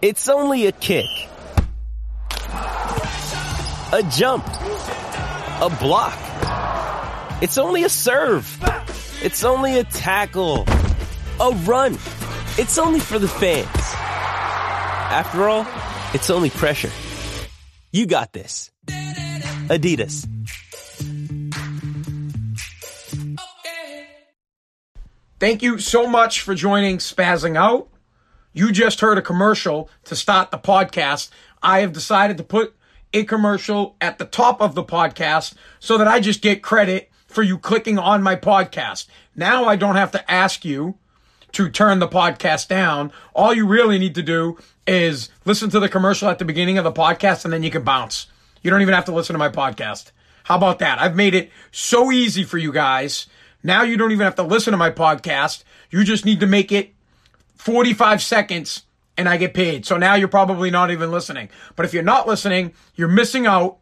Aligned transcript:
It's 0.00 0.28
only 0.28 0.66
a 0.66 0.72
kick. 0.72 1.08
A 2.52 4.08
jump. 4.12 4.46
A 4.46 5.76
block. 5.80 6.16
It's 7.42 7.58
only 7.58 7.82
a 7.82 7.88
serve. 7.88 8.46
It's 9.24 9.42
only 9.42 9.80
a 9.80 9.82
tackle. 9.82 10.66
A 11.40 11.50
run. 11.64 11.94
It's 12.58 12.78
only 12.78 13.00
for 13.00 13.18
the 13.18 13.26
fans. 13.26 13.66
After 15.10 15.48
all, 15.48 15.66
it's 16.14 16.30
only 16.30 16.50
pressure. 16.50 16.92
You 17.90 18.06
got 18.06 18.32
this. 18.32 18.70
Adidas. 18.86 20.28
Thank 25.40 25.62
you 25.62 25.78
so 25.80 26.06
much 26.06 26.42
for 26.42 26.54
joining 26.54 26.98
Spazzing 26.98 27.56
Out. 27.56 27.88
You 28.52 28.72
just 28.72 29.00
heard 29.00 29.18
a 29.18 29.22
commercial 29.22 29.90
to 30.04 30.16
start 30.16 30.50
the 30.50 30.58
podcast. 30.58 31.30
I 31.62 31.80
have 31.80 31.92
decided 31.92 32.38
to 32.38 32.44
put 32.44 32.74
a 33.12 33.24
commercial 33.24 33.96
at 34.00 34.18
the 34.18 34.24
top 34.24 34.60
of 34.60 34.74
the 34.74 34.84
podcast 34.84 35.54
so 35.78 35.98
that 35.98 36.08
I 36.08 36.20
just 36.20 36.42
get 36.42 36.62
credit 36.62 37.10
for 37.26 37.42
you 37.42 37.58
clicking 37.58 37.98
on 37.98 38.22
my 38.22 38.36
podcast. 38.36 39.06
Now 39.36 39.66
I 39.66 39.76
don't 39.76 39.96
have 39.96 40.12
to 40.12 40.30
ask 40.30 40.64
you 40.64 40.96
to 41.52 41.68
turn 41.68 41.98
the 41.98 42.08
podcast 42.08 42.68
down. 42.68 43.12
All 43.34 43.54
you 43.54 43.66
really 43.66 43.98
need 43.98 44.14
to 44.14 44.22
do 44.22 44.58
is 44.86 45.28
listen 45.44 45.70
to 45.70 45.80
the 45.80 45.88
commercial 45.88 46.28
at 46.28 46.38
the 46.38 46.44
beginning 46.44 46.78
of 46.78 46.84
the 46.84 46.92
podcast 46.92 47.44
and 47.44 47.52
then 47.52 47.62
you 47.62 47.70
can 47.70 47.84
bounce. 47.84 48.26
You 48.62 48.70
don't 48.70 48.82
even 48.82 48.94
have 48.94 49.04
to 49.06 49.14
listen 49.14 49.34
to 49.34 49.38
my 49.38 49.50
podcast. 49.50 50.12
How 50.44 50.56
about 50.56 50.78
that? 50.78 51.00
I've 51.00 51.16
made 51.16 51.34
it 51.34 51.50
so 51.70 52.10
easy 52.10 52.44
for 52.44 52.58
you 52.58 52.72
guys. 52.72 53.26
Now 53.62 53.82
you 53.82 53.96
don't 53.96 54.12
even 54.12 54.24
have 54.24 54.36
to 54.36 54.42
listen 54.42 54.72
to 54.72 54.78
my 54.78 54.90
podcast. 54.90 55.64
You 55.90 56.04
just 56.04 56.24
need 56.24 56.40
to 56.40 56.46
make 56.46 56.72
it 56.72 56.94
45 57.68 58.22
seconds 58.22 58.84
and 59.18 59.28
I 59.28 59.36
get 59.36 59.52
paid. 59.52 59.84
So 59.84 59.98
now 59.98 60.14
you're 60.14 60.26
probably 60.26 60.70
not 60.70 60.90
even 60.90 61.10
listening. 61.10 61.50
But 61.76 61.84
if 61.84 61.92
you're 61.92 62.02
not 62.02 62.26
listening, 62.26 62.72
you're 62.94 63.08
missing 63.08 63.46
out 63.46 63.76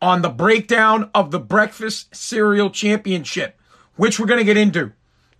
on 0.00 0.22
the 0.22 0.28
breakdown 0.28 1.08
of 1.14 1.30
the 1.30 1.38
Breakfast 1.38 2.12
Cereal 2.16 2.68
Championship, 2.68 3.60
which 3.94 4.18
we're 4.18 4.26
going 4.26 4.40
to 4.40 4.44
get 4.44 4.56
into. 4.56 4.90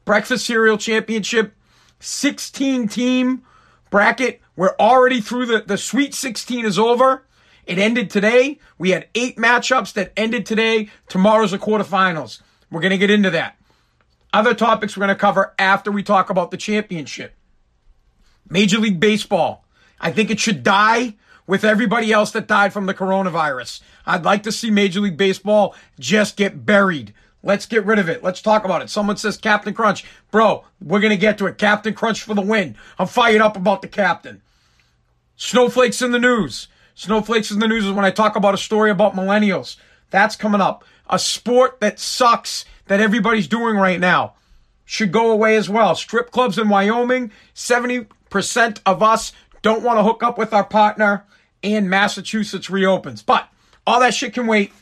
Breakfast 0.04 0.46
Cereal 0.46 0.78
Championship, 0.78 1.56
16 1.98 2.86
team 2.86 3.42
bracket. 3.90 4.40
We're 4.54 4.76
already 4.78 5.20
through 5.20 5.46
the, 5.46 5.64
the 5.66 5.76
Sweet 5.76 6.14
16 6.14 6.64
is 6.64 6.78
over. 6.78 7.26
It 7.66 7.78
ended 7.78 8.10
today. 8.10 8.60
We 8.78 8.90
had 8.90 9.08
eight 9.16 9.38
matchups 9.38 9.92
that 9.94 10.12
ended 10.16 10.46
today. 10.46 10.88
Tomorrow's 11.08 11.50
the 11.50 11.58
quarterfinals. 11.58 12.42
We're 12.70 12.80
going 12.80 12.92
to 12.92 12.98
get 12.98 13.10
into 13.10 13.30
that. 13.30 13.56
Other 14.32 14.54
topics 14.54 14.96
we're 14.96 15.04
going 15.04 15.16
to 15.16 15.20
cover 15.20 15.52
after 15.58 15.90
we 15.90 16.04
talk 16.04 16.30
about 16.30 16.52
the 16.52 16.56
championship. 16.56 17.34
Major 18.48 18.78
League 18.78 19.00
Baseball. 19.00 19.64
I 20.00 20.10
think 20.10 20.30
it 20.30 20.40
should 20.40 20.62
die 20.62 21.14
with 21.46 21.64
everybody 21.64 22.12
else 22.12 22.30
that 22.32 22.46
died 22.46 22.72
from 22.72 22.86
the 22.86 22.94
coronavirus. 22.94 23.80
I'd 24.06 24.24
like 24.24 24.42
to 24.44 24.52
see 24.52 24.70
Major 24.70 25.00
League 25.00 25.16
Baseball 25.16 25.74
just 25.98 26.36
get 26.36 26.66
buried. 26.66 27.14
Let's 27.42 27.66
get 27.66 27.84
rid 27.84 27.98
of 27.98 28.08
it. 28.08 28.22
Let's 28.22 28.40
talk 28.40 28.64
about 28.64 28.82
it. 28.82 28.90
Someone 28.90 29.16
says 29.16 29.36
Captain 29.36 29.74
Crunch. 29.74 30.04
Bro, 30.30 30.64
we're 30.80 31.00
going 31.00 31.10
to 31.10 31.16
get 31.16 31.38
to 31.38 31.46
it. 31.46 31.58
Captain 31.58 31.92
Crunch 31.92 32.22
for 32.22 32.34
the 32.34 32.40
win. 32.40 32.76
I'm 32.98 33.08
fired 33.08 33.40
up 33.40 33.56
about 33.56 33.82
the 33.82 33.88
captain. 33.88 34.42
Snowflakes 35.36 36.02
in 36.02 36.12
the 36.12 36.20
news. 36.20 36.68
Snowflakes 36.94 37.50
in 37.50 37.58
the 37.58 37.66
news 37.66 37.84
is 37.84 37.92
when 37.92 38.04
I 38.04 38.10
talk 38.10 38.36
about 38.36 38.54
a 38.54 38.58
story 38.58 38.90
about 38.90 39.14
millennials. 39.14 39.76
That's 40.10 40.36
coming 40.36 40.60
up. 40.60 40.84
A 41.10 41.18
sport 41.18 41.80
that 41.80 41.98
sucks 41.98 42.64
that 42.86 43.00
everybody's 43.00 43.48
doing 43.48 43.76
right 43.76 43.98
now 43.98 44.34
should 44.84 45.10
go 45.10 45.30
away 45.30 45.56
as 45.56 45.68
well. 45.68 45.94
Strip 45.94 46.30
clubs 46.30 46.58
in 46.58 46.68
Wyoming, 46.68 47.32
70% 47.54 48.06
of 48.86 49.02
us 49.02 49.32
don't 49.62 49.82
want 49.82 49.98
to 49.98 50.02
hook 50.02 50.22
up 50.22 50.38
with 50.38 50.52
our 50.52 50.64
partner, 50.64 51.24
and 51.62 51.88
Massachusetts 51.88 52.70
reopens. 52.70 53.22
But 53.22 53.48
all 53.86 54.00
that 54.00 54.14
shit 54.14 54.34
can 54.34 54.46
wait. 54.46 54.72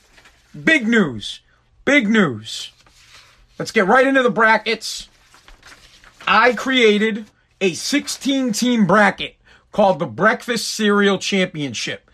Big 0.64 0.86
news. 0.86 1.40
Big 1.84 2.08
news. 2.08 2.72
Let's 3.58 3.72
get 3.72 3.86
right 3.86 4.06
into 4.06 4.22
the 4.22 4.30
brackets. 4.30 5.08
I 6.26 6.54
created 6.54 7.26
a 7.60 7.74
16 7.74 8.52
team 8.52 8.86
bracket 8.86 9.36
called 9.72 9.98
the 9.98 10.06
Breakfast 10.06 10.68
Cereal 10.68 11.18
Championship. 11.18 12.10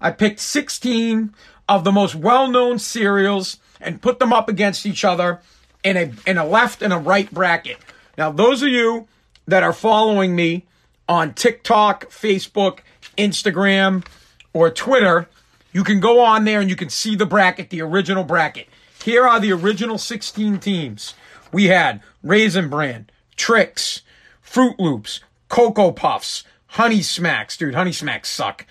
I 0.00 0.10
picked 0.10 0.40
16 0.40 1.34
of 1.68 1.84
the 1.84 1.92
most 1.92 2.14
well 2.14 2.48
known 2.48 2.78
cereals 2.78 3.58
and 3.80 4.02
put 4.02 4.18
them 4.18 4.32
up 4.32 4.48
against 4.48 4.84
each 4.86 5.04
other 5.04 5.40
in 5.82 5.96
a, 5.96 6.12
in 6.26 6.36
a 6.36 6.44
left 6.44 6.82
and 6.82 6.92
a 6.92 6.98
right 6.98 7.30
bracket. 7.32 7.78
Now, 8.18 8.30
those 8.30 8.62
of 8.62 8.68
you 8.68 9.08
that 9.46 9.62
are 9.62 9.72
following 9.72 10.34
me 10.36 10.66
on 11.10 11.34
TikTok, 11.34 12.08
Facebook, 12.08 12.78
Instagram, 13.18 14.06
or 14.52 14.70
Twitter, 14.70 15.28
you 15.72 15.82
can 15.82 15.98
go 15.98 16.20
on 16.20 16.44
there 16.44 16.60
and 16.60 16.70
you 16.70 16.76
can 16.76 16.88
see 16.88 17.16
the 17.16 17.26
bracket, 17.26 17.70
the 17.70 17.82
original 17.82 18.22
bracket. 18.22 18.68
Here 19.02 19.26
are 19.26 19.40
the 19.40 19.52
original 19.52 19.98
16 19.98 20.60
teams. 20.60 21.14
We 21.52 21.66
had 21.66 22.00
Raisin 22.22 22.68
Bran, 22.68 23.10
Trix, 23.34 24.02
Froot 24.40 24.78
Loops, 24.78 25.18
Cocoa 25.48 25.90
Puffs, 25.90 26.44
Honey 26.66 27.02
Smacks. 27.02 27.56
Dude, 27.56 27.74
Honey 27.74 27.92
Smacks 27.92 28.30
suck. 28.30 28.64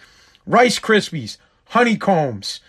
Rice 0.48 0.80
Krispies, 0.80 1.36
Honeycombs, 1.72 2.62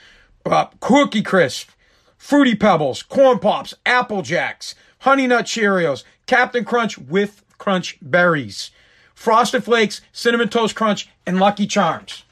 uh, 0.47 0.67
Cookie 0.81 1.23
Crisp, 1.23 1.71
Fruity 2.19 2.57
Pebbles, 2.57 3.05
Corn 3.05 3.39
Pops, 3.39 3.75
Apple 3.87 4.23
Jacks, 4.23 4.75
Honey 5.01 5.29
Nut 5.29 5.45
Cheerios, 5.45 6.03
Captain 6.27 6.65
Crunch 6.65 6.99
with 6.99 7.45
Crunch 7.57 7.99
Berries, 8.03 8.73
Frosted 9.21 9.65
Flakes, 9.65 10.01
Cinnamon 10.13 10.49
Toast 10.49 10.75
Crunch, 10.75 11.07
and 11.27 11.39
Lucky 11.39 11.67
Charms. 11.67 12.25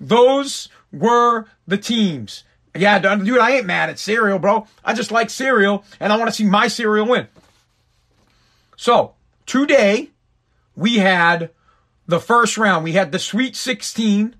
Those 0.00 0.70
were 0.90 1.44
the 1.66 1.76
teams. 1.76 2.44
Yeah, 2.74 2.98
dude, 2.98 3.36
I 3.36 3.50
ain't 3.50 3.66
mad 3.66 3.90
at 3.90 3.98
cereal, 3.98 4.38
bro. 4.38 4.66
I 4.82 4.94
just 4.94 5.10
like 5.10 5.28
cereal, 5.28 5.84
and 6.00 6.10
I 6.10 6.16
want 6.16 6.30
to 6.30 6.34
see 6.34 6.46
my 6.46 6.68
cereal 6.68 7.06
win. 7.06 7.28
So, 8.76 9.12
today, 9.44 10.08
we 10.74 10.96
had 10.96 11.50
the 12.06 12.18
first 12.18 12.56
round. 12.56 12.82
We 12.82 12.92
had 12.92 13.12
the 13.12 13.18
Sweet 13.18 13.54
16. 13.54 14.34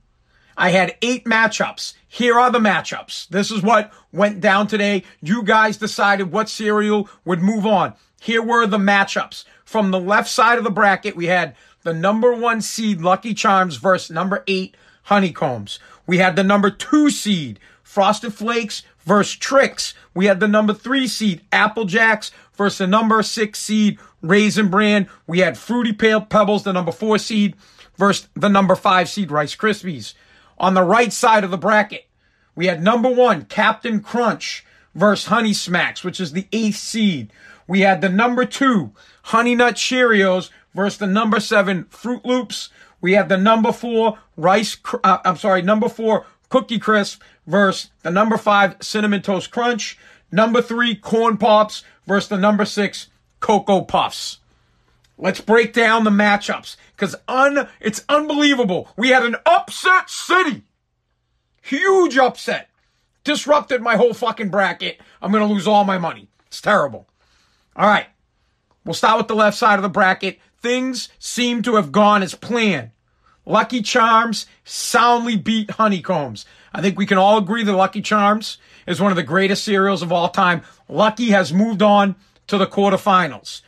I 0.56 0.70
had 0.70 0.97
eight 1.02 1.26
matchups. 1.26 1.92
Here 2.08 2.41
are 2.41 2.50
the 2.50 2.58
matchups. 2.58 3.28
This 3.28 3.50
is 3.50 3.60
what 3.62 3.92
went 4.12 4.41
down 4.41 4.66
today. 4.66 5.02
You 5.20 5.42
guys 5.42 5.76
decided 5.76 6.32
what 6.32 6.48
cereal 6.48 7.10
would 7.26 7.42
move 7.42 7.66
on. 7.66 7.92
Here 8.19 8.42
were 8.42 8.66
the 8.66 8.78
matchups. 8.78 9.44
From 9.66 9.91
the 9.91 10.00
left 10.00 10.28
side 10.28 10.58
of 10.58 10.64
the 10.64 10.70
bracket, 10.70 11.16
we 11.16 11.26
had 11.26 11.54
the 11.82 11.93
number 11.93 12.32
one 12.32 12.60
seed 12.60 13.00
Lucky 13.00 13.34
Charms 13.34 13.76
versus 13.76 14.10
number 14.10 14.44
eight 14.47 14.76
Honeycombs. 15.04 15.78
We 16.06 16.19
had 16.19 16.37
the 16.37 16.44
number 16.44 16.70
two 16.70 17.10
seed 17.10 17.59
Frosted 17.82 18.34
Flakes 18.34 18.82
versus 19.04 19.37
Trix. 19.37 19.94
We 20.15 20.26
had 20.26 20.41
the 20.41 20.48
number 20.48 20.72
three 20.72 21.06
seed 21.06 21.43
Apple 21.53 21.84
Jacks 21.84 22.31
versus 22.54 22.78
the 22.78 22.87
number 22.87 23.22
six 23.22 23.59
seed 23.59 23.98
Raisin 24.22 24.69
Bran. 24.69 25.09
We 25.26 25.41
had 25.41 25.59
Fruity 25.59 25.93
Pebbles, 25.93 26.62
the 26.62 26.72
number 26.72 26.93
four 26.93 27.19
seed, 27.19 27.56
versus 27.97 28.28
the 28.34 28.49
number 28.49 28.75
five 28.75 29.09
seed 29.09 29.31
Rice 29.31 29.56
Krispies. 29.56 30.14
On 30.59 30.75
the 30.75 30.82
right 30.82 31.12
side 31.12 31.44
of 31.44 31.50
the 31.50 31.59
bracket, 31.59 32.06
we 32.54 32.66
had 32.66 32.82
number 32.82 33.10
one 33.10 33.44
Captain 33.47 34.00
Crunch 34.00 34.64
versus 34.94 35.26
Honey 35.26 35.54
Smacks, 35.54 36.04
which 36.04 36.20
is 36.20 36.32
the 36.32 36.47
eighth 36.53 36.76
seed. 36.76 37.32
We 37.66 37.81
had 37.81 38.00
the 38.00 38.09
number 38.09 38.44
two 38.44 38.93
Honey 39.25 39.54
Nut 39.54 39.75
Cheerios 39.75 40.50
versus 40.74 40.98
the 40.98 41.06
number 41.06 41.40
seven 41.40 41.84
Froot 41.84 42.24
Loops. 42.24 42.70
We 43.00 43.12
had 43.12 43.28
the 43.28 43.36
number 43.36 43.72
four 43.72 44.18
Rice, 44.36 44.76
uh, 45.04 45.18
I'm 45.24 45.36
sorry, 45.36 45.62
number 45.62 45.88
four 45.88 46.26
Cookie 46.48 46.78
Crisp 46.78 47.22
versus 47.46 47.90
the 48.02 48.10
number 48.10 48.36
five 48.36 48.76
Cinnamon 48.80 49.22
Toast 49.22 49.50
Crunch. 49.50 49.98
Number 50.30 50.62
three 50.62 50.94
Corn 50.94 51.36
Pops 51.36 51.82
versus 52.06 52.28
the 52.28 52.38
number 52.38 52.64
six 52.64 53.08
Cocoa 53.40 53.82
Puffs. 53.82 54.38
Let's 55.18 55.40
break 55.40 55.72
down 55.72 56.04
the 56.04 56.10
matchups 56.10 56.76
because 56.96 57.14
un 57.28 57.68
it's 57.80 58.04
unbelievable. 58.08 58.88
We 58.96 59.10
had 59.10 59.25
an 59.25 59.36
upset 59.44 60.10
city. 60.10 60.64
Huge 61.62 62.18
upset. 62.18 62.68
Disrupted 63.25 63.82
my 63.82 63.96
whole 63.96 64.14
fucking 64.14 64.48
bracket. 64.48 65.00
I'm 65.20 65.30
going 65.30 65.46
to 65.46 65.52
lose 65.52 65.68
all 65.68 65.84
my 65.84 65.98
money. 65.98 66.28
It's 66.48 66.60
terrible. 66.60 67.06
All 67.76 67.86
right. 67.86 68.06
We'll 68.84 68.94
start 68.94 69.18
with 69.18 69.28
the 69.28 69.36
left 69.36 69.56
side 69.56 69.78
of 69.78 69.82
the 69.82 69.88
bracket. 69.88 70.40
Things 70.62 71.09
seem 71.19 71.62
to 71.62 71.75
have 71.75 71.91
gone 71.91 72.23
as 72.23 72.37
planned. 72.37 72.91
Lucky 73.44 73.82
Charms 73.82 74.47
soundly 74.64 75.37
beat 75.37 75.73
Honeycombs. 75.73 76.47
I 76.73 76.81
think 76.81 76.97
we 76.97 77.06
can 77.06 77.19
all 77.19 77.37
agree 77.37 77.64
that 77.64 77.73
Lucky 77.73 78.00
Charms 78.00 78.59
is 78.87 79.00
one 79.00 79.11
of 79.11 79.17
the 79.17 79.25
greatest 79.25 79.64
cereals 79.64 80.03
of 80.03 80.12
all 80.12 80.29
time. 80.29 80.62
Lucky 80.88 81.31
has 81.31 81.53
moved 81.53 81.82
on 81.82 82.14
to 82.47 82.56
the 82.56 82.67
quarterfinals. 82.67 83.62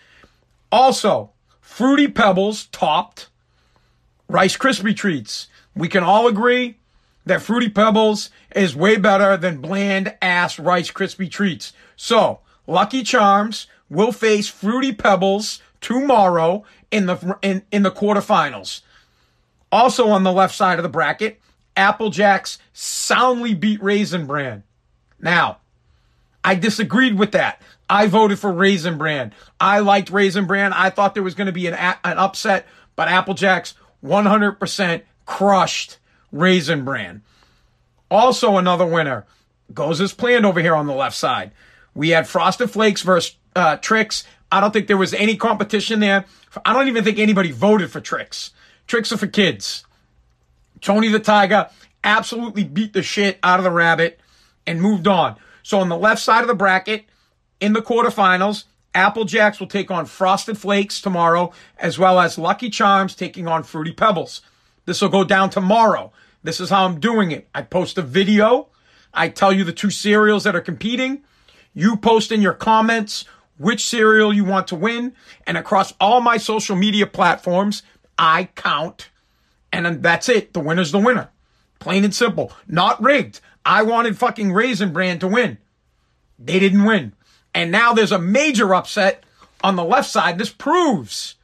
Also, 0.71 1.31
Fruity 1.61 2.07
Pebbles 2.07 2.67
topped 2.67 3.29
Rice 4.29 4.57
Krispie 4.57 4.97
Treats. 4.97 5.49
We 5.75 5.89
can 5.89 6.05
all 6.05 6.29
agree 6.29 6.79
that 7.27 7.43
Fruity 7.43 7.69
Pebbles 7.69 8.31
is 8.55 8.77
way 8.77 8.97
better 8.97 9.37
than 9.37 9.61
bland 9.61 10.15
ass 10.23 10.61
Rice 10.61 10.93
Krispie 10.93 11.31
Treats. 11.31 11.73
So, 11.97 12.39
Lucky 12.69 13.03
Charms 13.03 13.67
will 13.91 14.13
face 14.13 14.49
Fruity 14.49 14.93
Pebbles 14.93 15.61
tomorrow 15.81 16.65
in 16.95 17.07
the 17.07 17.39
in, 17.43 17.63
in 17.73 17.83
the 17.83 17.91
quarterfinals. 17.91 18.83
Also 19.73 20.09
on 20.09 20.23
the 20.23 20.33
left 20.33 20.55
side 20.55 20.79
of 20.79 20.85
the 20.85 20.89
bracket, 20.89 21.41
Apple 21.77 22.11
Jacks 22.11 22.59
soundly 22.73 23.53
beat 23.53 23.83
Raisin 23.83 24.27
Bran. 24.27 24.63
Now, 25.21 25.59
I 26.45 26.55
disagreed 26.55 27.19
with 27.19 27.33
that. 27.33 27.61
I 27.91 28.07
voted 28.07 28.39
for 28.39 28.53
Raisin 28.53 28.97
Bran. 28.97 29.33
I 29.59 29.81
liked 29.81 30.11
Raisin 30.11 30.47
Bran. 30.47 30.73
I 30.73 30.91
thought 30.91 31.15
there 31.15 31.25
was 31.25 31.35
going 31.35 31.47
to 31.47 31.53
be 31.53 31.67
an, 31.67 31.75
an 31.75 32.19
upset, 32.19 32.67
but 32.95 33.09
Apple 33.09 33.35
Jacks 33.35 33.75
100% 34.05 35.03
crushed 35.27 35.99
Raisin 36.31 36.85
Bran. 36.85 37.23
Also, 38.09 38.57
another 38.57 38.87
winner 38.87 39.27
goes 39.73 40.01
as 40.01 40.13
planned 40.13 40.47
over 40.47 40.61
here 40.61 40.77
on 40.77 40.87
the 40.87 40.95
left 40.95 41.17
side. 41.17 41.51
We 41.93 42.11
had 42.11 42.29
Frosted 42.29 42.71
Flakes 42.71 43.03
versus 43.03 43.37
uh, 43.57 43.79
Trix. 43.79 44.25
I 44.55 44.61
don't 44.61 44.71
think 44.71 44.87
there 44.87 44.97
was 44.97 45.13
any 45.15 45.37
competition 45.37 45.99
there. 45.99 46.27
I 46.65 46.73
don't 46.73 46.87
even 46.87 47.03
think 47.03 47.19
anybody 47.19 47.51
voted 47.51 47.91
for 47.91 48.01
Trix. 48.01 48.53
Trix 48.87 49.11
are 49.11 49.17
for 49.17 49.27
kids. 49.27 49.85
Tony 50.81 51.09
the 51.09 51.19
Tiger 51.19 51.69
absolutely 52.05 52.63
beat 52.63 52.93
the 52.93 53.03
shit 53.03 53.41
out 53.43 53.59
of 53.59 53.65
the 53.65 53.73
rabbit 53.73 54.21
and 54.65 54.81
moved 54.81 55.09
on. 55.09 55.35
So 55.65 55.81
on 55.81 55.89
the 55.89 55.97
left 55.97 56.23
side 56.23 56.43
of 56.43 56.47
the 56.47 56.55
bracket, 56.55 57.05
in 57.59 57.73
the 57.73 57.83
quarterfinals, 57.83 58.67
Apple 58.95 59.25
Jacks 59.25 59.59
will 59.59 59.67
take 59.67 59.91
on 59.91 60.07
Frosted 60.07 60.57
Flakes 60.57 61.01
tomorrow, 61.01 61.53
as 61.77 61.99
well 61.99 62.21
as 62.21 62.39
Lucky 62.39 62.71
Charms 62.71 63.17
taking 63.17 63.49
on 63.49 63.65
Fruity 63.65 63.93
Pebbles. 63.93 64.41
This 64.85 65.03
will 65.03 65.09
go 65.09 65.25
down 65.25 65.51
tomorrow. 65.51 66.13
This 66.45 66.61
is 66.61 66.71
how 66.71 66.85
I'm 66.85 67.01
doing 67.01 67.33
it. 67.33 67.49
I 67.57 67.63
post 67.63 67.99
a 67.99 68.03
video. 68.03 68.69
I 69.13 69.31
tell 69.31 69.53
you 69.53 69.65
the 69.65 69.73
two 69.73 69.91
cereals 69.91 70.45
that 70.45 70.55
are 70.55 70.61
competing. 70.61 71.25
You 71.73 71.97
post 71.97 72.31
in 72.31 72.41
your 72.41 72.55
comments 72.55 73.25
which 73.59 73.87
cereal 73.87 74.33
you 74.33 74.45
want 74.45 74.69
to 74.69 74.77
win. 74.77 75.15
And 75.47 75.57
across 75.57 75.95
all 76.01 76.21
my 76.21 76.37
social 76.37 76.77
media 76.77 77.07
platforms, 77.07 77.83
I 78.19 78.49
count. 78.55 79.11
And 79.73 80.03
that's 80.03 80.29
it. 80.29 80.53
The 80.53 80.61
winner's 80.61 80.93
the 80.93 80.99
winner. 80.99 81.31
Plain 81.79 82.05
and 82.05 82.15
simple. 82.15 82.53
Not 82.69 83.03
rigged. 83.03 83.41
I 83.65 83.83
wanted 83.83 84.19
fucking 84.19 84.53
Raisin 84.53 84.93
Bran 84.93 85.19
to 85.21 85.29
win. 85.29 85.59
They 86.39 86.59
didn't 86.59 86.85
win. 86.85 87.13
And 87.55 87.71
now 87.71 87.93
there's 87.93 88.13
a 88.13 88.19
major 88.19 88.75
upset 88.75 89.25
on 89.63 89.77
the 89.77 89.85
left 89.85 90.11
side. 90.11 90.39
This 90.39 90.51
proves 90.51 91.37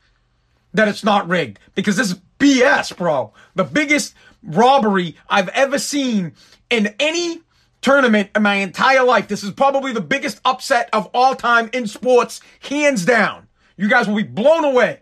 that 0.72 0.88
it's 0.88 1.04
not 1.04 1.28
rigged 1.28 1.58
because 1.74 1.96
this 1.96 2.12
is 2.12 2.20
BS, 2.38 2.96
bro. 2.96 3.32
The 3.54 3.64
biggest 3.64 4.14
robbery 4.42 5.16
I've 5.28 5.48
ever 5.50 5.78
seen 5.78 6.32
in 6.68 6.94
any 6.98 7.40
tournament 7.80 8.30
in 8.34 8.42
my 8.42 8.56
entire 8.56 9.04
life. 9.04 9.28
This 9.28 9.42
is 9.42 9.50
probably 9.50 9.92
the 9.92 10.00
biggest 10.00 10.40
upset 10.44 10.88
of 10.92 11.08
all 11.14 11.34
time 11.34 11.70
in 11.72 11.86
sports, 11.86 12.40
hands 12.60 13.04
down. 13.04 13.48
You 13.76 13.88
guys 13.88 14.06
will 14.06 14.16
be 14.16 14.22
blown 14.22 14.64
away 14.64 15.00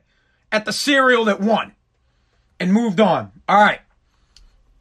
at 0.52 0.64
the 0.64 0.72
cereal 0.72 1.24
that 1.26 1.40
won 1.40 1.74
and 2.60 2.72
moved 2.72 3.00
on. 3.00 3.32
All 3.48 3.60
right. 3.60 3.80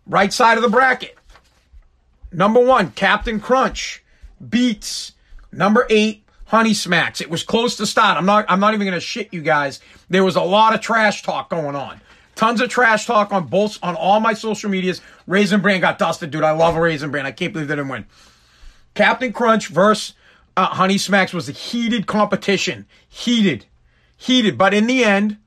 Right 0.06 0.32
side 0.32 0.58
of 0.58 0.64
the 0.64 0.70
bracket. 0.70 1.18
Number 2.32 2.60
one, 2.60 2.92
Captain 2.92 3.40
Crunch 3.40 4.04
beats 4.48 5.14
number 5.52 5.86
eight, 5.90 6.24
Honey 6.46 6.74
Smacks. 6.74 7.22
It 7.22 7.30
was 7.30 7.44
close 7.44 7.76
to 7.78 7.86
start. 7.86 8.18
I'm 8.18 8.26
not, 8.26 8.46
I'm 8.48 8.60
not 8.60 8.74
even 8.74 8.86
going 8.86 8.94
to 8.94 9.02
shit 9.02 9.34
you 9.34 9.42
guys. 9.42 9.80
There 10.10 10.24
was 10.24 10.36
a 10.36 10.42
lot 10.42 10.74
of 10.74 10.82
trash 10.82 11.24
talk 11.24 11.50
going 11.50 11.76
on. 11.76 12.00
Tons 12.38 12.62
of 12.62 12.70
trash 12.70 13.08
talk 13.08 13.34
on 13.34 13.48
both, 13.48 13.80
on 13.82 13.96
all 13.96 14.20
my 14.20 14.34
social 14.34 14.70
medias. 14.70 15.02
Raisin 15.26 15.60
Bran 15.60 15.82
got 15.82 15.98
dusted, 15.98 16.30
dude. 16.30 16.44
I 16.44 16.52
love 16.52 16.76
Raisin 16.76 17.10
Bran. 17.10 17.26
I 17.26 17.32
can't 17.32 17.52
believe 17.52 17.68
they 17.68 17.76
didn't 17.76 17.90
win. 17.90 18.06
Captain 18.94 19.34
Crunch 19.34 19.68
versus 19.70 20.14
uh, 20.56 20.68
Honey 20.68 21.00
Smacks 21.00 21.34
was 21.34 21.50
a 21.50 21.52
heated 21.52 22.06
competition. 22.06 22.86
Heated. 23.10 23.66
Heated. 24.18 24.56
But 24.58 24.76
in 24.76 24.86
the 24.86 25.04
end, 25.04 25.38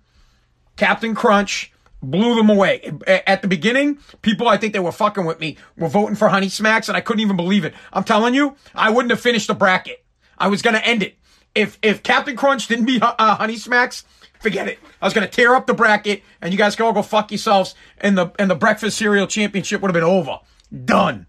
Captain 0.77 1.15
Crunch 1.15 1.73
blew 2.03 2.35
them 2.35 2.51
away. 2.51 2.93
At 3.07 3.43
the 3.43 3.49
beginning, 3.49 3.99
people 4.23 4.49
I 4.49 4.57
think 4.57 4.73
they 4.73 4.81
were 4.81 4.91
fucking 4.91 5.27
with 5.27 5.39
me 5.39 5.59
were 5.77 5.89
voting 5.89 6.17
for 6.17 6.29
Honey 6.29 6.49
Smacks, 6.49 6.89
and 6.89 6.97
I 6.97 7.01
couldn't 7.01 7.21
even 7.21 7.37
believe 7.37 7.65
it. 7.65 7.75
I'm 7.93 8.05
telling 8.05 8.35
you, 8.35 8.57
I 8.75 8.91
wouldn't 8.91 9.11
have 9.11 9.21
finished 9.21 9.47
the 9.47 9.55
bracket. 9.55 10.05
I 10.39 10.49
was 10.49 10.61
gonna 10.61 10.79
end 10.79 11.05
it. 11.05 11.17
If 11.55 11.79
if 11.83 12.03
Captain 12.03 12.37
Crunch 12.37 12.67
didn't 12.67 12.87
beat 12.87 13.03
uh, 13.03 13.37
Honey 13.37 13.57
Smacks, 13.57 14.05
forget 14.41 14.69
it. 14.69 14.79
I 15.01 15.07
was 15.07 15.15
gonna 15.15 15.29
tear 15.29 15.55
up 15.55 15.67
the 15.67 15.75
bracket, 15.75 16.23
and 16.41 16.53
you 16.53 16.59
guys 16.59 16.75
can 16.75 16.87
all 16.87 16.93
go 16.93 17.03
fuck 17.03 17.31
yourselves, 17.31 17.75
and 17.99 18.19
the 18.19 18.33
and 18.39 18.51
the 18.51 18.55
breakfast 18.57 18.99
cereal 18.99 19.27
championship 19.27 19.81
would 19.81 19.89
have 19.89 19.95
been 19.95 20.03
over, 20.03 20.41
done. 20.85 21.27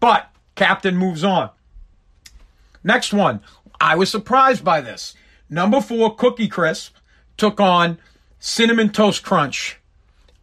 But 0.00 0.30
Captain 0.54 0.96
moves 0.96 1.24
on. 1.24 1.50
Next 2.84 3.12
one, 3.12 3.40
I 3.80 3.96
was 3.96 4.10
surprised 4.10 4.64
by 4.64 4.80
this. 4.80 5.14
Number 5.50 5.80
four, 5.80 6.14
Cookie 6.14 6.48
Crisp 6.48 6.94
took 7.36 7.60
on 7.60 7.98
Cinnamon 8.38 8.90
Toast 8.90 9.22
Crunch. 9.22 9.80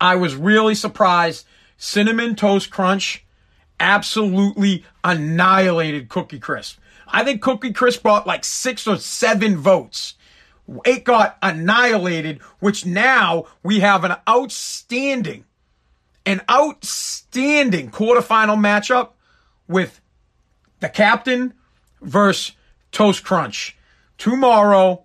I 0.02 0.16
was 0.16 0.36
really 0.36 0.76
surprised. 0.76 1.46
Cinnamon 1.78 2.36
Toast 2.36 2.70
Crunch 2.70 3.26
absolutely 3.80 4.86
annihilated 5.04 6.10
Cookie 6.10 6.40
Crisp. 6.40 6.80
I 7.08 7.24
think 7.24 7.42
Cookie 7.42 7.74
Crisp 7.74 8.02
brought 8.02 8.26
like 8.28 8.44
six 8.44 8.88
or 8.88 8.98
seven 8.98 9.58
votes. 9.58 10.16
It 10.86 11.04
got 11.04 11.38
annihilated, 11.42 12.42
which 12.60 12.86
now 12.86 13.46
we 13.62 13.82
have 13.82 14.04
an 14.04 14.16
outstanding, 14.28 15.46
an 16.26 16.42
outstanding 16.50 17.92
quarterfinal 17.92 18.58
matchup 18.58 19.10
with 19.68 20.02
the 20.80 20.90
captain 20.90 21.54
versus 22.02 22.56
Toast 22.92 23.24
Crunch. 23.24 23.78
Tomorrow, 24.18 25.04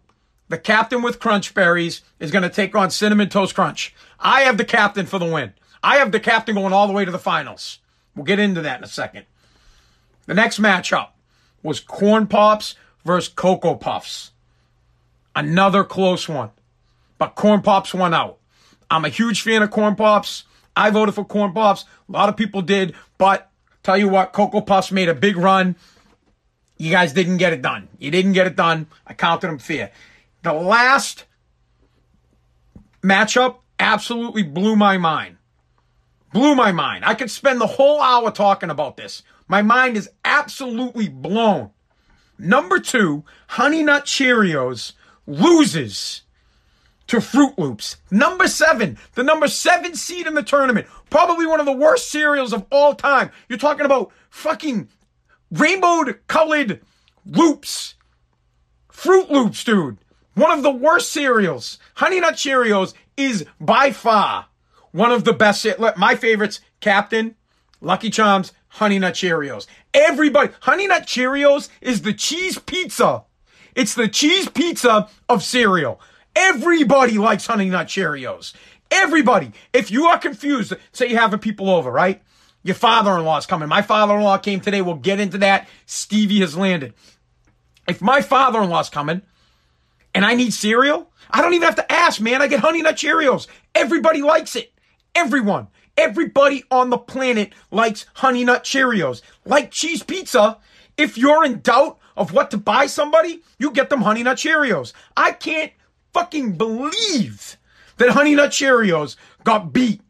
the 0.48 0.58
captain 0.58 1.02
with 1.02 1.20
Crunch 1.20 1.54
Berries 1.54 2.02
is 2.18 2.30
going 2.30 2.42
to 2.42 2.48
take 2.48 2.74
on 2.74 2.90
Cinnamon 2.90 3.28
Toast 3.28 3.54
Crunch. 3.54 3.94
I 4.18 4.42
have 4.42 4.56
the 4.56 4.64
captain 4.64 5.06
for 5.06 5.18
the 5.18 5.26
win. 5.26 5.54
I 5.82 5.96
have 5.96 6.12
the 6.12 6.20
captain 6.20 6.54
going 6.54 6.72
all 6.72 6.86
the 6.86 6.92
way 6.92 7.04
to 7.04 7.10
the 7.10 7.18
finals. 7.18 7.78
We'll 8.14 8.24
get 8.24 8.38
into 8.38 8.60
that 8.62 8.78
in 8.78 8.84
a 8.84 8.88
second. 8.88 9.26
The 10.26 10.34
next 10.34 10.60
matchup 10.60 11.08
was 11.62 11.80
Corn 11.80 12.26
Pops 12.26 12.74
versus 13.04 13.32
Cocoa 13.32 13.74
Puffs. 13.74 14.32
Another 15.35 15.85
close 15.85 16.29
one. 16.29 16.50
But 17.19 17.35
Corn 17.35 17.62
Pops 17.62 17.94
won 17.94 18.15
out. 18.15 18.38
I'm 18.91 19.05
a 19.05 19.09
huge 19.09 19.43
fan 19.43 19.62
of 19.62 19.71
Corn 19.71 19.94
Pops. 19.94 20.44
I 20.77 20.91
voted 20.91 21.15
for 21.15 21.25
Corn 21.25 21.53
Pops. 21.53 21.85
A 22.09 22.12
lot 22.12 22.29
of 22.29 22.37
people 22.37 22.62
did. 22.62 22.94
But 23.19 23.50
tell 23.82 23.97
you 23.97 24.09
what, 24.09 24.32
Cocoa 24.32 24.61
Puffs 24.61 24.91
made 24.91 25.09
a 25.09 25.15
big 25.15 25.37
run. 25.37 25.77
You 26.79 26.91
guys 26.91 27.12
didn't 27.12 27.37
get 27.37 27.53
it 27.53 27.62
done. 27.62 27.88
You 27.99 28.11
didn't 28.11 28.32
get 28.32 28.47
it 28.47 28.56
done. 28.56 28.87
I 29.06 29.15
counted 29.15 29.49
them 29.49 29.59
fair. 29.59 29.93
The 30.43 30.55
last 30.55 31.25
matchup 33.03 33.56
absolutely 33.79 34.43
blew 34.43 34.77
my 34.77 34.97
mind. 34.97 35.37
Blew 36.32 36.55
my 36.55 36.72
mind. 36.72 37.05
I 37.05 37.15
could 37.15 37.31
spend 37.31 37.60
the 37.60 37.67
whole 37.67 38.01
hour 38.01 38.31
talking 38.31 38.70
about 38.70 38.96
this. 38.96 39.22
My 39.49 39.63
mind 39.63 39.96
is 39.96 40.08
absolutely 40.25 41.08
blown. 41.08 41.70
Number 42.39 42.79
two, 42.79 43.25
Honey 43.49 43.82
Nut 43.82 44.05
Cheerios 44.06 44.93
loses 45.31 46.22
to 47.06 47.19
Froot 47.19 47.56
Loops. 47.58 47.96
Number 48.10 48.46
seven, 48.46 48.99
the 49.15 49.22
number 49.22 49.49
seven 49.49 49.94
seed 49.94 50.27
in 50.27 50.34
the 50.34 50.43
tournament. 50.43 50.87
Probably 51.08 51.46
one 51.46 51.60
of 51.60 51.67
the 51.67 51.72
worst 51.72 52.10
cereals 52.10 52.53
of 52.53 52.67
all 52.70 52.94
time. 52.94 53.31
You're 53.49 53.58
talking 53.58 53.87
about 53.87 54.13
fucking 54.29 54.89
rainbow 55.51 56.05
colored 56.27 56.81
loops. 57.27 57.94
Froot 58.93 59.31
Loops, 59.31 59.65
dude. 59.65 59.99
One 60.34 60.56
of 60.56 60.63
the 60.63 60.70
worst 60.70 61.13
cereals. 61.13 61.79
Honey 61.94 62.20
Nut 62.20 62.34
Cheerios 62.34 62.94
is 63.17 63.44
by 63.60 63.93
far 63.93 64.46
one 64.93 65.13
of 65.13 65.25
the 65.25 65.32
best. 65.32 65.67
My 65.96 66.15
favorites, 66.15 66.60
Captain, 66.81 67.34
Lucky 67.81 68.10
Charms, 68.10 68.53
Honey 68.69 68.99
Nut 68.99 69.15
Cheerios. 69.15 69.67
Everybody, 69.93 70.53
Honey 70.60 70.87
Nut 70.87 71.03
Cheerios 71.03 71.69
is 71.81 72.03
the 72.03 72.13
cheese 72.13 72.58
pizza. 72.58 73.25
It's 73.74 73.94
the 73.94 74.08
cheese 74.08 74.48
pizza 74.48 75.08
of 75.29 75.43
cereal. 75.43 76.00
Everybody 76.34 77.19
likes 77.19 77.46
Honey 77.46 77.70
Nut 77.70 77.86
Cheerios. 77.86 78.55
Everybody. 78.91 79.53
If 79.72 79.91
you 79.91 80.06
are 80.06 80.19
confused, 80.19 80.74
say 80.93 81.08
you 81.08 81.17
have 81.17 81.34
a 81.34 81.39
people 81.39 81.70
over, 81.70 81.91
right? 81.91 82.22
Your 82.62 82.74
father-in-law 82.74 83.39
is 83.39 83.46
coming. 83.46 83.69
My 83.69 83.82
father-in-law 83.82 84.39
came 84.39 84.60
today. 84.60 84.82
We'll 84.82 84.96
get 84.96 85.20
into 85.20 85.39
that. 85.39 85.69
Stevie 85.86 86.41
has 86.41 86.56
landed. 86.56 86.94
If 87.89 88.03
my 88.03 88.20
father-in-law's 88.20 88.91
coming, 88.91 89.22
and 90.15 90.24
I 90.24 90.34
need 90.34 90.53
cereal, 90.53 91.10
I 91.31 91.41
don't 91.41 91.55
even 91.55 91.67
have 91.67 91.77
to 91.77 91.93
ask, 91.93 92.20
man. 92.20 92.43
I 92.43 92.48
get 92.48 92.60
Honey 92.60 92.82
Nut 92.82 92.96
Cheerios. 92.96 93.46
Everybody 93.74 94.22
likes 94.22 94.56
it. 94.56 94.72
Everyone. 95.15 95.69
Everybody 95.96 96.65
on 96.70 96.91
the 96.91 96.98
planet 96.98 97.53
likes 97.70 98.06
Honey 98.15 98.44
Nut 98.44 98.65
Cheerios. 98.65 99.22
Like 99.44 99.70
cheese 99.70 100.03
pizza, 100.03 100.58
if 100.96 101.17
you're 101.17 101.44
in 101.44 101.60
doubt 101.60 101.98
of 102.20 102.32
what 102.32 102.53
to 102.53 102.58
buy 102.58 102.86
somebody, 102.86 103.43
you 103.58 103.72
get 103.72 103.91
them 103.91 104.03
Honey 104.03 104.22
Nut 104.22 104.36
Cheerios. 104.36 104.93
I 105.17 105.32
can't 105.32 105.72
fucking 106.12 106.53
believe 106.53 107.56
that 107.96 108.10
Honey 108.10 108.36
Nut 108.36 108.50
Cheerios 108.50 109.17
got 109.43 109.72
beat 109.72 110.03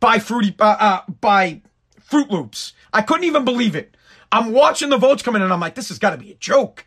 by 0.00 0.18
Fruity, 0.18 0.56
uh, 0.58 0.76
uh, 0.80 1.00
by 1.20 1.62
Froot 2.10 2.30
Loops. 2.30 2.72
I 2.92 3.02
couldn't 3.02 3.24
even 3.24 3.44
believe 3.44 3.76
it. 3.76 3.96
I'm 4.32 4.52
watching 4.52 4.88
the 4.88 4.96
votes 4.96 5.22
come 5.22 5.36
in 5.36 5.42
and 5.42 5.52
I'm 5.52 5.60
like, 5.60 5.76
this 5.76 5.88
has 5.88 5.98
got 5.98 6.10
to 6.10 6.16
be 6.16 6.32
a 6.32 6.36
joke. 6.36 6.86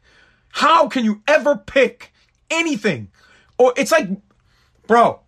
How 0.50 0.88
can 0.88 1.06
you 1.06 1.22
ever 1.28 1.56
pick 1.56 2.14
anything. 2.54 3.10
Or 3.58 3.74
it's 3.76 3.92
like, 3.92 4.10
bro, 4.88 5.22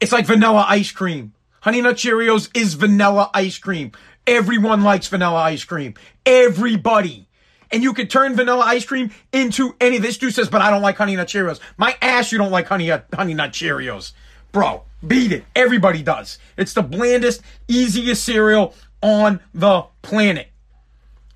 It's 0.00 0.12
like 0.12 0.26
vanilla 0.26 0.64
ice 0.68 0.90
cream. 0.92 1.34
Honey 1.60 1.82
Nut 1.82 1.96
Cheerios 1.96 2.48
is 2.56 2.74
vanilla 2.74 3.30
ice 3.34 3.58
cream. 3.58 3.92
Everyone 4.26 4.82
likes 4.82 5.08
vanilla 5.08 5.36
ice 5.36 5.64
cream. 5.64 5.94
Everybody. 6.24 7.28
And 7.72 7.82
you 7.82 7.92
could 7.94 8.10
turn 8.10 8.34
vanilla 8.34 8.64
ice 8.64 8.84
cream 8.84 9.12
into 9.32 9.76
any. 9.80 9.98
This 9.98 10.18
dude 10.18 10.34
says, 10.34 10.48
but 10.48 10.60
I 10.60 10.70
don't 10.70 10.82
like 10.82 10.96
Honey 10.96 11.16
Nut 11.16 11.28
Cheerios. 11.28 11.60
My 11.76 11.96
ass, 12.02 12.32
you 12.32 12.38
don't 12.38 12.50
like 12.50 12.66
Honey, 12.66 12.88
honey 12.88 13.34
Nut 13.34 13.52
Cheerios. 13.52 14.12
Bro, 14.52 14.82
beat 15.06 15.32
it. 15.32 15.44
Everybody 15.54 16.02
does. 16.02 16.38
It's 16.56 16.74
the 16.74 16.82
blandest, 16.82 17.42
easiest 17.68 18.24
cereal 18.24 18.74
on 19.02 19.40
the 19.54 19.84
planet. 20.02 20.48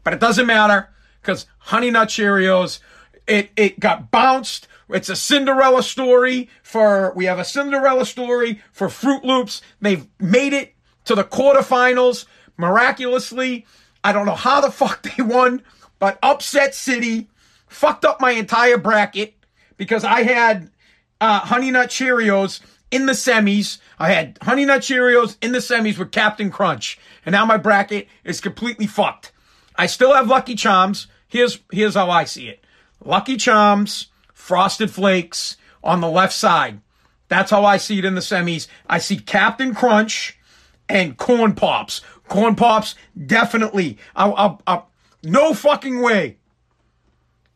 But 0.02 0.12
it 0.12 0.20
doesn't 0.20 0.46
matter 0.46 0.88
because 1.20 1.46
Honey 1.58 1.90
Nut 1.90 2.08
Cheerios, 2.08 2.80
it, 3.26 3.50
it 3.56 3.80
got 3.80 4.10
bounced. 4.10 4.68
It's 4.88 5.08
a 5.08 5.16
Cinderella 5.16 5.82
story 5.82 6.50
for, 6.62 7.12
we 7.14 7.24
have 7.24 7.38
a 7.38 7.44
Cinderella 7.44 8.04
story 8.04 8.60
for 8.72 8.88
Froot 8.88 9.24
Loops. 9.24 9.62
They've 9.80 10.06
made 10.20 10.52
it 10.52 10.74
to 11.06 11.14
the 11.14 11.24
quarterfinals 11.24 12.26
miraculously. 12.56 13.66
I 14.02 14.12
don't 14.12 14.26
know 14.26 14.34
how 14.34 14.60
the 14.60 14.70
fuck 14.70 15.02
they 15.16 15.22
won, 15.22 15.62
but 16.04 16.18
upset 16.22 16.74
city 16.74 17.30
fucked 17.66 18.04
up 18.04 18.20
my 18.20 18.32
entire 18.32 18.76
bracket 18.76 19.32
because 19.78 20.04
I 20.04 20.22
had 20.22 20.70
uh, 21.18 21.40
Honey 21.40 21.70
Nut 21.70 21.88
Cheerios 21.88 22.60
in 22.90 23.06
the 23.06 23.14
semis. 23.14 23.78
I 23.98 24.10
had 24.10 24.36
Honey 24.42 24.66
Nut 24.66 24.82
Cheerios 24.82 25.38
in 25.40 25.52
the 25.52 25.60
semis 25.60 25.96
with 25.96 26.12
Captain 26.12 26.50
Crunch. 26.50 26.98
And 27.24 27.32
now 27.32 27.46
my 27.46 27.56
bracket 27.56 28.06
is 28.22 28.42
completely 28.42 28.86
fucked. 28.86 29.32
I 29.76 29.86
still 29.86 30.12
have 30.12 30.28
Lucky 30.28 30.54
Charms. 30.54 31.06
Here's, 31.26 31.60
here's 31.72 31.94
how 31.94 32.10
I 32.10 32.24
see 32.24 32.48
it. 32.48 32.62
Lucky 33.02 33.38
Charms, 33.38 34.08
Frosted 34.34 34.90
Flakes 34.90 35.56
on 35.82 36.02
the 36.02 36.10
left 36.10 36.34
side. 36.34 36.82
That's 37.28 37.50
how 37.50 37.64
I 37.64 37.78
see 37.78 37.98
it 37.98 38.04
in 38.04 38.14
the 38.14 38.20
semis. 38.20 38.66
I 38.90 38.98
see 38.98 39.16
Captain 39.16 39.74
Crunch 39.74 40.38
and 40.86 41.16
Corn 41.16 41.54
Pops. 41.54 42.02
Corn 42.28 42.56
Pops, 42.56 42.94
definitely. 43.26 43.96
I'll, 44.14 44.34
I'll, 44.34 44.62
I'll, 44.66 44.90
no 45.24 45.54
fucking 45.54 46.00
way. 46.00 46.36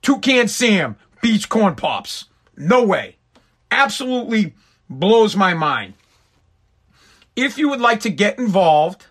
Toucan 0.03 0.49
Sam 0.49 0.97
beats 1.21 1.47
Corn 1.47 1.75
Pops. 1.75 2.27
No 2.57 2.85
way. 2.85 3.17
Absolutely 3.71 4.55
blows 4.89 5.37
my 5.37 5.55
mind. 5.55 5.95
If 7.37 7.59
you 7.59 7.69
would 7.69 7.81
like 7.81 8.01
to 8.01 8.11
get 8.11 8.39
involved 8.39 9.07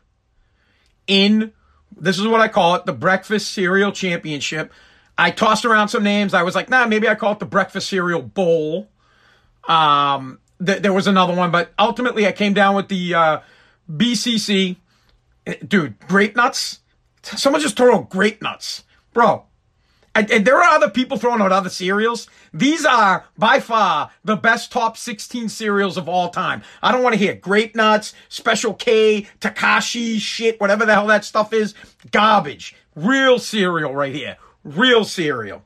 in 1.08 1.54
this 2.00 2.20
is 2.20 2.28
what 2.28 2.42
I 2.42 2.48
call 2.48 2.76
it, 2.76 2.86
the 2.86 2.94
Breakfast 2.94 3.52
Cereal 3.52 3.92
Championship. 3.92 4.72
I 5.18 5.32
tossed 5.32 5.66
around 5.66 5.88
some 5.88 6.04
names. 6.04 6.34
I 6.34 6.44
was 6.44 6.54
like, 6.56 6.70
nah, 6.70 6.86
maybe 6.86 7.08
I 7.08 7.16
call 7.16 7.34
it 7.34 7.40
the 7.40 7.46
Breakfast 7.46 7.90
Cereal 7.90 8.22
Bowl. 8.22 8.88
Um, 9.68 10.40
th- 10.64 10.82
there 10.82 10.94
was 10.94 11.08
another 11.08 11.34
one, 11.34 11.52
but 11.52 11.72
ultimately 11.80 12.28
I 12.28 12.32
came 12.32 12.54
down 12.54 12.76
with 12.76 12.88
the 12.88 13.16
uh, 13.16 13.40
BCC. 13.92 14.78
Dude, 15.68 16.00
grape 16.08 16.36
nuts. 16.36 16.82
Someone 17.36 17.62
just 17.62 17.78
throw 17.78 18.02
grape 18.04 18.42
nuts, 18.42 18.84
bro. 19.14 19.46
And, 20.16 20.32
and, 20.32 20.46
there 20.48 20.58
are 20.58 20.76
other 20.76 20.90
people 20.90 21.18
throwing 21.18 21.42
out 21.42 21.52
other 21.52 21.70
cereals. 21.70 22.28
These 22.52 22.86
are 22.86 23.26
by 23.38 23.60
far 23.60 24.10
the 24.24 24.36
best 24.36 24.72
top 24.72 24.98
16 24.98 25.48
cereals 25.48 25.96
of 25.96 26.10
all 26.10 26.30
time. 26.30 26.64
I 26.82 26.92
don't 26.92 27.04
want 27.04 27.14
to 27.14 27.20
hear 27.20 27.36
grape 27.36 27.76
nuts, 27.76 28.16
special 28.28 28.74
K, 28.74 29.28
Takashi 29.40 30.18
shit, 30.18 30.60
whatever 30.60 30.88
the 30.88 30.96
hell 30.96 31.06
that 31.08 31.24
stuff 31.24 31.54
is. 31.54 31.76
Garbage. 32.10 32.76
Real 32.96 33.38
cereal 33.38 33.94
right 33.94 34.14
here. 34.14 34.38
Real 34.64 35.06
cereal. 35.06 35.64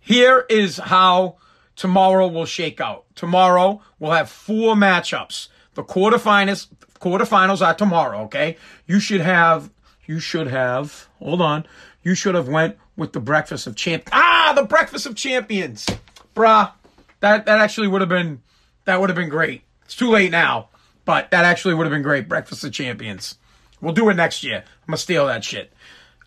Here 0.00 0.44
is 0.50 0.78
how 0.78 1.36
tomorrow 1.76 2.26
will 2.26 2.46
shake 2.46 2.80
out. 2.80 3.04
Tomorrow 3.14 3.80
we'll 4.00 4.10
have 4.10 4.28
four 4.28 4.74
matchups. 4.74 5.46
The 5.74 5.84
quarterfinals, 5.84 6.66
quarterfinals 7.00 7.64
are 7.64 7.74
tomorrow, 7.74 8.22
okay? 8.22 8.56
You 8.86 9.00
should 9.00 9.20
have, 9.20 9.70
you 10.06 10.20
should 10.20 10.48
have, 10.48 11.08
hold 11.18 11.40
on 11.40 11.66
you 12.02 12.14
should 12.14 12.34
have 12.34 12.48
went 12.48 12.76
with 12.96 13.12
the 13.12 13.20
breakfast 13.20 13.66
of 13.66 13.76
champ. 13.76 14.08
Ah, 14.12 14.52
the 14.56 14.64
breakfast 14.64 15.06
of 15.06 15.14
champions, 15.14 15.86
bruh. 16.34 16.72
That 17.20 17.46
that 17.46 17.60
actually 17.60 17.88
would 17.88 18.00
have 18.00 18.08
been 18.08 18.40
that 18.86 19.00
would 19.00 19.10
have 19.10 19.16
been 19.16 19.28
great. 19.28 19.62
It's 19.84 19.94
too 19.94 20.10
late 20.10 20.30
now, 20.30 20.68
but 21.04 21.30
that 21.30 21.44
actually 21.44 21.74
would 21.74 21.84
have 21.84 21.92
been 21.92 22.02
great. 22.02 22.28
Breakfast 22.28 22.64
of 22.64 22.72
champions. 22.72 23.36
We'll 23.80 23.92
do 23.92 24.08
it 24.08 24.14
next 24.14 24.42
year. 24.42 24.58
I'm 24.58 24.86
gonna 24.86 24.96
steal 24.96 25.26
that 25.26 25.44
shit. 25.44 25.72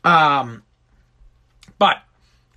Um, 0.04 0.64
but 1.80 2.04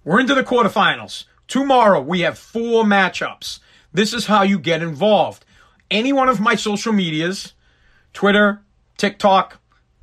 we're 0.04 0.20
into 0.20 0.34
the 0.34 0.44
quarterfinals. 0.44 1.24
Tomorrow 1.48 2.02
we 2.02 2.20
have 2.20 2.38
four 2.38 2.84
matchups. 2.84 3.60
This 3.92 4.12
is 4.12 4.26
how 4.26 4.42
you 4.42 4.58
get 4.58 4.82
involved. 4.82 5.44
Any 5.90 6.12
one 6.12 6.28
of 6.28 6.40
my 6.40 6.56
social 6.56 6.92
medias, 6.92 7.54
Twitter, 8.16 8.62
TikTok, 8.96 9.60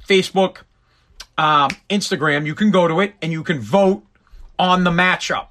Facebook, 0.08 0.58
um, 1.36 1.72
Instagram, 1.90 2.46
you 2.46 2.54
can 2.54 2.70
go 2.70 2.88
to 2.88 3.00
it 3.00 3.16
and 3.24 3.32
you 3.32 3.44
can 3.44 3.60
vote 3.60 4.04
on 4.60 4.84
the 4.84 4.92
matchup. 4.92 5.48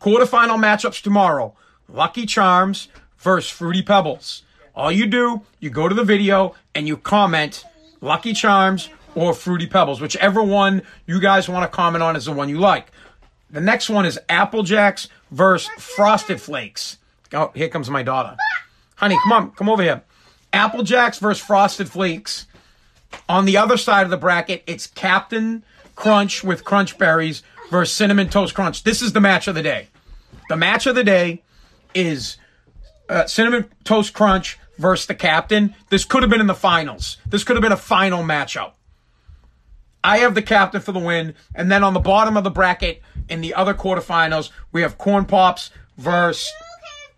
Quarterfinal 0.00 0.60
matchups 0.60 1.02
tomorrow. 1.02 1.56
Lucky 1.88 2.24
Charms 2.24 2.86
versus 3.18 3.50
Fruity 3.50 3.82
Pebbles. 3.82 4.44
All 4.76 4.92
you 4.92 5.06
do, 5.06 5.42
you 5.58 5.70
go 5.70 5.88
to 5.88 5.94
the 5.94 6.04
video 6.04 6.54
and 6.72 6.86
you 6.86 6.96
comment 6.96 7.64
Lucky 8.00 8.32
Charms 8.32 8.88
or 9.16 9.34
Fruity 9.34 9.66
Pebbles, 9.66 10.00
whichever 10.00 10.44
one 10.44 10.82
you 11.04 11.20
guys 11.20 11.48
want 11.48 11.64
to 11.68 11.76
comment 11.76 12.04
on 12.04 12.14
is 12.14 12.26
the 12.26 12.32
one 12.32 12.48
you 12.48 12.60
like. 12.60 12.92
The 13.50 13.60
next 13.60 13.90
one 13.90 14.06
is 14.06 14.20
Apple 14.28 14.62
Jacks 14.62 15.08
versus 15.32 15.68
Frosted 15.82 16.40
Flakes. 16.40 16.98
Oh, 17.32 17.50
here 17.56 17.68
comes 17.68 17.90
my 17.90 18.04
daughter. 18.04 18.36
Honey, 18.94 19.18
come 19.24 19.32
on, 19.32 19.50
come 19.50 19.68
over 19.68 19.82
here. 19.82 20.04
Apple 20.52 20.82
Jacks 20.82 21.18
versus 21.18 21.42
Frosted 21.42 21.90
Flakes. 21.90 22.46
On 23.28 23.44
the 23.44 23.56
other 23.56 23.76
side 23.76 24.04
of 24.04 24.10
the 24.10 24.16
bracket, 24.16 24.62
it's 24.66 24.86
Captain 24.86 25.64
Crunch 25.96 26.44
with 26.44 26.64
Crunch 26.64 26.98
Berries 26.98 27.42
versus 27.70 27.94
Cinnamon 27.94 28.28
Toast 28.28 28.54
Crunch. 28.54 28.82
This 28.84 29.02
is 29.02 29.12
the 29.12 29.20
match 29.20 29.48
of 29.48 29.54
the 29.54 29.62
day. 29.62 29.88
The 30.48 30.56
match 30.56 30.86
of 30.86 30.94
the 30.94 31.04
day 31.04 31.42
is 31.94 32.36
uh, 33.08 33.26
Cinnamon 33.26 33.66
Toast 33.84 34.12
Crunch 34.12 34.58
versus 34.78 35.06
the 35.06 35.14
Captain. 35.14 35.74
This 35.90 36.04
could 36.04 36.22
have 36.22 36.30
been 36.30 36.40
in 36.40 36.46
the 36.46 36.54
finals. 36.54 37.18
This 37.26 37.44
could 37.44 37.56
have 37.56 37.62
been 37.62 37.72
a 37.72 37.76
final 37.76 38.22
matchup. 38.22 38.72
I 40.02 40.18
have 40.18 40.34
the 40.34 40.42
captain 40.42 40.80
for 40.80 40.92
the 40.92 40.98
win. 40.98 41.34
And 41.54 41.70
then 41.70 41.84
on 41.84 41.94
the 41.94 42.00
bottom 42.00 42.36
of 42.36 42.44
the 42.44 42.50
bracket 42.50 43.02
in 43.28 43.40
the 43.40 43.54
other 43.54 43.74
quarterfinals, 43.74 44.50
we 44.72 44.82
have 44.82 44.98
Corn 44.98 45.26
Pops 45.26 45.70
versus 45.98 46.50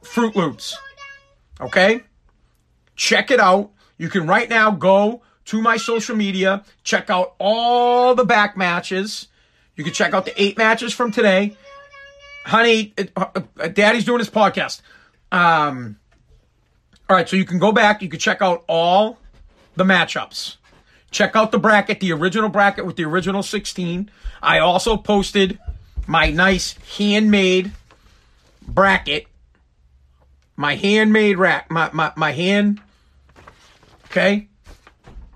Froot 0.02 0.34
Loops. 0.34 0.76
Okay? 1.60 2.02
Check 2.96 3.30
it 3.30 3.40
out. 3.40 3.70
You 3.98 4.08
can 4.08 4.26
right 4.26 4.48
now 4.48 4.70
go 4.70 5.22
to 5.46 5.60
my 5.60 5.76
social 5.76 6.16
media. 6.16 6.64
Check 6.84 7.10
out 7.10 7.34
all 7.38 8.14
the 8.14 8.24
back 8.24 8.56
matches. 8.56 9.28
You 9.76 9.84
can 9.84 9.92
check 9.92 10.14
out 10.14 10.24
the 10.24 10.42
eight 10.42 10.58
matches 10.58 10.92
from 10.92 11.12
today. 11.12 11.56
Honey, 12.44 12.92
uh, 13.16 13.26
uh, 13.58 13.68
Daddy's 13.68 14.04
doing 14.04 14.18
his 14.18 14.30
podcast. 14.30 14.80
Um, 15.30 15.96
all 17.08 17.16
right, 17.16 17.28
so 17.28 17.36
you 17.36 17.44
can 17.44 17.58
go 17.58 17.72
back. 17.72 18.02
You 18.02 18.08
can 18.08 18.18
check 18.18 18.42
out 18.42 18.64
all 18.68 19.18
the 19.76 19.84
matchups. 19.84 20.56
Check 21.10 21.36
out 21.36 21.52
the 21.52 21.58
bracket, 21.58 22.00
the 22.00 22.12
original 22.12 22.48
bracket 22.48 22.86
with 22.86 22.96
the 22.96 23.04
original 23.04 23.42
16. 23.42 24.10
I 24.42 24.58
also 24.58 24.96
posted 24.96 25.58
my 26.06 26.30
nice 26.30 26.74
handmade 26.96 27.72
bracket. 28.66 29.26
My 30.62 30.76
handmade 30.76 31.38
rack, 31.38 31.72
my, 31.72 31.90
my, 31.92 32.12
my 32.14 32.30
hand. 32.30 32.80
Okay. 34.04 34.46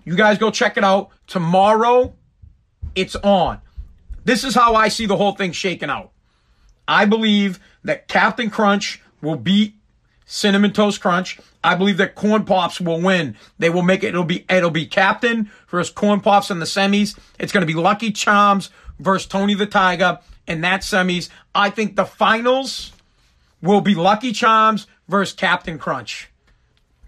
You 0.04 0.14
guys 0.14 0.38
go 0.38 0.52
check 0.52 0.76
it 0.76 0.84
out. 0.84 1.10
Tomorrow, 1.26 2.14
it's 2.94 3.16
on. 3.16 3.60
This 4.24 4.44
is 4.44 4.54
how 4.54 4.76
I 4.76 4.86
see 4.86 5.04
the 5.04 5.16
whole 5.16 5.32
thing 5.32 5.50
shaking 5.50 5.90
out. 5.90 6.12
I 6.86 7.06
believe 7.06 7.58
that 7.82 8.06
Captain 8.06 8.50
Crunch 8.50 9.02
will 9.20 9.34
beat 9.34 9.74
Cinnamon 10.26 10.72
Toast 10.72 11.00
Crunch. 11.00 11.40
I 11.64 11.74
believe 11.74 11.96
that 11.96 12.14
Corn 12.14 12.44
Pops 12.44 12.80
will 12.80 13.00
win. 13.00 13.36
They 13.58 13.68
will 13.68 13.82
make 13.82 14.04
it. 14.04 14.10
It'll 14.10 14.22
be 14.22 14.44
it'll 14.48 14.70
be 14.70 14.86
Captain 14.86 15.50
versus 15.68 15.92
Corn 15.92 16.20
Pops 16.20 16.52
in 16.52 16.60
the 16.60 16.66
semis. 16.66 17.18
It's 17.40 17.50
going 17.50 17.66
to 17.66 17.74
be 17.74 17.74
Lucky 17.74 18.12
Charms 18.12 18.70
versus 19.00 19.26
Tony 19.26 19.54
the 19.54 19.66
Tiger 19.66 20.20
in 20.46 20.60
that 20.60 20.82
semis. 20.82 21.30
I 21.52 21.70
think 21.70 21.96
the 21.96 22.06
finals 22.06 22.92
will 23.60 23.80
be 23.80 23.96
Lucky 23.96 24.30
Charms 24.30 24.86
versus 25.08 25.34
Captain 25.34 25.78
Crunch. 25.78 26.28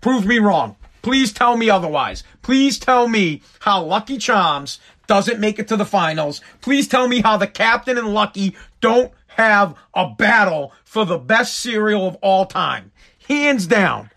Prove 0.00 0.26
me 0.26 0.38
wrong. 0.38 0.76
Please 1.02 1.32
tell 1.32 1.56
me 1.56 1.70
otherwise. 1.70 2.24
Please 2.42 2.78
tell 2.78 3.08
me 3.08 3.42
how 3.60 3.82
Lucky 3.82 4.18
Charms 4.18 4.78
doesn't 5.06 5.40
make 5.40 5.58
it 5.58 5.68
to 5.68 5.76
the 5.76 5.86
finals. 5.86 6.40
Please 6.60 6.86
tell 6.86 7.08
me 7.08 7.20
how 7.20 7.36
the 7.36 7.46
captain 7.46 7.98
and 7.98 8.12
Lucky 8.14 8.56
don't 8.80 9.12
have 9.28 9.74
a 9.94 10.08
battle 10.10 10.72
for 10.84 11.04
the 11.04 11.18
best 11.18 11.56
cereal 11.56 12.06
of 12.06 12.16
all 12.16 12.46
time. 12.46 12.92
Hands 13.26 13.66
down. 13.66 14.10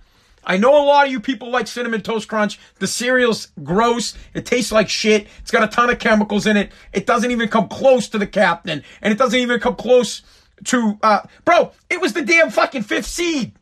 I 0.44 0.58
know 0.58 0.76
a 0.76 0.84
lot 0.84 1.06
of 1.06 1.12
you 1.12 1.20
people 1.20 1.52
like 1.52 1.68
Cinnamon 1.68 2.02
Toast 2.02 2.28
Crunch. 2.28 2.60
The 2.80 2.88
cereal's 2.88 3.50
gross. 3.64 4.16
It 4.34 4.46
tastes 4.46 4.72
like 4.72 4.90
shit. 4.90 5.28
It's 5.40 5.52
got 5.52 5.64
a 5.64 5.68
ton 5.68 5.90
of 5.90 6.00
chemicals 6.00 6.48
in 6.48 6.58
it. 6.58 6.72
It 6.94 7.06
doesn't 7.06 7.30
even 7.30 7.48
come 7.48 7.68
close 7.68 8.10
to 8.10 8.18
the 8.18 8.28
captain. 8.28 8.84
And 9.02 9.14
it 9.14 9.18
doesn't 9.18 9.40
even 9.40 9.60
come 9.60 9.76
close 9.76 10.24
to, 10.66 10.98
uh, 11.04 11.22
bro, 11.46 11.72
it 11.90 12.02
was 12.02 12.14
the 12.14 12.24
damn 12.24 12.50
fucking 12.50 12.84
fifth 12.84 13.06
seed. 13.06 13.54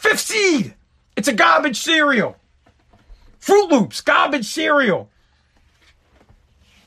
Fifth 0.00 0.20
seed. 0.20 0.74
It's 1.14 1.28
a 1.28 1.32
garbage 1.34 1.78
cereal. 1.78 2.36
Froot 3.38 3.70
Loops, 3.70 4.00
garbage 4.00 4.46
cereal. 4.46 5.10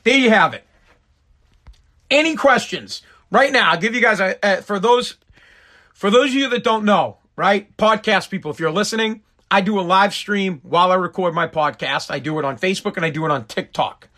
There 0.02 0.18
you 0.18 0.30
have 0.30 0.52
it. 0.52 0.64
Any 2.10 2.34
questions? 2.34 3.02
Right 3.30 3.52
now, 3.52 3.70
I'll 3.70 3.78
give 3.78 3.94
you 3.94 4.00
guys 4.00 4.18
a, 4.18 4.36
a 4.42 4.62
for 4.62 4.80
those 4.80 5.14
for 5.92 6.10
those 6.10 6.30
of 6.30 6.34
you 6.34 6.48
that 6.48 6.64
don't 6.64 6.84
know, 6.84 7.18
right? 7.36 7.74
Podcast 7.76 8.30
people, 8.30 8.50
if 8.50 8.58
you're 8.58 8.72
listening, 8.72 9.22
I 9.48 9.60
do 9.60 9.78
a 9.78 9.82
live 9.82 10.12
stream 10.12 10.58
while 10.64 10.90
I 10.90 10.96
record 10.96 11.34
my 11.34 11.46
podcast. 11.46 12.10
I 12.10 12.18
do 12.18 12.40
it 12.40 12.44
on 12.44 12.58
Facebook 12.58 12.96
and 12.96 13.06
I 13.06 13.10
do 13.10 13.24
it 13.24 13.30
on 13.30 13.46
TikTok. 13.46 14.08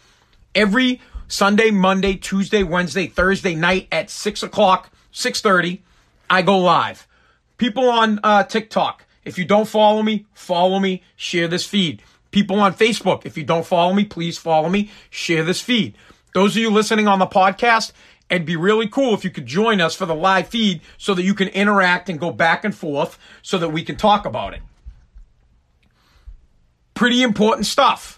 Every 0.55 1.03
Sunday, 1.29 1.71
Monday, 1.71 2.15
Tuesday, 2.15 2.63
Wednesday, 2.63 3.09
Thursday 3.09 3.55
night 3.55 3.89
at 3.93 4.09
six 4.09 4.43
o'clock, 4.43 4.91
six 5.13 5.43
thirty, 5.43 5.83
I 6.31 6.41
go 6.41 6.59
live. 6.59 7.07
People 7.59 7.89
on 7.89 8.21
uh, 8.23 8.45
TikTok, 8.45 9.07
if 9.25 9.39
you 9.39 9.45
don't 9.45 9.69
follow 9.69 10.03
me, 10.03 10.27
follow 10.35 10.79
me. 10.79 11.03
Share 11.17 11.49
this 11.49 11.67
feed. 11.67 12.03
People 12.31 12.61
on 12.61 12.75
Facebook, 12.75 13.25
if 13.25 13.37
you 13.37 13.45
don't 13.45 13.65
follow 13.65 13.95
me, 13.95 14.05
please 14.05 14.37
follow 14.37 14.69
me. 14.69 14.91
Share 15.11 15.43
this 15.43 15.61
feed. 15.61 15.97
Those 16.35 16.55
of 16.55 16.61
you 16.61 16.71
listening 16.71 17.09
on 17.09 17.19
the 17.19 17.27
podcast, 17.27 17.93
it'd 18.29 18.45
be 18.45 18.57
really 18.57 18.89
cool 18.89 19.15
if 19.15 19.25
you 19.25 19.31
could 19.31 19.47
join 19.47 19.81
us 19.81 19.95
for 19.95 20.05
the 20.05 20.15
live 20.15 20.49
feed 20.49 20.83
so 20.99 21.15
that 21.15 21.23
you 21.23 21.33
can 21.33 21.49
interact 21.49 22.11
and 22.11 22.21
go 22.21 22.31
back 22.31 22.65
and 22.65 22.75
forth 22.75 23.19
so 23.41 23.57
that 23.57 23.71
we 23.71 23.83
can 23.83 23.97
talk 23.97 24.27
about 24.27 24.53
it. 24.53 24.61
Pretty 26.93 27.23
important 27.23 27.67
stuff. 27.67 28.16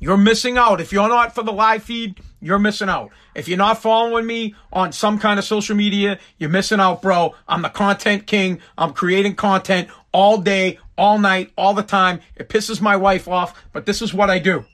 You're 0.00 0.16
missing 0.16 0.56
out. 0.56 0.80
If 0.80 0.92
you're 0.92 1.08
not 1.08 1.34
for 1.34 1.42
the 1.42 1.52
live 1.52 1.82
feed, 1.82 2.18
you're 2.40 2.58
missing 2.58 2.88
out. 2.88 3.10
If 3.34 3.48
you're 3.48 3.58
not 3.58 3.82
following 3.82 4.26
me 4.26 4.54
on 4.72 4.92
some 4.92 5.18
kind 5.18 5.38
of 5.38 5.44
social 5.44 5.76
media, 5.76 6.18
you're 6.38 6.50
missing 6.50 6.80
out, 6.80 7.02
bro. 7.02 7.34
I'm 7.46 7.60
the 7.60 7.68
content 7.68 8.26
king. 8.26 8.60
I'm 8.78 8.94
creating 8.94 9.36
content 9.36 9.88
all 10.12 10.38
day, 10.38 10.78
all 10.96 11.18
night, 11.18 11.52
all 11.56 11.74
the 11.74 11.82
time. 11.82 12.20
It 12.34 12.48
pisses 12.48 12.80
my 12.80 12.96
wife 12.96 13.28
off, 13.28 13.62
but 13.72 13.84
this 13.84 14.00
is 14.00 14.14
what 14.14 14.30
I 14.30 14.38
do. 14.38 14.64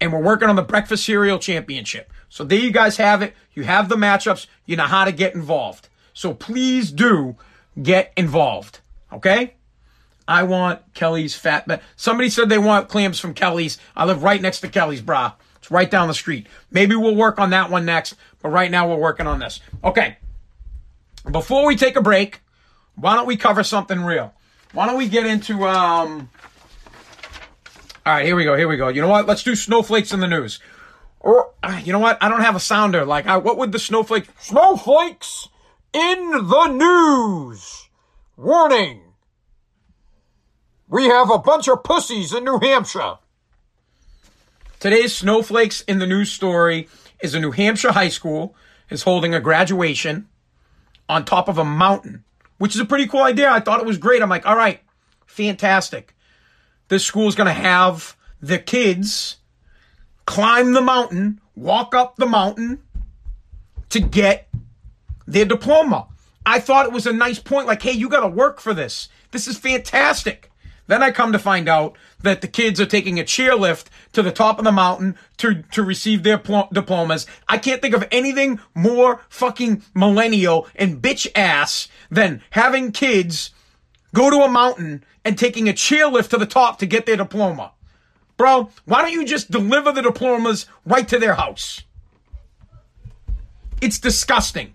And 0.00 0.12
we're 0.12 0.22
working 0.22 0.48
on 0.48 0.56
the 0.56 0.62
breakfast 0.62 1.04
cereal 1.04 1.40
championship. 1.40 2.12
So 2.28 2.44
there 2.44 2.58
you 2.58 2.70
guys 2.70 2.96
have 2.98 3.20
it. 3.20 3.34
You 3.52 3.64
have 3.64 3.88
the 3.88 3.96
matchups. 3.96 4.46
You 4.64 4.76
know 4.76 4.84
how 4.84 5.04
to 5.04 5.12
get 5.12 5.34
involved. 5.34 5.88
So 6.12 6.34
please 6.34 6.92
do 6.92 7.36
get 7.82 8.12
involved. 8.16 8.80
Okay? 9.12 9.54
I 10.26 10.44
want 10.44 10.94
Kelly's 10.94 11.34
fat. 11.34 11.66
But 11.66 11.82
somebody 11.96 12.30
said 12.30 12.48
they 12.48 12.58
want 12.58 12.88
clams 12.88 13.20
from 13.20 13.34
Kelly's. 13.34 13.78
I 13.94 14.04
live 14.04 14.22
right 14.22 14.40
next 14.40 14.60
to 14.60 14.68
Kelly's, 14.68 15.02
brah. 15.02 15.34
It's 15.56 15.70
right 15.70 15.90
down 15.90 16.08
the 16.08 16.14
street. 16.14 16.46
Maybe 16.70 16.94
we'll 16.94 17.16
work 17.16 17.38
on 17.38 17.50
that 17.50 17.70
one 17.70 17.84
next, 17.86 18.14
but 18.42 18.50
right 18.50 18.70
now 18.70 18.88
we're 18.88 18.96
working 18.96 19.26
on 19.26 19.38
this. 19.38 19.60
Okay. 19.82 20.18
Before 21.30 21.66
we 21.66 21.76
take 21.76 21.96
a 21.96 22.02
break, 22.02 22.40
why 22.96 23.14
don't 23.16 23.26
we 23.26 23.36
cover 23.36 23.64
something 23.64 24.00
real? 24.00 24.34
Why 24.72 24.86
don't 24.86 24.98
we 24.98 25.08
get 25.08 25.24
into 25.26 25.66
um 25.66 26.28
All 28.04 28.12
right, 28.12 28.26
here 28.26 28.36
we 28.36 28.44
go. 28.44 28.56
Here 28.56 28.68
we 28.68 28.76
go. 28.76 28.88
You 28.88 29.00
know 29.00 29.08
what? 29.08 29.26
Let's 29.26 29.42
do 29.42 29.54
snowflakes 29.54 30.12
in 30.12 30.20
the 30.20 30.28
news. 30.28 30.60
Or 31.20 31.52
uh, 31.62 31.80
you 31.82 31.92
know 31.92 31.98
what? 31.98 32.22
I 32.22 32.28
don't 32.28 32.42
have 32.42 32.56
a 32.56 32.60
sounder. 32.60 33.06
Like, 33.06 33.26
I, 33.26 33.38
what 33.38 33.56
would 33.56 33.72
the 33.72 33.78
snowflake 33.78 34.26
snowflakes 34.38 35.48
in 35.94 36.30
the 36.30 36.66
news? 36.68 37.88
Warning. 38.36 39.03
We 40.94 41.06
have 41.06 41.28
a 41.28 41.38
bunch 41.38 41.66
of 41.66 41.82
pussies 41.82 42.32
in 42.32 42.44
New 42.44 42.60
Hampshire. 42.60 43.18
Today's 44.78 45.16
snowflakes 45.16 45.80
in 45.80 45.98
the 45.98 46.06
news 46.06 46.30
story 46.30 46.88
is 47.20 47.34
a 47.34 47.40
New 47.40 47.50
Hampshire 47.50 47.90
high 47.90 48.10
school 48.10 48.54
is 48.90 49.02
holding 49.02 49.34
a 49.34 49.40
graduation 49.40 50.28
on 51.08 51.24
top 51.24 51.48
of 51.48 51.58
a 51.58 51.64
mountain, 51.64 52.22
which 52.58 52.76
is 52.76 52.80
a 52.80 52.84
pretty 52.84 53.08
cool 53.08 53.22
idea. 53.22 53.50
I 53.50 53.58
thought 53.58 53.80
it 53.80 53.86
was 53.86 53.98
great. 53.98 54.22
I'm 54.22 54.28
like, 54.28 54.46
all 54.46 54.54
right, 54.54 54.82
fantastic. 55.26 56.14
This 56.86 57.04
school 57.04 57.26
is 57.26 57.34
going 57.34 57.48
to 57.48 57.52
have 57.52 58.16
the 58.40 58.60
kids 58.60 59.38
climb 60.26 60.74
the 60.74 60.80
mountain, 60.80 61.40
walk 61.56 61.96
up 61.96 62.14
the 62.14 62.26
mountain 62.26 62.84
to 63.88 63.98
get 63.98 64.48
their 65.26 65.44
diploma. 65.44 66.06
I 66.46 66.60
thought 66.60 66.86
it 66.86 66.92
was 66.92 67.08
a 67.08 67.12
nice 67.12 67.40
point. 67.40 67.66
Like, 67.66 67.82
hey, 67.82 67.90
you 67.90 68.08
got 68.08 68.20
to 68.20 68.28
work 68.28 68.60
for 68.60 68.72
this. 68.72 69.08
This 69.32 69.48
is 69.48 69.58
fantastic. 69.58 70.52
Then 70.86 71.02
I 71.02 71.10
come 71.10 71.32
to 71.32 71.38
find 71.38 71.68
out 71.68 71.96
that 72.22 72.40
the 72.40 72.48
kids 72.48 72.80
are 72.80 72.86
taking 72.86 73.18
a 73.18 73.24
chairlift 73.24 73.86
to 74.12 74.22
the 74.22 74.32
top 74.32 74.58
of 74.58 74.64
the 74.64 74.72
mountain 74.72 75.16
to, 75.38 75.62
to 75.72 75.82
receive 75.82 76.22
their 76.22 76.38
pl- 76.38 76.68
diplomas. 76.72 77.26
I 77.48 77.58
can't 77.58 77.80
think 77.80 77.94
of 77.94 78.06
anything 78.10 78.60
more 78.74 79.22
fucking 79.28 79.82
millennial 79.94 80.68
and 80.76 81.00
bitch 81.00 81.26
ass 81.34 81.88
than 82.10 82.42
having 82.50 82.92
kids 82.92 83.50
go 84.12 84.30
to 84.30 84.42
a 84.42 84.48
mountain 84.48 85.04
and 85.24 85.38
taking 85.38 85.68
a 85.68 85.72
chairlift 85.72 86.28
to 86.30 86.38
the 86.38 86.46
top 86.46 86.78
to 86.78 86.86
get 86.86 87.06
their 87.06 87.16
diploma. 87.16 87.72
Bro, 88.36 88.70
why 88.84 89.02
don't 89.02 89.12
you 89.12 89.24
just 89.24 89.50
deliver 89.50 89.92
the 89.92 90.02
diplomas 90.02 90.66
right 90.84 91.08
to 91.08 91.18
their 91.18 91.34
house? 91.34 91.82
It's 93.80 93.98
disgusting. 93.98 94.72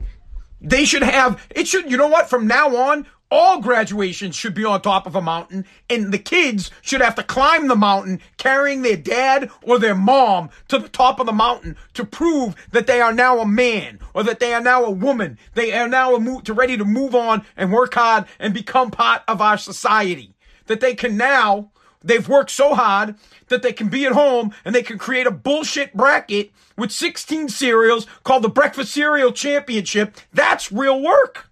They 0.62 0.86
should 0.86 1.04
have, 1.04 1.46
it 1.50 1.68
should, 1.68 1.90
you 1.90 1.98
know 1.98 2.08
what? 2.08 2.30
From 2.30 2.48
now 2.48 2.76
on, 2.76 3.06
all 3.32 3.62
graduations 3.62 4.36
should 4.36 4.54
be 4.54 4.66
on 4.66 4.82
top 4.82 5.06
of 5.06 5.16
a 5.16 5.22
mountain, 5.22 5.66
and 5.90 6.12
the 6.12 6.18
kids 6.18 6.72
should 6.82 7.02
have 7.02 7.16
to 7.16 7.24
climb 7.24 7.68
the 7.68 7.76
mountain 7.76 8.20
carrying 8.38 8.82
their 8.82 8.98
dad 8.98 9.52
or 9.62 9.78
their 9.78 9.96
mom 9.96 10.50
to 10.68 10.80
the 10.80 10.90
top 10.90 11.20
of 11.20 11.26
the 11.26 11.32
mountain 11.32 11.76
to 11.94 12.04
prove 12.04 12.56
that 12.72 12.88
they 12.88 13.02
are 13.02 13.14
now 13.14 13.40
a 13.40 13.46
man 13.46 14.00
or 14.14 14.24
that 14.24 14.40
they 14.40 14.54
are 14.54 14.62
now 14.62 14.84
a 14.84 14.92
woman. 14.92 15.38
They 15.54 15.74
are 15.74 15.88
now 15.88 16.16
a 16.16 16.42
to 16.42 16.54
ready 16.54 16.78
to 16.78 16.86
move 16.86 17.16
on 17.16 17.46
and 17.56 17.72
work 17.72 17.94
hard 17.94 18.26
and 18.40 18.54
become 18.54 18.92
part 18.92 19.22
of 19.28 19.42
our 19.42 19.58
society. 19.58 20.34
That 20.68 20.80
they 20.80 20.96
can 20.96 21.18
now, 21.18 21.72
they've 22.04 22.28
worked 22.28 22.52
so 22.52 22.76
hard 22.76 23.16
that 23.48 23.62
they 23.62 23.74
can 23.74 23.90
be 23.90 24.06
at 24.06 24.12
home 24.12 24.54
and 24.66 24.74
they 24.74 24.84
can 24.84 24.98
create 24.98 25.28
a 25.28 25.32
bullshit 25.32 25.96
bracket 25.96 26.52
with 26.78 26.92
16 26.92 27.50
cereals 27.50 28.08
called 28.24 28.44
the 28.44 28.50
Breakfast 28.50 28.92
Cereal 28.92 29.32
Championship. 29.32 30.18
That's 30.34 30.72
real 30.72 31.02
work. 31.02 31.49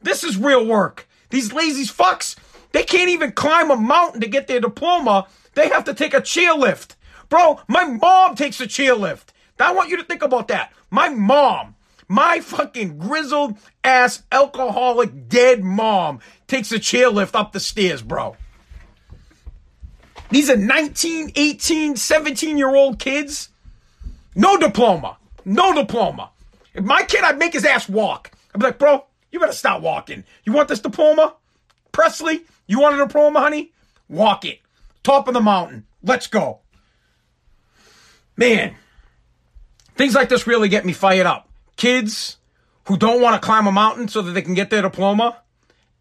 This 0.00 0.24
is 0.24 0.36
real 0.36 0.64
work. 0.64 1.08
These 1.30 1.52
lazy 1.52 1.84
fucks, 1.84 2.36
they 2.72 2.82
can't 2.82 3.10
even 3.10 3.32
climb 3.32 3.70
a 3.70 3.76
mountain 3.76 4.20
to 4.20 4.28
get 4.28 4.46
their 4.46 4.60
diploma. 4.60 5.26
They 5.54 5.68
have 5.68 5.84
to 5.84 5.94
take 5.94 6.14
a 6.14 6.20
chairlift. 6.20 6.94
Bro, 7.28 7.60
my 7.66 7.84
mom 7.84 8.34
takes 8.34 8.60
a 8.60 8.66
chairlift. 8.66 9.26
I 9.58 9.72
want 9.72 9.88
you 9.90 9.96
to 9.96 10.04
think 10.04 10.22
about 10.22 10.48
that. 10.48 10.72
My 10.90 11.08
mom, 11.08 11.74
my 12.08 12.40
fucking 12.40 12.98
grizzled 12.98 13.56
ass 13.82 14.22
alcoholic 14.30 15.28
dead 15.28 15.64
mom 15.64 16.20
takes 16.46 16.70
a 16.72 16.78
chairlift 16.78 17.34
up 17.34 17.52
the 17.52 17.60
stairs, 17.60 18.02
bro. 18.02 18.36
These 20.30 20.50
are 20.50 20.56
19, 20.56 21.32
18, 21.34 21.96
17 21.96 22.58
year 22.58 22.74
old 22.74 22.98
kids. 22.98 23.50
No 24.34 24.56
diploma. 24.56 25.16
No 25.44 25.72
diploma. 25.72 26.30
If 26.74 26.84
my 26.84 27.02
kid, 27.04 27.24
I'd 27.24 27.38
make 27.38 27.54
his 27.54 27.64
ass 27.64 27.88
walk. 27.88 28.32
I'd 28.54 28.60
be 28.60 28.66
like, 28.66 28.78
bro, 28.78 29.06
you 29.36 29.40
better 29.40 29.52
stop 29.52 29.82
walking. 29.82 30.24
You 30.44 30.54
want 30.54 30.68
this 30.68 30.80
diploma? 30.80 31.34
Presley, 31.92 32.44
you 32.66 32.80
want 32.80 32.98
a 32.98 33.04
diploma, 33.04 33.40
honey? 33.40 33.70
Walk 34.08 34.46
it. 34.46 34.60
Top 35.02 35.28
of 35.28 35.34
the 35.34 35.42
mountain. 35.42 35.86
Let's 36.02 36.26
go. 36.26 36.60
Man, 38.34 38.74
things 39.94 40.14
like 40.14 40.30
this 40.30 40.46
really 40.46 40.70
get 40.70 40.86
me 40.86 40.94
fired 40.94 41.26
up. 41.26 41.50
Kids 41.76 42.38
who 42.86 42.96
don't 42.96 43.20
want 43.20 43.40
to 43.40 43.44
climb 43.44 43.66
a 43.66 43.72
mountain 43.72 44.08
so 44.08 44.22
that 44.22 44.32
they 44.32 44.40
can 44.40 44.54
get 44.54 44.70
their 44.70 44.82
diploma. 44.82 45.42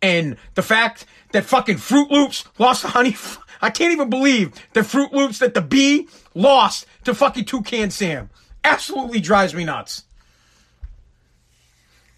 And 0.02 0.38
the 0.54 0.62
fact 0.62 1.06
that 1.34 1.44
fucking 1.44 1.76
Froot 1.76 2.10
Loops 2.10 2.46
lost 2.58 2.82
to 2.82 2.88
Honey. 2.88 3.18
I 3.62 3.70
can't 3.70 3.92
even 3.92 4.10
believe 4.10 4.54
that 4.74 4.86
Froot 4.86 5.12
Loops 5.12 5.40
that 5.40 5.56
the 5.56 5.62
B 5.62 6.08
lost 6.34 6.86
to 7.04 7.14
fucking 7.14 7.46
Toucan 7.46 7.92
Sam. 7.92 8.30
Absolutely 8.64 9.20
drives 9.20 9.54
me 9.54 9.66
nuts. 9.66 10.06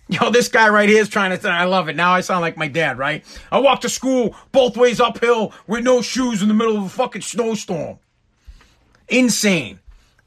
Yo, 0.10 0.30
this 0.30 0.48
guy 0.48 0.70
right 0.70 0.88
here 0.88 1.02
is 1.02 1.10
trying 1.10 1.32
to. 1.32 1.41
Say 1.41 1.50
I 1.50 1.65
love 1.65 1.89
it. 1.89 1.96
Now 1.96 2.13
I 2.13 2.22
sound 2.22 2.41
like 2.41 2.56
my 2.56 2.70
dad, 2.70 2.98
right? 2.98 3.26
I 3.52 3.60
walk 3.60 3.82
to 3.82 3.89
school 3.89 4.36
both 4.52 4.78
ways 4.78 5.02
uphill 5.02 5.54
with 5.67 5.84
no 5.84 6.02
shoes 6.02 6.41
in 6.41 6.48
the 6.48 6.54
middle 6.54 6.78
of 6.78 6.84
a 6.84 6.89
fucking 6.89 7.24
snowstorm. 7.24 8.00
Insane. 9.10 9.80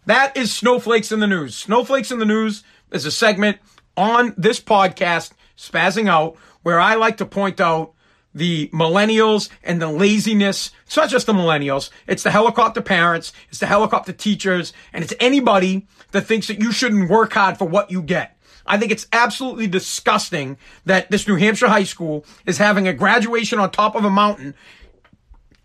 That 0.06 0.36
is 0.36 0.52
Snowflakes 0.52 1.12
in 1.12 1.20
the 1.20 1.26
News. 1.26 1.56
Snowflakes 1.56 2.10
in 2.10 2.18
the 2.18 2.24
News 2.24 2.62
is 2.90 3.06
a 3.06 3.10
segment 3.10 3.58
on 3.96 4.34
this 4.36 4.60
podcast, 4.60 5.32
Spazzing 5.56 6.08
Out, 6.08 6.36
where 6.62 6.80
I 6.80 6.94
like 6.94 7.18
to 7.18 7.26
point 7.26 7.60
out 7.60 7.92
the 8.34 8.68
millennials 8.68 9.48
and 9.62 9.80
the 9.80 9.88
laziness. 9.88 10.72
It's 10.86 10.96
not 10.96 11.10
just 11.10 11.26
the 11.26 11.32
millennials. 11.32 11.90
It's 12.06 12.22
the 12.22 12.30
helicopter 12.30 12.80
parents. 12.80 13.32
It's 13.48 13.58
the 13.58 13.66
helicopter 13.66 14.12
teachers. 14.12 14.72
And 14.92 15.04
it's 15.04 15.14
anybody 15.20 15.86
that 16.12 16.22
thinks 16.22 16.48
that 16.48 16.60
you 16.60 16.72
shouldn't 16.72 17.10
work 17.10 17.32
hard 17.32 17.58
for 17.58 17.66
what 17.66 17.90
you 17.90 18.02
get. 18.02 18.36
I 18.66 18.78
think 18.78 18.92
it's 18.92 19.06
absolutely 19.12 19.66
disgusting 19.66 20.58
that 20.84 21.10
this 21.10 21.26
New 21.26 21.36
Hampshire 21.36 21.68
high 21.68 21.84
school 21.84 22.24
is 22.46 22.58
having 22.58 22.86
a 22.86 22.92
graduation 22.92 23.58
on 23.58 23.70
top 23.70 23.94
of 23.94 24.04
a 24.04 24.10
mountain 24.10 24.54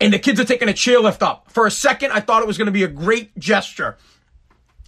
and 0.00 0.12
the 0.12 0.18
kids 0.18 0.38
are 0.40 0.44
taking 0.44 0.68
a 0.68 0.72
chairlift 0.72 1.22
up. 1.22 1.50
For 1.50 1.66
a 1.66 1.70
second, 1.70 2.12
I 2.12 2.20
thought 2.20 2.42
it 2.42 2.46
was 2.46 2.58
going 2.58 2.66
to 2.66 2.72
be 2.72 2.82
a 2.82 2.88
great 2.88 3.36
gesture. 3.38 3.96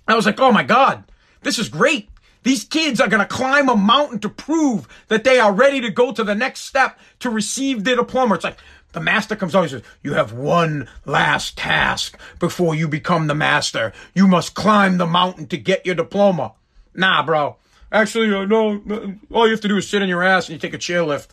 I 0.06 0.14
was 0.14 0.26
like, 0.26 0.40
oh 0.40 0.52
my 0.52 0.62
God, 0.62 1.04
this 1.42 1.58
is 1.58 1.68
great. 1.68 2.08
These 2.42 2.64
kids 2.64 3.00
are 3.00 3.08
going 3.08 3.20
to 3.20 3.26
climb 3.26 3.68
a 3.68 3.76
mountain 3.76 4.20
to 4.20 4.28
prove 4.28 4.86
that 5.08 5.24
they 5.24 5.38
are 5.38 5.52
ready 5.52 5.80
to 5.80 5.90
go 5.90 6.12
to 6.12 6.24
the 6.24 6.34
next 6.34 6.60
step 6.60 6.98
to 7.20 7.30
receive 7.30 7.84
their 7.84 7.96
diploma. 7.96 8.36
It's 8.36 8.44
like 8.44 8.58
the 8.92 9.00
master 9.00 9.36
comes 9.36 9.54
out 9.54 9.62
and 9.62 9.70
says, 9.70 9.82
You 10.02 10.14
have 10.14 10.32
one 10.32 10.88
last 11.04 11.58
task 11.58 12.18
before 12.38 12.74
you 12.74 12.88
become 12.88 13.26
the 13.26 13.34
master. 13.34 13.92
You 14.14 14.26
must 14.26 14.54
climb 14.54 14.98
the 14.98 15.06
mountain 15.06 15.46
to 15.48 15.58
get 15.58 15.84
your 15.84 15.94
diploma. 15.94 16.52
Nah, 16.94 17.22
bro. 17.22 17.56
Actually, 17.90 18.35
uh, 18.35 18.44
no, 18.44 19.16
all 19.33 19.46
you 19.46 19.53
have 19.53 19.61
to 19.62 19.68
do 19.68 19.77
is 19.77 19.88
sit 19.88 20.03
on 20.03 20.09
your 20.09 20.22
ass 20.22 20.48
and 20.48 20.55
you 20.55 20.59
take 20.59 20.74
a 20.74 20.79
chairlift 20.79 21.29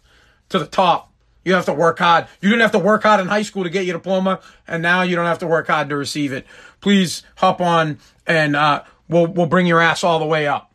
to 0.49 0.59
the 0.59 0.65
top. 0.65 1.11
You 1.43 1.53
have 1.53 1.65
to 1.65 1.73
work 1.73 1.99
hard. 1.99 2.27
You 2.41 2.49
didn't 2.49 2.61
have 2.61 2.71
to 2.71 2.79
work 2.79 3.03
hard 3.03 3.19
in 3.19 3.27
high 3.27 3.43
school 3.43 3.63
to 3.63 3.69
get 3.69 3.85
your 3.85 3.97
diploma, 3.97 4.39
and 4.67 4.81
now 4.81 5.03
you 5.03 5.15
don't 5.15 5.27
have 5.27 5.39
to 5.39 5.47
work 5.47 5.67
hard 5.67 5.89
to 5.89 5.95
receive 5.95 6.33
it. 6.33 6.45
Please 6.81 7.23
hop 7.35 7.61
on 7.61 7.99
and 8.25 8.55
uh, 8.55 8.83
we'll 9.07 9.27
we'll 9.27 9.45
bring 9.45 9.67
your 9.67 9.79
ass 9.79 10.03
all 10.03 10.19
the 10.19 10.25
way 10.25 10.47
up. 10.47 10.71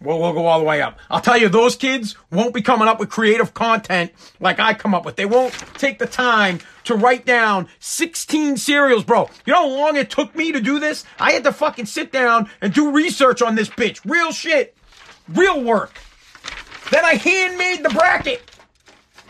We'll, 0.00 0.20
we'll 0.20 0.34
go 0.34 0.46
all 0.46 0.58
the 0.58 0.64
way 0.64 0.82
up. 0.82 0.98
I'll 1.10 1.22
tell 1.22 1.38
you, 1.38 1.48
those 1.48 1.74
kids 1.74 2.16
won't 2.30 2.52
be 2.52 2.60
coming 2.60 2.86
up 2.86 3.00
with 3.00 3.08
creative 3.08 3.54
content 3.54 4.12
like 4.40 4.60
I 4.60 4.74
come 4.74 4.94
up 4.94 5.06
with. 5.06 5.16
They 5.16 5.24
won't 5.24 5.54
take 5.78 5.98
the 5.98 6.06
time 6.06 6.60
to 6.84 6.94
write 6.94 7.24
down 7.24 7.68
16 7.80 8.58
cereals, 8.58 9.04
bro. 9.04 9.30
You 9.46 9.54
know 9.54 9.62
how 9.62 9.68
long 9.68 9.96
it 9.96 10.10
took 10.10 10.36
me 10.36 10.52
to 10.52 10.60
do 10.60 10.78
this? 10.78 11.04
I 11.18 11.32
had 11.32 11.44
to 11.44 11.52
fucking 11.52 11.86
sit 11.86 12.12
down 12.12 12.50
and 12.60 12.74
do 12.74 12.90
research 12.90 13.40
on 13.40 13.54
this 13.54 13.70
bitch. 13.70 14.00
Real 14.04 14.32
shit. 14.32 14.75
Real 15.28 15.62
work. 15.62 15.98
Then 16.90 17.04
I 17.04 17.14
handmade 17.14 17.84
the 17.84 17.90
bracket. 17.90 18.50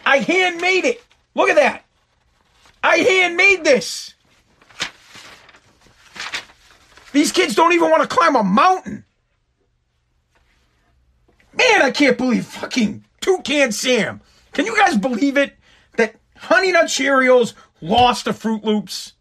I 0.04 0.18
handmade 0.18 0.84
it. 0.84 1.04
Look 1.34 1.48
at 1.48 1.56
that. 1.56 1.84
I 2.82 2.98
handmade 2.98 3.64
this. 3.64 4.14
These 7.12 7.32
kids 7.32 7.54
don't 7.54 7.72
even 7.72 7.90
want 7.90 8.02
to 8.02 8.08
climb 8.08 8.36
a 8.36 8.44
mountain. 8.44 9.04
Man, 11.54 11.82
I 11.82 11.90
can't 11.90 12.18
believe 12.18 12.44
fucking 12.44 13.04
Toucan 13.20 13.72
Sam. 13.72 14.20
Can 14.52 14.66
you 14.66 14.76
guys 14.76 14.98
believe 14.98 15.38
it? 15.38 15.56
That 15.96 16.16
Honey 16.36 16.72
Nut 16.72 16.86
Cheerios 16.86 17.54
lost 17.80 18.26
to 18.26 18.32
Froot 18.32 18.62
Loops. 18.62 19.14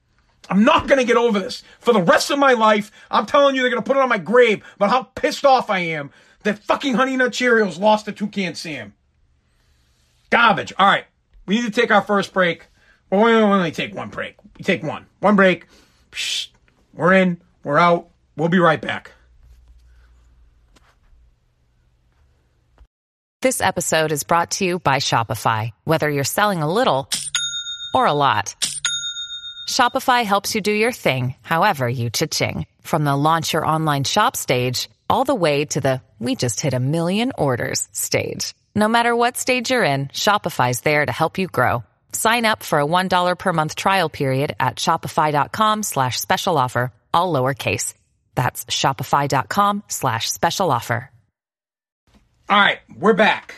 I'm 0.50 0.64
not 0.64 0.88
going 0.88 1.00
to 1.00 1.06
get 1.06 1.18
over 1.18 1.40
this. 1.40 1.64
For 1.80 1.94
the 1.94 2.02
rest 2.02 2.30
of 2.30 2.38
my 2.38 2.54
life, 2.54 2.92
I'm 3.10 3.26
telling 3.26 3.56
you, 3.56 3.62
they're 3.62 3.72
going 3.72 3.82
to 3.82 3.88
put 3.88 3.98
it 3.98 4.04
on 4.04 4.10
my 4.10 4.18
grave 4.18 4.64
about 4.76 4.90
how 4.90 5.04
pissed 5.04 5.46
off 5.46 5.70
I 5.70 5.80
am 5.80 6.12
that 6.45 6.60
fucking 6.60 6.93
Honey 6.93 7.17
Nut 7.17 7.31
Cheerios 7.31 7.79
lost 7.79 8.05
to 8.05 8.12
Toucan 8.12 8.55
Sam. 8.55 8.93
Garbage. 10.29 10.73
All 10.79 10.88
right. 10.88 11.05
We 11.45 11.55
need 11.55 11.73
to 11.73 11.81
take 11.81 11.91
our 11.91 12.01
first 12.01 12.34
break. 12.34 12.65
Well, 13.12 13.23
we 13.25 13.34
only 13.34 13.71
take 13.71 13.93
one 13.93 14.10
break. 14.10 14.36
We 14.58 14.63
take 14.63 14.81
one. 14.81 15.05
One 15.19 15.36
break. 15.36 15.67
Psh, 16.12 16.47
we're 16.93 17.13
in. 17.13 17.41
We're 17.63 17.77
out. 17.77 18.10
We'll 18.36 18.49
be 18.49 18.60
right 18.60 18.81
back. 18.81 19.12
This 23.41 23.62
episode 23.62 24.12
is 24.12 24.23
brought 24.23 24.51
to 24.51 24.65
you 24.65 24.79
by 24.79 24.95
Shopify. 24.97 25.71
Whether 25.84 26.10
you're 26.10 26.23
selling 26.23 26.63
a 26.63 26.71
little 26.71 27.10
or 27.93 28.08
a 28.08 28.13
lot, 28.13 28.55
Shopify 29.69 30.23
helps 30.25 30.55
you 30.55 30.62
do 30.62 30.71
your 30.71 30.91
thing, 30.91 31.36
however 31.41 31.88
you 31.88 32.10
cha-ching. 32.10 32.65
From 32.81 33.03
the 33.03 33.15
launch 33.15 33.53
your 33.53 33.65
online 33.65 34.03
shop 34.03 34.36
stage, 34.36 34.89
all 35.10 35.25
the 35.25 35.36
way 35.36 35.65
to 35.65 35.79
the 35.79 36.01
we 36.19 36.36
just 36.36 36.62
hit 36.62 36.73
a 36.73 36.80
million 36.80 37.32
orders 37.38 37.88
stage. 37.91 38.54
No 38.73 38.88
matter 38.88 39.15
what 39.15 39.38
stage 39.38 39.69
you're 39.69 39.84
in, 39.84 40.08
Shopify's 40.08 40.82
there 40.82 41.06
to 41.06 41.12
help 41.12 41.38
you 41.38 41.47
grow. 41.47 41.84
Sign 42.12 42.45
up 42.45 42.63
for 42.63 42.80
a 42.80 42.86
$1 42.86 43.38
per 43.38 43.54
month 43.54 43.75
trial 43.75 44.10
period 44.10 44.56
at 44.60 44.78
shopify.com 44.78 45.84
slash 45.84 46.19
special 46.19 46.58
offer, 46.58 46.91
all 47.13 47.34
lowercase. 47.34 47.93
That's 48.36 48.65
shopify.com 48.65 49.84
slash 49.88 50.32
special 50.32 50.71
offer. 50.71 51.10
All 52.47 52.60
right, 52.60 52.80
we're 52.95 53.13
back. 53.13 53.56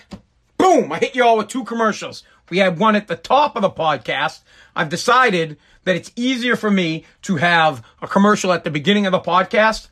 Boom! 0.57 0.93
I 0.93 0.99
hit 0.99 1.13
you 1.13 1.23
all 1.23 1.37
with 1.37 1.49
two 1.49 1.65
commercials. 1.65 2.23
We 2.49 2.59
had 2.59 2.79
one 2.79 2.95
at 2.95 3.07
the 3.07 3.17
top 3.17 3.57
of 3.57 3.61
the 3.61 3.69
podcast. 3.69 4.39
I've 4.75 4.87
decided 4.87 5.57
that 5.83 5.97
it's 5.97 6.11
easier 6.15 6.55
for 6.55 6.71
me 6.71 7.03
to 7.23 7.35
have 7.35 7.83
a 8.01 8.07
commercial 8.07 8.53
at 8.53 8.63
the 8.63 8.71
beginning 8.71 9.05
of 9.05 9.11
the 9.11 9.19
podcast. 9.19 9.89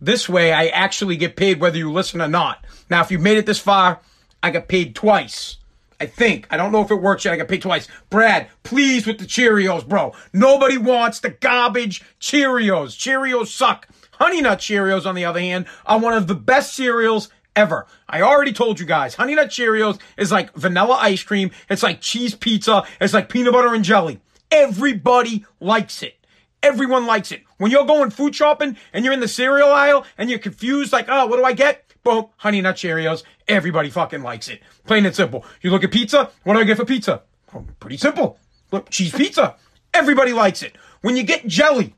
This 0.00 0.28
way, 0.28 0.52
I 0.52 0.68
actually 0.68 1.16
get 1.16 1.36
paid 1.36 1.60
whether 1.60 1.78
you 1.78 1.90
listen 1.90 2.20
or 2.20 2.28
not. 2.28 2.64
Now, 2.88 3.02
if 3.02 3.10
you've 3.10 3.20
made 3.20 3.38
it 3.38 3.46
this 3.46 3.58
far, 3.58 4.00
I 4.42 4.50
got 4.50 4.68
paid 4.68 4.94
twice. 4.94 5.56
I 6.00 6.06
think. 6.06 6.46
I 6.50 6.56
don't 6.56 6.70
know 6.70 6.82
if 6.82 6.90
it 6.90 7.02
works 7.02 7.24
yet. 7.24 7.34
I 7.34 7.38
got 7.38 7.48
paid 7.48 7.62
twice. 7.62 7.88
Brad, 8.08 8.48
please 8.62 9.06
with 9.06 9.18
the 9.18 9.24
Cheerios, 9.24 9.86
bro. 9.86 10.14
Nobody 10.32 10.78
wants 10.78 11.18
the 11.20 11.30
garbage 11.30 12.04
Cheerios. 12.20 12.96
Cheerios 12.96 13.48
suck. 13.48 13.88
Honey 14.12 14.40
Nut 14.40 14.58
Cheerios, 14.58 15.06
on 15.06 15.14
the 15.14 15.24
other 15.24 15.40
hand, 15.40 15.66
are 15.86 15.98
one 15.98 16.14
of 16.14 16.26
the 16.28 16.34
best 16.34 16.74
cereals 16.74 17.30
ever. 17.56 17.86
I 18.08 18.22
already 18.22 18.52
told 18.52 18.78
you 18.78 18.86
guys, 18.86 19.16
Honey 19.16 19.34
Nut 19.34 19.48
Cheerios 19.48 19.98
is 20.16 20.30
like 20.30 20.54
vanilla 20.54 20.94
ice 21.00 21.22
cream. 21.22 21.50
It's 21.68 21.82
like 21.82 22.00
cheese 22.00 22.34
pizza. 22.34 22.84
It's 23.00 23.14
like 23.14 23.28
peanut 23.28 23.52
butter 23.52 23.74
and 23.74 23.84
jelly. 23.84 24.20
Everybody 24.50 25.44
likes 25.60 26.02
it. 26.02 26.17
Everyone 26.62 27.06
likes 27.06 27.32
it. 27.32 27.44
When 27.58 27.70
you're 27.70 27.86
going 27.86 28.10
food 28.10 28.34
shopping 28.34 28.76
and 28.92 29.04
you're 29.04 29.14
in 29.14 29.20
the 29.20 29.28
cereal 29.28 29.70
aisle 29.70 30.04
and 30.16 30.28
you're 30.28 30.38
confused, 30.38 30.92
like, 30.92 31.06
oh, 31.08 31.26
what 31.26 31.36
do 31.36 31.44
I 31.44 31.52
get? 31.52 31.84
Boom, 32.02 32.26
Honey 32.36 32.60
Nut 32.60 32.76
Cheerios. 32.76 33.22
Everybody 33.46 33.90
fucking 33.90 34.22
likes 34.22 34.48
it. 34.48 34.62
Plain 34.86 35.06
and 35.06 35.14
simple. 35.14 35.44
You 35.60 35.70
look 35.70 35.84
at 35.84 35.92
pizza. 35.92 36.30
What 36.44 36.54
do 36.54 36.60
I 36.60 36.64
get 36.64 36.76
for 36.76 36.84
pizza? 36.84 37.22
Oh, 37.54 37.64
pretty 37.80 37.96
simple. 37.96 38.38
Look, 38.72 38.90
cheese 38.90 39.12
pizza. 39.12 39.56
Everybody 39.94 40.32
likes 40.32 40.62
it. 40.62 40.76
When 41.00 41.16
you 41.16 41.22
get 41.22 41.46
jelly, 41.46 41.94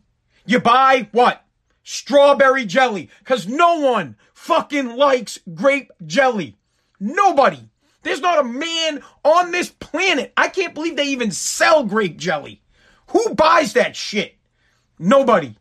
you 0.46 0.61
buy 0.61 1.09
what? 1.12 1.44
Strawberry 1.83 2.66
jelly. 2.66 3.09
Cause 3.25 3.46
no 3.46 3.81
one 3.81 4.16
fucking 4.35 4.96
likes 4.96 5.38
grape 5.55 5.90
jelly. 6.07 6.57
Nobody. 6.99 7.68
There's 8.03 8.20
not 8.20 8.38
a 8.38 8.44
man 8.44 9.03
on 9.25 9.51
this 9.51 9.70
planet. 9.70 10.33
I 10.37 10.49
can't 10.49 10.75
believe 10.75 10.96
they 10.96 11.05
even 11.09 11.31
sell 11.31 11.85
grape 11.85 12.16
jelly. 12.16 12.62
Who 13.09 13.35
buys 13.35 13.73
that 13.75 13.96
shit? 13.96 14.37
Nobody. 15.00 15.56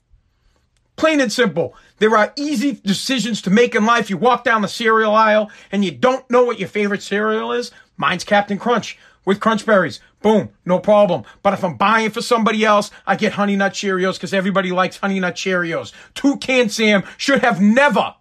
Plain 0.97 1.21
and 1.21 1.31
simple. 1.31 1.73
There 1.99 2.15
are 2.17 2.33
easy 2.35 2.73
decisions 2.73 3.41
to 3.43 3.49
make 3.49 3.73
in 3.73 3.85
life. 3.85 4.09
You 4.09 4.17
walk 4.17 4.43
down 4.43 4.61
the 4.61 4.67
cereal 4.67 5.15
aisle 5.15 5.49
and 5.71 5.83
you 5.85 5.91
don't 5.91 6.29
know 6.29 6.43
what 6.43 6.59
your 6.59 6.67
favorite 6.67 7.01
cereal 7.01 7.53
is. 7.53 7.71
Mine's 7.95 8.25
Captain 8.25 8.57
Crunch 8.57 8.99
with 9.23 9.39
Crunch 9.39 9.65
Berries. 9.65 10.01
Boom, 10.21 10.49
no 10.65 10.77
problem. 10.77 11.23
But 11.41 11.53
if 11.53 11.63
I'm 11.63 11.77
buying 11.77 12.11
for 12.11 12.21
somebody 12.21 12.65
else, 12.65 12.91
I 13.07 13.15
get 13.15 13.31
Honey 13.31 13.55
Nut 13.55 13.71
Cheerios 13.71 14.15
because 14.15 14.33
everybody 14.33 14.73
likes 14.73 14.97
Honey 14.97 15.21
Nut 15.21 15.35
Cheerios. 15.35 15.93
Toucan 16.15 16.67
Sam 16.67 17.03
should 17.15 17.39
have 17.39 17.61
never, 17.61 18.15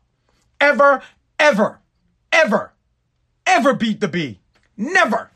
ever, 0.61 1.03
ever, 1.41 1.81
ever, 2.31 2.73
ever 3.45 3.75
beat 3.75 3.99
the 3.99 4.07
bee. 4.07 4.39
Never. 4.77 5.33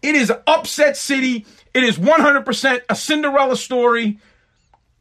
It 0.00 0.14
is 0.14 0.32
upset 0.46 0.96
city. 0.96 1.44
It 1.74 1.84
is 1.84 1.98
100% 1.98 2.80
a 2.88 2.96
Cinderella 2.96 3.56
story. 3.58 4.18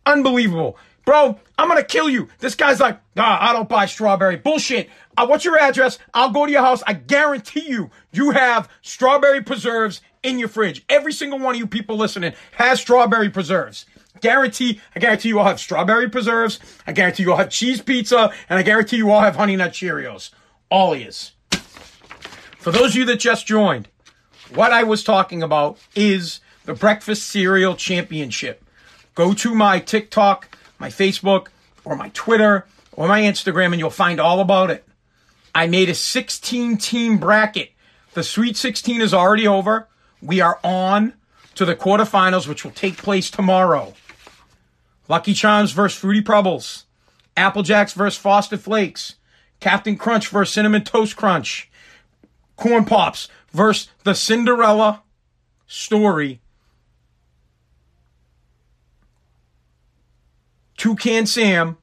Unbelievable. 0.05 0.77
Bro, 1.05 1.39
I'm 1.57 1.67
gonna 1.67 1.83
kill 1.83 2.09
you. 2.09 2.29
This 2.39 2.55
guy's 2.55 2.79
like, 2.79 2.99
nah, 3.15 3.37
I 3.39 3.53
don't 3.53 3.69
buy 3.69 3.85
strawberry. 3.85 4.37
Bullshit. 4.37 4.89
Uh, 5.15 5.27
what's 5.27 5.45
your 5.45 5.57
address? 5.57 5.99
I'll 6.13 6.31
go 6.31 6.45
to 6.45 6.51
your 6.51 6.63
house. 6.63 6.81
I 6.87 6.93
guarantee 6.93 7.67
you, 7.69 7.91
you 8.11 8.31
have 8.31 8.69
strawberry 8.81 9.43
preserves 9.43 10.01
in 10.23 10.39
your 10.39 10.49
fridge. 10.49 10.83
Every 10.89 11.13
single 11.13 11.39
one 11.39 11.55
of 11.55 11.59
you 11.59 11.67
people 11.67 11.95
listening 11.95 12.33
has 12.53 12.81
strawberry 12.81 13.29
preserves. 13.29 13.85
Guarantee, 14.21 14.81
I 14.95 14.99
guarantee 14.99 15.29
you 15.29 15.39
all 15.39 15.45
have 15.45 15.59
strawberry 15.59 16.09
preserves. 16.09 16.59
I 16.87 16.91
guarantee 16.93 17.23
you 17.23 17.31
all 17.31 17.37
have 17.37 17.49
cheese 17.49 17.81
pizza. 17.81 18.31
And 18.49 18.57
I 18.57 18.63
guarantee 18.63 18.97
you 18.97 19.11
all 19.11 19.21
have 19.21 19.35
honey 19.35 19.55
nut 19.55 19.71
Cheerios. 19.73 20.31
All 20.69 20.93
is. 20.93 21.33
For 22.57 22.71
those 22.71 22.91
of 22.91 22.95
you 22.95 23.05
that 23.05 23.17
just 23.19 23.45
joined, 23.45 23.87
what 24.53 24.71
I 24.71 24.83
was 24.83 25.03
talking 25.03 25.43
about 25.43 25.77
is 25.95 26.39
the 26.65 26.73
Breakfast 26.73 27.27
Cereal 27.27 27.75
Championship. 27.75 28.64
Go 29.15 29.33
to 29.33 29.55
my 29.55 29.79
TikTok, 29.79 30.57
my 30.77 30.89
Facebook, 30.89 31.47
or 31.85 31.95
my 31.95 32.09
Twitter, 32.09 32.65
or 32.91 33.07
my 33.07 33.21
Instagram, 33.21 33.67
and 33.67 33.79
you'll 33.79 33.89
find 33.89 34.19
all 34.19 34.41
about 34.41 34.69
it. 34.69 34.85
I 35.53 35.67
made 35.67 35.89
a 35.89 35.95
16 35.95 36.77
team 36.77 37.17
bracket. 37.17 37.71
The 38.13 38.23
Sweet 38.23 38.57
16 38.57 39.01
is 39.01 39.13
already 39.13 39.47
over. 39.47 39.87
We 40.21 40.41
are 40.41 40.59
on 40.63 41.13
to 41.55 41.65
the 41.65 41.75
quarterfinals, 41.75 42.47
which 42.47 42.63
will 42.63 42.71
take 42.71 42.97
place 42.97 43.31
tomorrow. 43.31 43.93
Lucky 45.07 45.33
Charms 45.33 45.71
versus 45.71 45.99
Fruity 45.99 46.21
Pebbles. 46.21 46.85
Apple 47.37 47.63
Jacks 47.63 47.93
versus 47.93 48.19
Frosted 48.19 48.59
Flakes. 48.59 49.15
Captain 49.59 49.97
Crunch 49.97 50.27
versus 50.27 50.53
Cinnamon 50.53 50.83
Toast 50.83 51.15
Crunch. 51.15 51.69
Corn 52.57 52.85
Pops 52.85 53.29
versus 53.51 53.89
the 54.03 54.13
Cinderella 54.13 55.03
story. 55.67 56.41
Toucan 60.77 61.25
Sam 61.25 61.77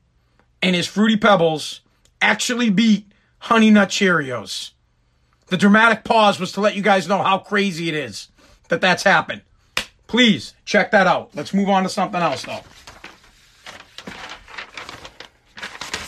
and 0.61 0.77
his 0.77 0.87
Fruity 0.87 1.17
Pebbles 1.17 1.81
actually 2.21 2.71
beat 2.71 3.11
Honey 3.39 3.71
Nut 3.71 3.89
Cheerios. 3.89 4.73
The 5.49 5.57
dramatic 5.57 6.05
pause 6.05 6.39
was 6.39 6.53
to 6.53 6.61
let 6.61 6.77
you 6.77 6.83
guys 6.83 7.09
know 7.09 7.23
how 7.23 7.39
crazy 7.39 7.89
it 7.89 7.95
is 7.95 8.29
that 8.69 8.81
that's 8.81 9.03
happened. 9.03 9.43
Please 10.07 10.55
check 10.65 10.91
that 10.93 11.07
out. 11.07 11.31
Let's 11.35 11.53
move 11.53 11.69
on 11.69 11.83
to 11.83 11.89
something 11.89 12.21
else, 12.21 12.45
though. 12.45 12.61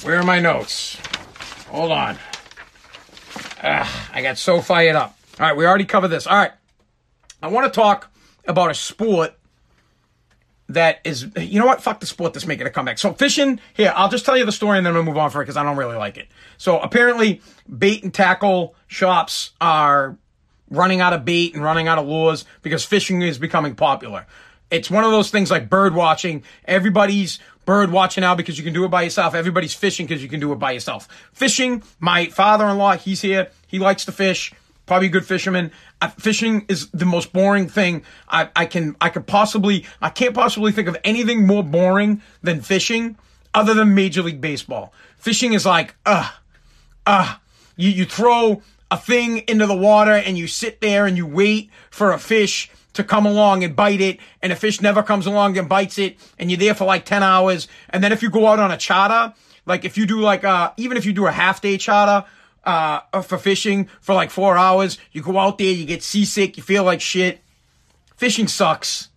Where 0.07 0.19
are 0.19 0.25
my 0.25 0.39
notes? 0.39 0.99
Hold 1.69 1.91
on. 1.93 2.19
Ah, 3.63 4.11
I 4.13 4.21
got 4.21 4.37
so 4.37 4.61
fired 4.61 4.97
up. 4.97 5.17
All 5.41 5.47
right, 5.47 5.57
we 5.57 5.67
already 5.67 5.87
covered 5.87 6.09
this. 6.09 6.27
All 6.27 6.37
right. 6.37 6.53
I 7.43 7.49
want 7.49 7.73
to 7.73 7.81
talk 7.81 8.11
about 8.47 8.71
a 8.71 8.75
sport 8.75 9.35
that 10.75 11.01
is, 11.05 11.29
you 11.37 11.59
know 11.59 11.67
what? 11.67 11.83
Fuck 11.83 12.01
the 12.01 12.07
sport 12.07 12.33
that's 12.33 12.47
making 12.47 12.67
a 12.67 12.71
comeback. 12.71 12.99
So 12.99 13.13
fishing, 13.13 13.61
here, 13.75 13.93
I'll 13.97 14.09
just 14.09 14.25
tell 14.25 14.37
you 14.37 14.45
the 14.45 14.53
story 14.53 14.79
and 14.79 14.87
then 14.87 14.95
we'll 14.95 15.03
move 15.03 15.17
on 15.17 15.31
for 15.31 15.41
it 15.41 15.45
because 15.45 15.57
I 15.57 15.63
don't 15.63 15.77
really 15.77 15.97
like 15.97 16.17
it. 16.17 16.29
So 16.59 16.79
apparently, 16.79 17.41
bait 17.79 18.03
and 18.03 18.13
tackle 18.13 18.75
shops 18.87 19.53
are 19.61 20.17
running 20.71 21.01
out 21.01 21.13
of 21.13 21.25
bait 21.25 21.55
and 21.55 21.63
running 21.63 21.89
out 21.89 21.99
of 21.99 22.07
lures 22.07 22.45
because 22.63 22.85
fishing 22.85 23.23
is 23.23 23.39
becoming 23.39 23.75
popular. 23.75 24.27
It's 24.71 24.91
one 24.91 25.05
of 25.05 25.11
those 25.11 25.31
things 25.31 25.51
like 25.51 25.69
bird 25.69 25.95
watching. 25.95 26.43
Everybody's 26.65 27.39
bird 27.65 27.91
watching 27.91 28.23
now 28.23 28.35
because 28.35 28.59
you 28.59 28.65
can 28.65 28.73
do 28.73 28.85
it 28.85 28.89
by 28.89 29.03
yourself. 29.03 29.35
Everybody's 29.35 29.75
fishing 29.75 30.07
because 30.07 30.23
you 30.23 30.29
can 30.29 30.41
do 30.41 30.53
it 30.53 30.59
by 30.59 30.73
yourself. 30.73 31.09
Fishing, 31.33 31.83
my 32.01 32.27
father-in-law, 32.27 32.97
he's 32.97 33.21
here. 33.21 33.49
He 33.67 33.79
likes 33.79 34.05
to 34.07 34.13
fish. 34.13 34.53
Probably 34.87 35.07
a 35.07 35.11
good 35.11 35.27
fisherman. 35.27 35.73
Uh, 36.01 36.09
fishing 36.09 36.67
is 36.69 36.89
the 36.91 37.07
most 37.07 37.33
boring 37.33 37.69
thing 37.69 38.03
I, 38.29 38.51
I 38.55 38.67
can 38.67 38.97
I 39.01 39.09
could 39.09 39.27
possibly 39.27 39.87
I 40.03 40.11
can't 40.11 40.35
possibly 40.35 40.73
think 40.73 40.89
of 40.89 40.97
anything 41.05 41.47
more 41.47 41.63
boring 41.63 42.21
than 42.43 42.61
fishing 42.61 43.17
other 43.55 43.73
than 43.73 43.95
Major 43.95 44.23
League 44.23 44.41
Baseball. 44.41 44.93
Fishing 45.17 45.55
is 45.55 45.65
like 45.65 45.95
uh 46.05 46.31
uh 47.07 47.37
you 47.77 47.91
you 47.91 48.05
throw 48.05 48.63
a 48.91 48.99
thing 48.99 49.39
into 49.49 49.67
the 49.67 49.77
water 49.77 50.13
and 50.13 50.37
you 50.37 50.47
sit 50.47 50.81
there 50.81 51.07
and 51.07 51.17
you 51.17 51.27
wait 51.27 51.71
for 51.91 52.13
a 52.13 52.19
fish 52.19 52.71
to 52.93 53.03
come 53.03 53.27
along 53.27 53.65
and 53.65 53.75
bite 53.75 54.01
it 54.01 54.19
and 54.43 54.53
a 54.53 54.57
fish 54.57 54.81
never 54.81 55.03
comes 55.03 55.27
along 55.27 55.59
and 55.59 55.69
bites 55.69 55.99
it 55.99 56.17
and 56.39 56.51
you're 56.51 56.59
there 56.59 56.75
for 56.75 56.85
like 56.85 57.05
10 57.05 57.23
hours 57.23 57.69
and 57.91 58.05
then 58.05 58.13
if 58.13 58.23
you 58.23 58.31
go 58.31 58.47
out 58.47 58.59
on 58.59 58.71
a 58.71 58.77
charter 58.77 59.35
like 59.67 59.85
if 59.85 59.99
you 59.99 60.07
do 60.07 60.21
like 60.21 60.45
uh 60.45 60.71
even 60.77 60.97
if 60.97 61.05
you 61.05 61.13
do 61.13 61.27
a 61.27 61.33
half 61.33 61.61
day 61.61 61.77
charter 61.77 62.27
uh 62.67 63.23
for 63.23 63.39
fishing 63.39 63.89
for 64.01 64.15
like 64.15 64.31
4 64.31 64.57
hours 64.57 64.99
you 65.13 65.23
go 65.23 65.39
out 65.39 65.59
there 65.59 65.71
you 65.71 65.85
get 65.85 66.03
seasick 66.03 66.57
you 66.57 66.63
feel 66.63 66.85
like 66.85 67.01
shit 67.01 67.41
fishing 68.17 68.49
sucks 68.49 69.09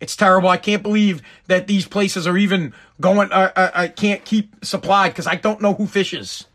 it's 0.00 0.14
terrible. 0.14 0.48
I 0.48 0.58
can't 0.58 0.82
believe 0.82 1.22
that 1.48 1.66
these 1.66 1.86
places 1.86 2.26
are 2.26 2.36
even 2.36 2.72
going. 3.00 3.32
Uh, 3.32 3.50
uh, 3.54 3.70
I 3.74 3.88
can't 3.88 4.24
keep 4.24 4.64
supplied 4.64 5.08
because 5.10 5.26
I 5.26 5.34
don't 5.34 5.60
know 5.60 5.74
who 5.74 5.86
fishes. 5.86 6.46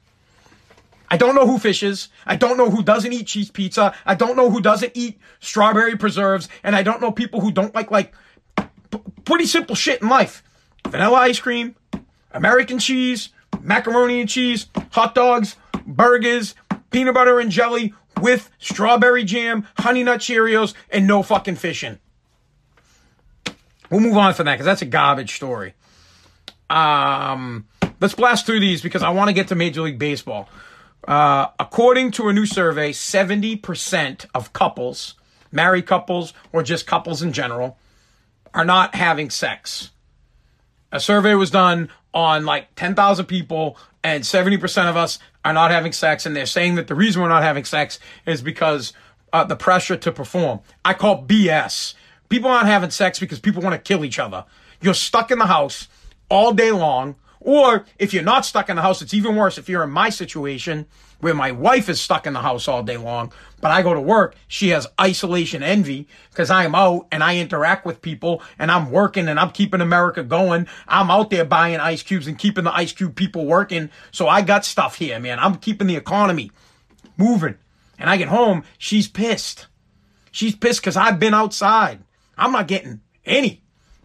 I 1.10 1.18
don't 1.18 1.36
know 1.36 1.46
who 1.46 1.60
fishes. 1.60 2.10
I 2.26 2.36
don't 2.36 2.58
know 2.58 2.70
who 2.70 2.82
doesn't 2.82 3.12
eat 3.12 3.28
cheese 3.28 3.52
pizza. 3.52 3.94
I 4.06 4.16
don't 4.16 4.36
know 4.36 4.50
who 4.50 4.62
doesn't 4.62 4.94
eat 4.96 5.20
strawberry 5.42 5.98
preserves. 5.98 6.50
And 6.64 6.76
I 6.76 6.84
don't 6.84 7.02
know 7.02 7.12
people 7.12 7.42
who 7.42 7.52
don't 7.52 7.76
like, 7.76 7.92
like, 7.92 8.14
p- 8.56 9.00
pretty 9.26 9.46
simple 9.46 9.76
shit 9.76 10.02
in 10.02 10.10
life. 10.10 10.42
Vanilla 10.88 11.18
ice 11.18 11.40
cream, 11.40 11.76
American 12.32 12.80
cheese, 12.80 13.30
macaroni 13.62 14.22
and 14.22 14.30
cheese, 14.30 14.68
hot 14.92 15.14
dogs, 15.14 15.56
burgers, 15.86 16.56
peanut 16.92 17.14
butter 17.14 17.40
and 17.40 17.52
jelly 17.52 17.94
with 18.22 18.50
strawberry 18.60 19.24
jam, 19.24 19.68
honey 19.78 20.04
nut 20.04 20.20
Cheerios, 20.20 20.74
and 20.90 21.08
no 21.08 21.24
fucking 21.24 21.56
fishing. 21.56 22.00
We'll 23.90 24.02
move 24.02 24.18
on 24.18 24.34
from 24.34 24.46
that 24.46 24.54
because 24.54 24.66
that's 24.66 24.82
a 24.82 24.88
garbage 24.88 25.36
story. 25.36 25.74
Um, 26.70 27.68
let's 28.00 28.16
blast 28.16 28.46
through 28.46 28.60
these 28.60 28.82
because 28.82 29.04
I 29.04 29.10
want 29.10 29.28
to 29.30 29.34
get 29.34 29.50
to 29.50 29.56
Major 29.56 29.82
League 29.82 30.00
Baseball. 30.00 30.50
Uh, 31.08 31.48
according 31.60 32.12
to 32.12 32.30
a 32.30 32.34
new 32.34 32.46
survey, 32.46 32.92
70% 32.92 34.26
of 34.34 34.54
couples, 34.54 35.16
married 35.52 35.86
couples 35.86 36.34
or 36.52 36.64
just 36.64 36.88
couples 36.88 37.22
in 37.22 37.34
general, 37.34 37.78
are 38.54 38.66
not 38.66 38.96
having 38.96 39.30
sex. 39.30 39.92
A 40.92 41.00
survey 41.00 41.36
was 41.36 41.52
done 41.52 41.90
on 42.14 42.46
like 42.46 42.74
10,000 42.76 43.26
people, 43.26 43.78
and 44.04 44.24
70% 44.24 44.90
of 44.90 44.98
us 44.98 45.20
are 45.46 45.54
not 45.54 45.72
having 45.72 45.92
sex. 45.92 46.26
And 46.26 46.36
they're 46.36 46.46
saying 46.46 46.76
that 46.76 46.88
the 46.88 46.96
reason 46.96 47.22
we're 47.22 47.30
not 47.30 47.44
having 47.44 47.64
sex 47.64 48.00
is 48.26 48.42
because 48.42 48.94
uh, 49.32 49.44
the 49.44 49.56
pressure 49.56 49.98
to 49.98 50.12
perform. 50.12 50.60
I 50.86 50.94
call 50.94 51.26
BS. 51.26 51.96
People 52.30 52.50
aren't 52.50 52.68
having 52.68 52.92
sex 52.92 53.20
because 53.20 53.40
people 53.40 53.62
want 53.62 53.74
to 53.74 53.80
kill 53.80 54.06
each 54.06 54.20
other. 54.20 54.46
You're 54.82 54.94
stuck 54.94 55.32
in 55.32 55.40
the 55.40 55.46
house 55.48 55.88
all 56.30 56.54
day 56.54 56.72
long. 56.72 57.16
Or 57.40 57.86
if 58.00 58.14
you're 58.14 58.24
not 58.24 58.46
stuck 58.46 58.70
in 58.70 58.78
the 58.78 58.82
house, 58.82 59.02
it's 59.02 59.14
even 59.14 59.36
worse 59.36 59.58
if 59.58 59.68
you're 59.68 59.84
in 59.84 59.90
my 59.90 60.10
situation 60.10 60.86
where 61.24 61.34
my 61.34 61.52
wife 61.52 61.88
is 61.88 62.02
stuck 62.02 62.28
in 62.28 62.34
the 62.34 62.42
house 62.42 62.68
all 62.68 62.84
day 62.84 62.98
long, 62.98 63.32
but 63.62 63.72
I 63.72 63.82
go 63.82 63.94
to 63.94 64.02
work. 64.02 64.36
She 64.48 64.70
has 64.70 64.88
isolation 65.00 65.64
envy 65.64 66.08
because 66.30 66.52
I'm 66.52 66.76
out 66.76 67.08
and 67.14 67.24
I 67.24 67.38
interact 67.38 67.86
with 67.86 68.02
people 68.02 68.42
and 68.60 68.70
I'm 68.70 68.92
working 68.92 69.30
and 69.30 69.40
I'm 69.40 69.52
keeping 69.52 69.80
America 69.80 70.22
going. 70.22 70.68
I'm 70.86 71.10
out 71.10 71.30
there 71.30 71.46
buying 71.46 71.80
ice 71.80 72.04
cubes 72.04 72.28
and 72.28 72.38
keeping 72.38 72.66
the 72.66 72.76
ice 72.76 72.92
cube 72.92 73.16
people 73.16 73.46
working. 73.46 73.90
So 74.12 74.28
I 74.28 74.42
got 74.42 74.66
stuff 74.66 74.98
here, 74.98 75.18
man. 75.18 75.40
I'm 75.40 75.56
keeping 75.56 75.88
the 75.88 75.96
economy 75.96 76.52
moving. 77.18 77.56
And 77.98 78.10
I 78.10 78.18
get 78.18 78.28
home, 78.28 78.66
she's 78.78 79.08
pissed. 79.08 79.68
She's 80.32 80.56
pissed 80.56 80.82
because 80.82 80.98
I've 80.98 81.20
been 81.20 81.34
outside. 81.34 82.00
I'm 82.38 82.52
not 82.52 82.68
getting 82.68 83.00
any. 83.26 83.62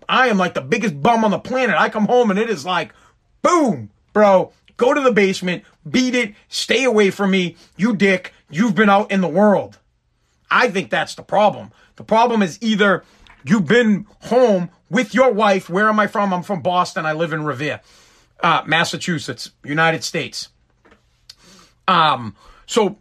I 0.09 0.29
am 0.29 0.39
like 0.39 0.55
the 0.55 0.61
biggest 0.61 1.03
bum 1.03 1.25
on 1.25 1.33
the 1.33 1.39
planet. 1.41 1.77
I 1.77 1.89
come 1.89 2.07
home 2.07 2.31
and 2.31 2.39
it 2.39 2.49
is 2.49 2.65
like, 2.65 2.93
boom, 3.43 3.91
bro, 4.13 4.53
go 4.79 4.95
to 4.95 5.01
the 5.03 5.13
basement, 5.13 5.65
beat 5.89 6.15
it, 6.15 6.35
stay 6.49 6.85
away 6.85 7.11
from 7.11 7.31
me, 7.31 7.57
you 7.77 7.95
dick, 7.95 8.33
you've 8.49 8.75
been 8.75 8.89
out 8.89 9.11
in 9.11 9.21
the 9.21 9.29
world. 9.29 9.79
I 10.51 10.71
think 10.71 10.89
that's 10.89 11.15
the 11.15 11.23
problem. 11.23 11.71
The 11.97 12.05
problem 12.05 12.43
is 12.43 12.59
either 12.63 13.05
you've 13.45 13.67
been 13.67 14.07
home 14.23 14.71
with 14.89 15.13
your 15.13 15.31
wife. 15.31 15.69
Where 15.69 15.89
am 15.89 16.01
I 16.01 16.07
from? 16.07 16.33
I'm 16.33 16.43
from 16.43 16.63
Boston. 16.63 17.05
I 17.05 17.13
live 17.13 17.35
in 17.35 17.45
Revere, 17.45 17.81
uh, 18.43 18.63
Massachusetts, 18.67 19.51
United 19.63 20.05
States. 20.05 20.49
Um, 21.87 22.35
so 22.67 22.99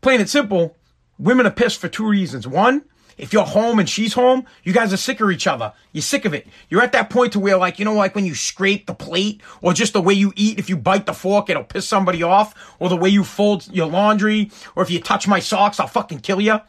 plain 0.00 0.20
and 0.20 0.30
simple, 0.30 0.76
women 1.18 1.46
are 1.46 1.50
pissed 1.50 1.80
for 1.80 1.88
two 1.88 2.06
reasons. 2.06 2.46
One, 2.46 2.84
if 3.16 3.32
you're 3.32 3.44
home 3.44 3.78
and 3.78 3.88
she's 3.88 4.14
home, 4.14 4.44
you 4.62 4.72
guys 4.72 4.92
are 4.92 4.96
sick 4.96 5.20
of 5.20 5.30
each 5.30 5.46
other. 5.46 5.72
You're 5.92 6.02
sick 6.02 6.24
of 6.24 6.34
it. 6.34 6.46
You're 6.68 6.82
at 6.82 6.92
that 6.92 7.10
point 7.10 7.32
to 7.32 7.40
where, 7.40 7.56
like, 7.56 7.78
you 7.78 7.84
know, 7.84 7.94
like 7.94 8.14
when 8.14 8.26
you 8.26 8.34
scrape 8.34 8.86
the 8.86 8.94
plate 8.94 9.40
or 9.62 9.72
just 9.72 9.92
the 9.92 10.02
way 10.02 10.14
you 10.14 10.32
eat, 10.36 10.58
if 10.58 10.68
you 10.68 10.76
bite 10.76 11.06
the 11.06 11.12
fork, 11.12 11.50
it'll 11.50 11.64
piss 11.64 11.86
somebody 11.86 12.22
off, 12.22 12.74
or 12.78 12.88
the 12.88 12.96
way 12.96 13.08
you 13.08 13.24
fold 13.24 13.68
your 13.72 13.86
laundry, 13.86 14.50
or 14.74 14.82
if 14.82 14.90
you 14.90 15.00
touch 15.00 15.28
my 15.28 15.40
socks, 15.40 15.78
I'll 15.78 15.86
fucking 15.86 16.20
kill 16.20 16.40
you. 16.40 16.60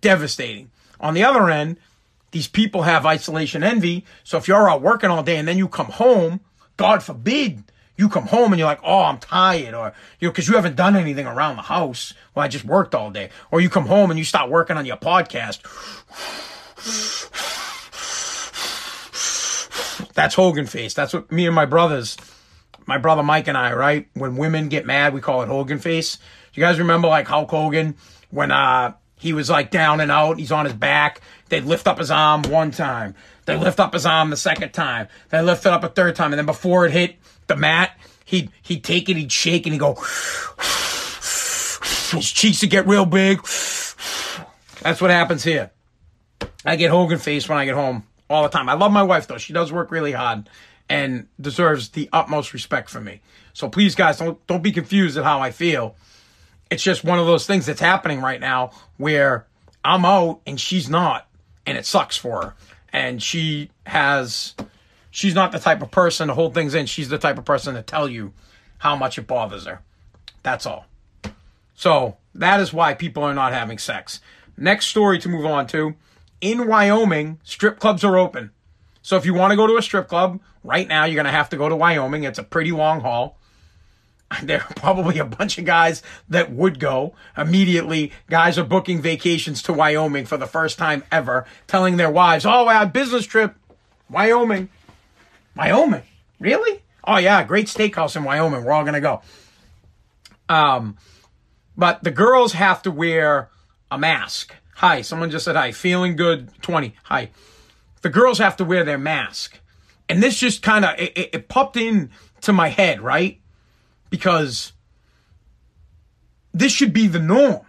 Devastating. 0.00 0.70
On 1.00 1.14
the 1.14 1.24
other 1.24 1.50
end, 1.50 1.78
these 2.30 2.48
people 2.48 2.82
have 2.82 3.06
isolation 3.06 3.62
envy. 3.62 4.04
So 4.24 4.36
if 4.38 4.48
you're 4.48 4.68
out 4.68 4.82
working 4.82 5.10
all 5.10 5.22
day 5.22 5.36
and 5.36 5.46
then 5.46 5.58
you 5.58 5.68
come 5.68 5.86
home, 5.86 6.40
God 6.76 7.02
forbid, 7.02 7.64
you 7.96 8.08
come 8.08 8.26
home 8.26 8.52
and 8.52 8.58
you're 8.58 8.68
like, 8.68 8.80
oh, 8.82 9.04
I'm 9.04 9.18
tired, 9.18 9.74
or 9.74 9.92
you 10.20 10.28
know, 10.28 10.32
because 10.32 10.48
you 10.48 10.54
haven't 10.54 10.76
done 10.76 10.96
anything 10.96 11.26
around 11.26 11.56
the 11.56 11.62
house. 11.62 12.14
Well, 12.34 12.44
I 12.44 12.48
just 12.48 12.64
worked 12.64 12.94
all 12.94 13.10
day. 13.10 13.30
Or 13.50 13.60
you 13.60 13.70
come 13.70 13.86
home 13.86 14.10
and 14.10 14.18
you 14.18 14.24
start 14.24 14.50
working 14.50 14.76
on 14.76 14.86
your 14.86 14.96
podcast. 14.96 15.62
That's 20.14 20.34
Hogan 20.34 20.66
face. 20.66 20.94
That's 20.94 21.12
what 21.12 21.30
me 21.30 21.46
and 21.46 21.54
my 21.54 21.66
brothers, 21.66 22.16
my 22.86 22.98
brother 22.98 23.22
Mike 23.22 23.48
and 23.48 23.56
I, 23.56 23.72
right? 23.72 24.08
When 24.14 24.36
women 24.36 24.68
get 24.68 24.86
mad, 24.86 25.14
we 25.14 25.20
call 25.20 25.42
it 25.42 25.48
Hogan 25.48 25.78
face. 25.78 26.18
You 26.54 26.62
guys 26.62 26.78
remember 26.78 27.08
like 27.08 27.26
Hulk 27.26 27.50
Hogan 27.50 27.96
when 28.30 28.50
uh 28.50 28.94
he 29.18 29.32
was 29.32 29.48
like 29.48 29.70
down 29.70 30.00
and 30.00 30.10
out, 30.10 30.38
he's 30.38 30.52
on 30.52 30.66
his 30.66 30.74
back. 30.74 31.20
They'd 31.48 31.64
lift 31.64 31.86
up 31.86 31.98
his 31.98 32.10
arm 32.10 32.42
one 32.42 32.70
time. 32.70 33.14
They 33.46 33.56
lift 33.56 33.80
up 33.80 33.94
his 33.94 34.04
arm 34.04 34.30
the 34.30 34.36
second 34.36 34.72
time. 34.72 35.08
They 35.30 35.40
lift 35.40 35.64
it 35.64 35.72
up 35.72 35.84
a 35.84 35.88
third 35.88 36.16
time. 36.16 36.32
And 36.32 36.38
then 36.38 36.46
before 36.46 36.84
it 36.86 36.92
hit 36.92 37.16
the 37.46 37.56
mat, 37.56 37.98
he'd 38.24 38.50
he'd 38.62 38.84
take 38.84 39.08
it, 39.08 39.16
he'd 39.16 39.32
shake, 39.32 39.66
and 39.66 39.72
he'd 39.72 39.78
go. 39.78 39.94
His 42.12 42.30
cheeks 42.30 42.60
would 42.60 42.70
get 42.70 42.86
real 42.86 43.06
big. 43.06 43.38
That's 44.82 45.00
what 45.00 45.10
happens 45.10 45.42
here. 45.42 45.70
I 46.64 46.76
get 46.76 46.90
Hogan 46.90 47.18
face 47.18 47.48
when 47.48 47.58
I 47.58 47.64
get 47.64 47.74
home 47.74 48.04
all 48.30 48.42
the 48.42 48.48
time. 48.48 48.68
I 48.68 48.74
love 48.74 48.92
my 48.92 49.02
wife 49.02 49.26
though; 49.26 49.38
she 49.38 49.52
does 49.52 49.72
work 49.72 49.90
really 49.90 50.12
hard 50.12 50.48
and 50.88 51.26
deserves 51.40 51.90
the 51.90 52.08
utmost 52.12 52.52
respect 52.52 52.90
from 52.90 53.04
me. 53.04 53.20
So 53.52 53.68
please, 53.68 53.94
guys, 53.94 54.18
don't 54.18 54.44
don't 54.46 54.62
be 54.62 54.72
confused 54.72 55.16
at 55.16 55.24
how 55.24 55.40
I 55.40 55.50
feel. 55.50 55.96
It's 56.70 56.82
just 56.82 57.04
one 57.04 57.18
of 57.18 57.26
those 57.26 57.46
things 57.46 57.66
that's 57.66 57.80
happening 57.80 58.20
right 58.20 58.40
now 58.40 58.72
where 58.96 59.46
I'm 59.84 60.04
out 60.04 60.40
and 60.46 60.60
she's 60.60 60.90
not, 60.90 61.28
and 61.64 61.78
it 61.78 61.86
sucks 61.86 62.16
for 62.16 62.42
her. 62.42 62.54
And 62.92 63.22
she 63.22 63.70
has 63.86 64.54
she's 65.16 65.34
not 65.34 65.50
the 65.50 65.58
type 65.58 65.80
of 65.80 65.90
person 65.90 66.28
to 66.28 66.34
hold 66.34 66.52
things 66.52 66.74
in. 66.74 66.84
She's 66.84 67.08
the 67.08 67.16
type 67.16 67.38
of 67.38 67.46
person 67.46 67.74
to 67.74 67.80
tell 67.80 68.06
you 68.06 68.34
how 68.78 68.94
much 68.94 69.16
it 69.16 69.26
bothers 69.26 69.64
her. 69.64 69.80
That's 70.42 70.66
all. 70.66 70.84
So 71.74 72.18
that 72.34 72.60
is 72.60 72.74
why 72.74 72.92
people 72.92 73.22
are 73.22 73.32
not 73.32 73.54
having 73.54 73.78
sex. 73.78 74.20
Next 74.58 74.88
story 74.88 75.18
to 75.20 75.28
move 75.30 75.46
on 75.46 75.66
to. 75.68 75.94
In 76.42 76.66
Wyoming, 76.66 77.40
strip 77.42 77.78
clubs 77.78 78.04
are 78.04 78.18
open. 78.18 78.50
So 79.00 79.16
if 79.16 79.24
you 79.24 79.32
want 79.32 79.52
to 79.52 79.56
go 79.56 79.66
to 79.66 79.78
a 79.78 79.82
strip 79.82 80.06
club 80.06 80.38
right 80.62 80.86
now, 80.86 81.06
you're 81.06 81.14
going 81.14 81.24
to 81.24 81.30
have 81.30 81.48
to 81.48 81.56
go 81.56 81.70
to 81.70 81.76
Wyoming. 81.76 82.24
It's 82.24 82.38
a 82.38 82.44
pretty 82.44 82.70
long 82.72 83.00
haul. 83.00 83.38
There 84.42 84.60
are 84.60 84.74
probably 84.74 85.18
a 85.18 85.24
bunch 85.24 85.56
of 85.56 85.64
guys 85.64 86.02
that 86.28 86.50
would 86.50 86.78
go 86.78 87.14
immediately. 87.38 88.12
Guys 88.28 88.58
are 88.58 88.64
booking 88.64 89.00
vacations 89.00 89.62
to 89.62 89.72
Wyoming 89.72 90.26
for 90.26 90.36
the 90.36 90.48
first 90.48 90.78
time 90.78 91.04
ever, 91.10 91.46
telling 91.68 91.96
their 91.96 92.10
wives, 92.10 92.44
Oh, 92.44 92.68
our 92.68 92.86
business 92.86 93.24
trip, 93.24 93.54
Wyoming. 94.10 94.68
Wyoming? 95.56 96.02
Really? 96.38 96.82
Oh, 97.04 97.16
yeah, 97.16 97.42
great 97.44 97.66
steakhouse 97.66 98.16
in 98.16 98.24
Wyoming. 98.24 98.64
We're 98.64 98.72
all 98.72 98.84
to 98.94 99.00
go. 99.00 99.22
Um, 100.48 100.96
but 101.76 102.02
the 102.04 102.10
girls 102.10 102.52
have 102.52 102.82
to 102.82 102.90
wear 102.90 103.48
a 103.90 103.98
mask. 103.98 104.54
Hi, 104.76 105.00
someone 105.00 105.30
just 105.30 105.44
said 105.44 105.56
hi. 105.56 105.72
Feeling 105.72 106.16
good, 106.16 106.50
20. 106.62 106.94
Hi. 107.04 107.30
The 108.02 108.10
girls 108.10 108.38
have 108.38 108.56
to 108.56 108.64
wear 108.64 108.84
their 108.84 108.98
mask. 108.98 109.60
And 110.08 110.22
this 110.22 110.38
just 110.38 110.62
kind 110.62 110.84
of, 110.84 110.98
it, 110.98 111.16
it, 111.16 111.30
it 111.32 111.48
popped 111.48 111.76
in 111.76 112.10
to 112.42 112.52
my 112.52 112.68
head, 112.68 113.00
right? 113.00 113.40
Because 114.10 114.72
this 116.52 116.72
should 116.72 116.92
be 116.92 117.06
the 117.06 117.18
norm. 117.18 117.64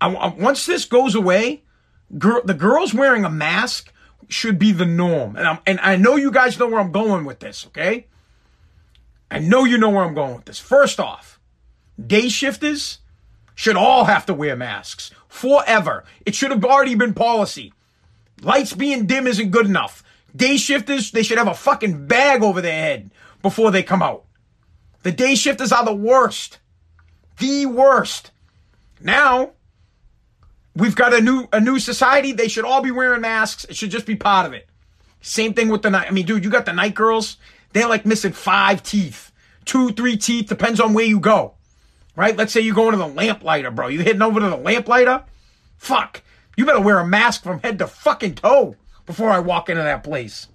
I, 0.00 0.12
I, 0.12 0.34
once 0.34 0.66
this 0.66 0.84
goes 0.84 1.14
away, 1.14 1.64
girl, 2.16 2.40
the 2.44 2.54
girls 2.54 2.94
wearing 2.94 3.24
a 3.24 3.30
mask 3.30 3.92
should 4.28 4.58
be 4.58 4.72
the 4.72 4.86
norm. 4.86 5.36
And, 5.36 5.46
I'm, 5.46 5.58
and 5.66 5.80
I 5.80 5.96
know 5.96 6.16
you 6.16 6.30
guys 6.30 6.58
know 6.58 6.68
where 6.68 6.80
I'm 6.80 6.92
going 6.92 7.24
with 7.24 7.40
this, 7.40 7.66
okay? 7.68 8.06
I 9.30 9.38
know 9.38 9.64
you 9.64 9.78
know 9.78 9.90
where 9.90 10.04
I'm 10.04 10.14
going 10.14 10.36
with 10.36 10.44
this. 10.44 10.58
First 10.58 11.00
off, 11.00 11.40
day 12.04 12.28
shifters 12.28 12.98
should 13.54 13.76
all 13.76 14.04
have 14.04 14.26
to 14.26 14.34
wear 14.34 14.56
masks 14.56 15.10
forever. 15.28 16.04
It 16.24 16.34
should 16.34 16.50
have 16.50 16.64
already 16.64 16.94
been 16.94 17.14
policy. 17.14 17.72
Lights 18.42 18.72
being 18.74 19.06
dim 19.06 19.26
isn't 19.26 19.50
good 19.50 19.66
enough. 19.66 20.02
Day 20.34 20.56
shifters, 20.56 21.10
they 21.10 21.22
should 21.22 21.38
have 21.38 21.48
a 21.48 21.54
fucking 21.54 22.06
bag 22.06 22.42
over 22.42 22.60
their 22.60 22.78
head 22.78 23.10
before 23.42 23.70
they 23.70 23.82
come 23.82 24.02
out. 24.02 24.24
The 25.02 25.12
day 25.12 25.34
shifters 25.34 25.72
are 25.72 25.84
the 25.84 25.94
worst. 25.94 26.58
The 27.38 27.66
worst. 27.66 28.30
Now, 29.00 29.52
we've 30.76 30.94
got 30.94 31.14
a 31.14 31.20
new 31.20 31.48
a 31.52 31.60
new 31.60 31.78
society. 31.78 32.32
They 32.32 32.48
should 32.48 32.64
all 32.64 32.82
be 32.82 32.90
wearing 32.92 33.22
masks. 33.22 33.64
It 33.64 33.74
should 33.76 33.90
just 33.90 34.06
be 34.06 34.14
part 34.14 34.46
of 34.46 34.52
it. 34.52 34.68
Same 35.20 35.54
thing 35.54 35.68
with 35.68 35.82
the 35.82 35.90
night. 35.90 36.06
I 36.06 36.12
mean, 36.12 36.26
dude, 36.26 36.44
you 36.44 36.50
got 36.50 36.66
the 36.66 36.72
night 36.72 36.94
girls. 36.94 37.38
They're 37.72 37.88
like 37.88 38.06
missing 38.06 38.32
five 38.32 38.82
teeth, 38.82 39.32
two, 39.64 39.90
three 39.90 40.16
teeth. 40.16 40.48
Depends 40.48 40.78
on 40.78 40.94
where 40.94 41.04
you 41.04 41.18
go, 41.18 41.54
right? 42.14 42.36
Let's 42.36 42.52
say 42.52 42.60
you're 42.60 42.74
going 42.74 42.92
to 42.92 42.98
the 42.98 43.08
lamplighter, 43.08 43.70
bro. 43.70 43.88
You 43.88 44.02
heading 44.02 44.22
over 44.22 44.38
to 44.38 44.48
the 44.48 44.56
lamplighter? 44.56 45.24
Fuck. 45.78 46.22
You 46.56 46.64
better 46.64 46.80
wear 46.80 46.98
a 46.98 47.06
mask 47.06 47.42
from 47.42 47.60
head 47.60 47.78
to 47.80 47.86
fucking 47.86 48.36
toe 48.36 48.76
before 49.04 49.30
I 49.30 49.40
walk 49.40 49.68
into 49.68 49.82
that 49.82 50.04
place. 50.04 50.46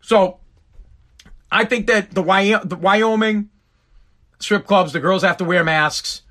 So, 0.00 0.38
I 1.52 1.64
think 1.64 1.88
that 1.88 2.12
the, 2.12 2.22
Wy- 2.22 2.60
the 2.64 2.76
Wyoming 2.76 3.50
strip 4.38 4.66
clubs, 4.66 4.92
the 4.92 5.00
girls 5.00 5.22
have 5.22 5.36
to 5.38 5.44
wear 5.44 5.62
masks. 5.62 6.22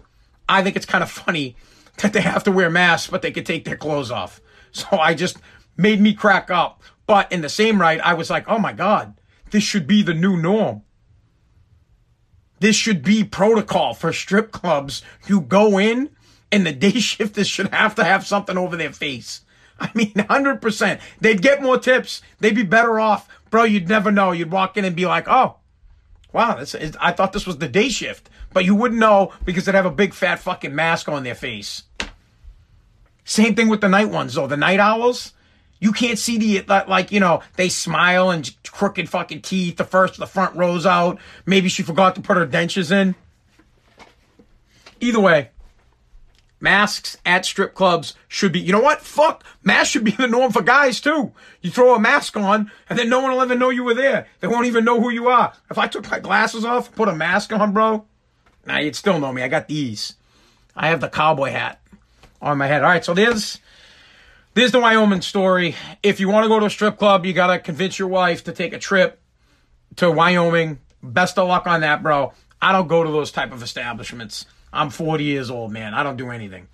I 0.48 0.64
think 0.64 0.76
it's 0.76 0.86
kind 0.88 1.04
of 1.04 1.12
funny 1.12 1.56
that 2.00 2.14
they 2.14 2.22
have 2.22 2.44
to 2.46 2.52
wear 2.52 2.70
masks, 2.70 3.10
but 3.10 3.22
they 3.22 3.32
could 3.32 3.46
take 3.46 3.66
their 3.66 3.78
clothes 3.78 4.12
off. 4.12 4.42
So 4.72 4.86
I 4.92 5.16
just 5.16 5.38
made 5.78 6.00
me 6.00 6.14
crack 6.14 6.52
up. 6.52 6.84
But 7.08 7.32
in 7.32 7.42
the 7.42 7.50
same 7.50 7.82
right, 7.82 8.00
I 8.02 8.14
was 8.14 8.30
like, 8.30 8.48
oh 8.48 8.60
my 8.60 8.72
God, 8.72 9.20
this 9.50 9.64
should 9.64 9.88
be 9.88 10.04
the 10.04 10.14
new 10.14 10.38
norm. 10.38 10.84
This 12.60 12.76
should 12.76 13.04
be 13.04 13.24
protocol 13.24 13.94
for 13.94 14.14
strip 14.14 14.52
clubs. 14.52 15.02
You 15.28 15.42
go 15.42 15.80
in 15.80 16.10
and 16.52 16.66
the 16.66 16.72
day 16.74 16.92
shifters 17.00 17.48
should 17.48 17.70
have 17.70 17.96
to 17.96 18.04
have 18.04 18.28
something 18.28 18.58
over 18.58 18.76
their 18.76 18.92
face. 18.92 19.42
I 19.80 19.90
mean, 19.96 20.12
100%. 20.14 21.00
They'd 21.22 21.42
get 21.42 21.62
more 21.62 21.80
tips. 21.80 22.22
They'd 22.40 22.56
be 22.56 22.64
better 22.64 23.00
off. 23.00 23.28
Bro, 23.50 23.64
you'd 23.64 23.90
never 23.90 24.12
know. 24.12 24.32
You'd 24.32 24.52
walk 24.52 24.78
in 24.78 24.86
and 24.86 24.96
be 24.96 25.06
like, 25.06 25.28
oh, 25.28 25.56
wow, 26.34 26.56
this 26.56 26.76
is, 26.76 26.96
I 27.00 27.12
thought 27.12 27.34
this 27.34 27.48
was 27.48 27.58
the 27.58 27.68
day 27.68 27.90
shift. 27.90 28.30
But 28.54 28.66
you 28.66 28.76
wouldn't 28.76 29.00
know 29.00 29.34
because 29.46 29.66
they'd 29.66 29.76
have 29.76 29.86
a 29.86 29.92
big 29.92 30.14
fat 30.14 30.40
fucking 30.40 30.76
mask 30.76 31.08
on 31.08 31.24
their 31.24 31.36
face. 31.36 31.84
Same 33.30 33.54
thing 33.54 33.70
with 33.70 33.80
the 33.80 33.88
night 33.88 34.10
ones, 34.10 34.34
though. 34.34 34.48
The 34.48 34.58
night 34.58 34.80
owls, 34.80 35.34
you 35.80 35.92
can't 35.92 36.18
see 36.18 36.40
the, 36.40 36.84
like, 36.88 37.12
you 37.12 37.20
know, 37.20 37.44
they 37.58 37.70
smile 37.70 38.32
and 38.32 38.52
crooked 38.64 39.08
fucking 39.08 39.44
teeth. 39.44 39.78
The 39.78 39.84
first, 39.84 40.18
the 40.18 40.26
front 40.26 40.56
rows 40.56 40.88
out. 40.88 41.20
Maybe 41.46 41.70
she 41.70 41.84
forgot 41.84 42.16
to 42.16 42.22
put 42.22 42.38
her 42.38 42.48
dentures 42.48 42.92
in. 42.92 43.14
Either 45.00 45.20
way, 45.20 45.52
masks 46.60 47.18
at 47.24 47.46
strip 47.46 47.76
clubs 47.76 48.16
should 48.28 48.52
be, 48.52 48.62
you 48.62 48.74
know 48.74 48.82
what? 48.82 49.00
Fuck. 49.00 49.44
Masks 49.62 49.90
should 49.90 50.04
be 50.04 50.10
the 50.10 50.28
norm 50.28 50.52
for 50.52 50.64
guys 50.64 51.00
too. 51.00 51.32
You 51.62 51.70
throw 51.70 51.94
a 51.94 52.00
mask 52.00 52.36
on 52.36 52.72
and 52.90 52.98
then 52.98 53.10
no 53.10 53.20
one 53.20 53.32
will 53.32 53.42
ever 53.42 53.54
know 53.54 53.70
you 53.70 53.84
were 53.84 53.94
there. 53.94 54.26
They 54.40 54.48
won't 54.48 54.66
even 54.66 54.86
know 54.86 55.00
who 55.00 55.12
you 55.12 55.28
are. 55.28 55.54
If 55.70 55.78
I 55.78 55.86
took 55.86 56.10
my 56.10 56.18
glasses 56.20 56.66
off, 56.66 56.96
put 56.96 57.08
a 57.08 57.16
mask 57.16 57.54
on, 57.54 57.74
bro, 57.74 58.06
now 58.66 58.80
you'd 58.80 58.96
still 58.96 59.20
know 59.20 59.32
me. 59.32 59.44
I 59.44 59.50
got 59.50 59.68
these. 59.68 60.16
I 60.76 60.88
have 60.88 61.00
the 61.00 61.10
cowboy 61.10 61.52
hat 61.52 61.80
on 62.42 62.58
my 62.58 62.68
head. 62.68 62.84
All 62.84 62.90
right, 62.90 63.04
so 63.04 63.14
there's 63.14 63.60
there's 64.54 64.72
the 64.72 64.80
Wyoming 64.80 65.22
story. 65.22 65.76
If 66.04 66.20
you 66.20 66.30
want 66.30 66.46
to 66.46 66.50
go 66.50 66.60
to 66.60 66.66
a 66.66 66.70
strip 66.70 66.98
club, 66.98 67.26
you 67.26 67.34
gotta 67.34 67.60
convince 67.60 68.00
your 68.00 68.08
wife 68.08 68.44
to 68.46 68.52
take 68.52 68.74
a 68.74 68.80
trip 68.80 69.22
to 69.98 70.12
Wyoming. 70.12 70.80
Best 71.02 71.38
of 71.38 71.48
luck 71.48 71.68
on 71.68 71.82
that, 71.82 72.04
bro. 72.04 72.34
I 72.62 72.72
don't 72.72 72.88
go 72.88 73.04
to 73.04 73.12
those 73.12 73.32
type 73.32 73.52
of 73.52 73.64
establishments. 73.64 74.46
I'm 74.72 74.90
40 74.90 75.24
years 75.24 75.50
old, 75.50 75.72
man. 75.72 75.94
I 75.94 76.04
don't 76.04 76.18
do 76.18 76.30
anything. 76.30 76.68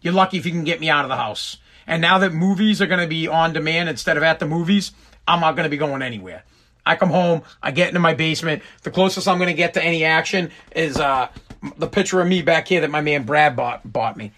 You're 0.00 0.12
lucky 0.12 0.38
if 0.38 0.46
you 0.46 0.52
can 0.52 0.64
get 0.64 0.80
me 0.80 0.88
out 0.88 1.04
of 1.04 1.08
the 1.08 1.16
house. 1.16 1.58
And 1.86 2.00
now 2.00 2.18
that 2.18 2.32
movies 2.32 2.80
are 2.80 2.86
going 2.86 3.00
to 3.00 3.06
be 3.06 3.26
on 3.26 3.52
demand 3.52 3.88
instead 3.88 4.16
of 4.16 4.22
at 4.22 4.38
the 4.38 4.46
movies, 4.46 4.92
I'm 5.26 5.40
not 5.40 5.56
going 5.56 5.64
to 5.64 5.70
be 5.70 5.76
going 5.76 6.02
anywhere. 6.02 6.44
I 6.86 6.96
come 6.96 7.10
home, 7.10 7.42
I 7.62 7.70
get 7.70 7.88
into 7.88 8.00
my 8.00 8.14
basement. 8.14 8.62
The 8.82 8.90
closest 8.90 9.28
I'm 9.28 9.38
going 9.38 9.48
to 9.48 9.54
get 9.54 9.74
to 9.74 9.84
any 9.84 10.04
action 10.04 10.50
is 10.74 10.96
uh, 10.98 11.28
the 11.76 11.86
picture 11.86 12.20
of 12.20 12.28
me 12.28 12.42
back 12.42 12.68
here 12.68 12.80
that 12.82 12.90
my 12.90 13.00
man 13.00 13.24
Brad 13.24 13.56
bought 13.56 13.90
bought 13.90 14.16
me. 14.16 14.32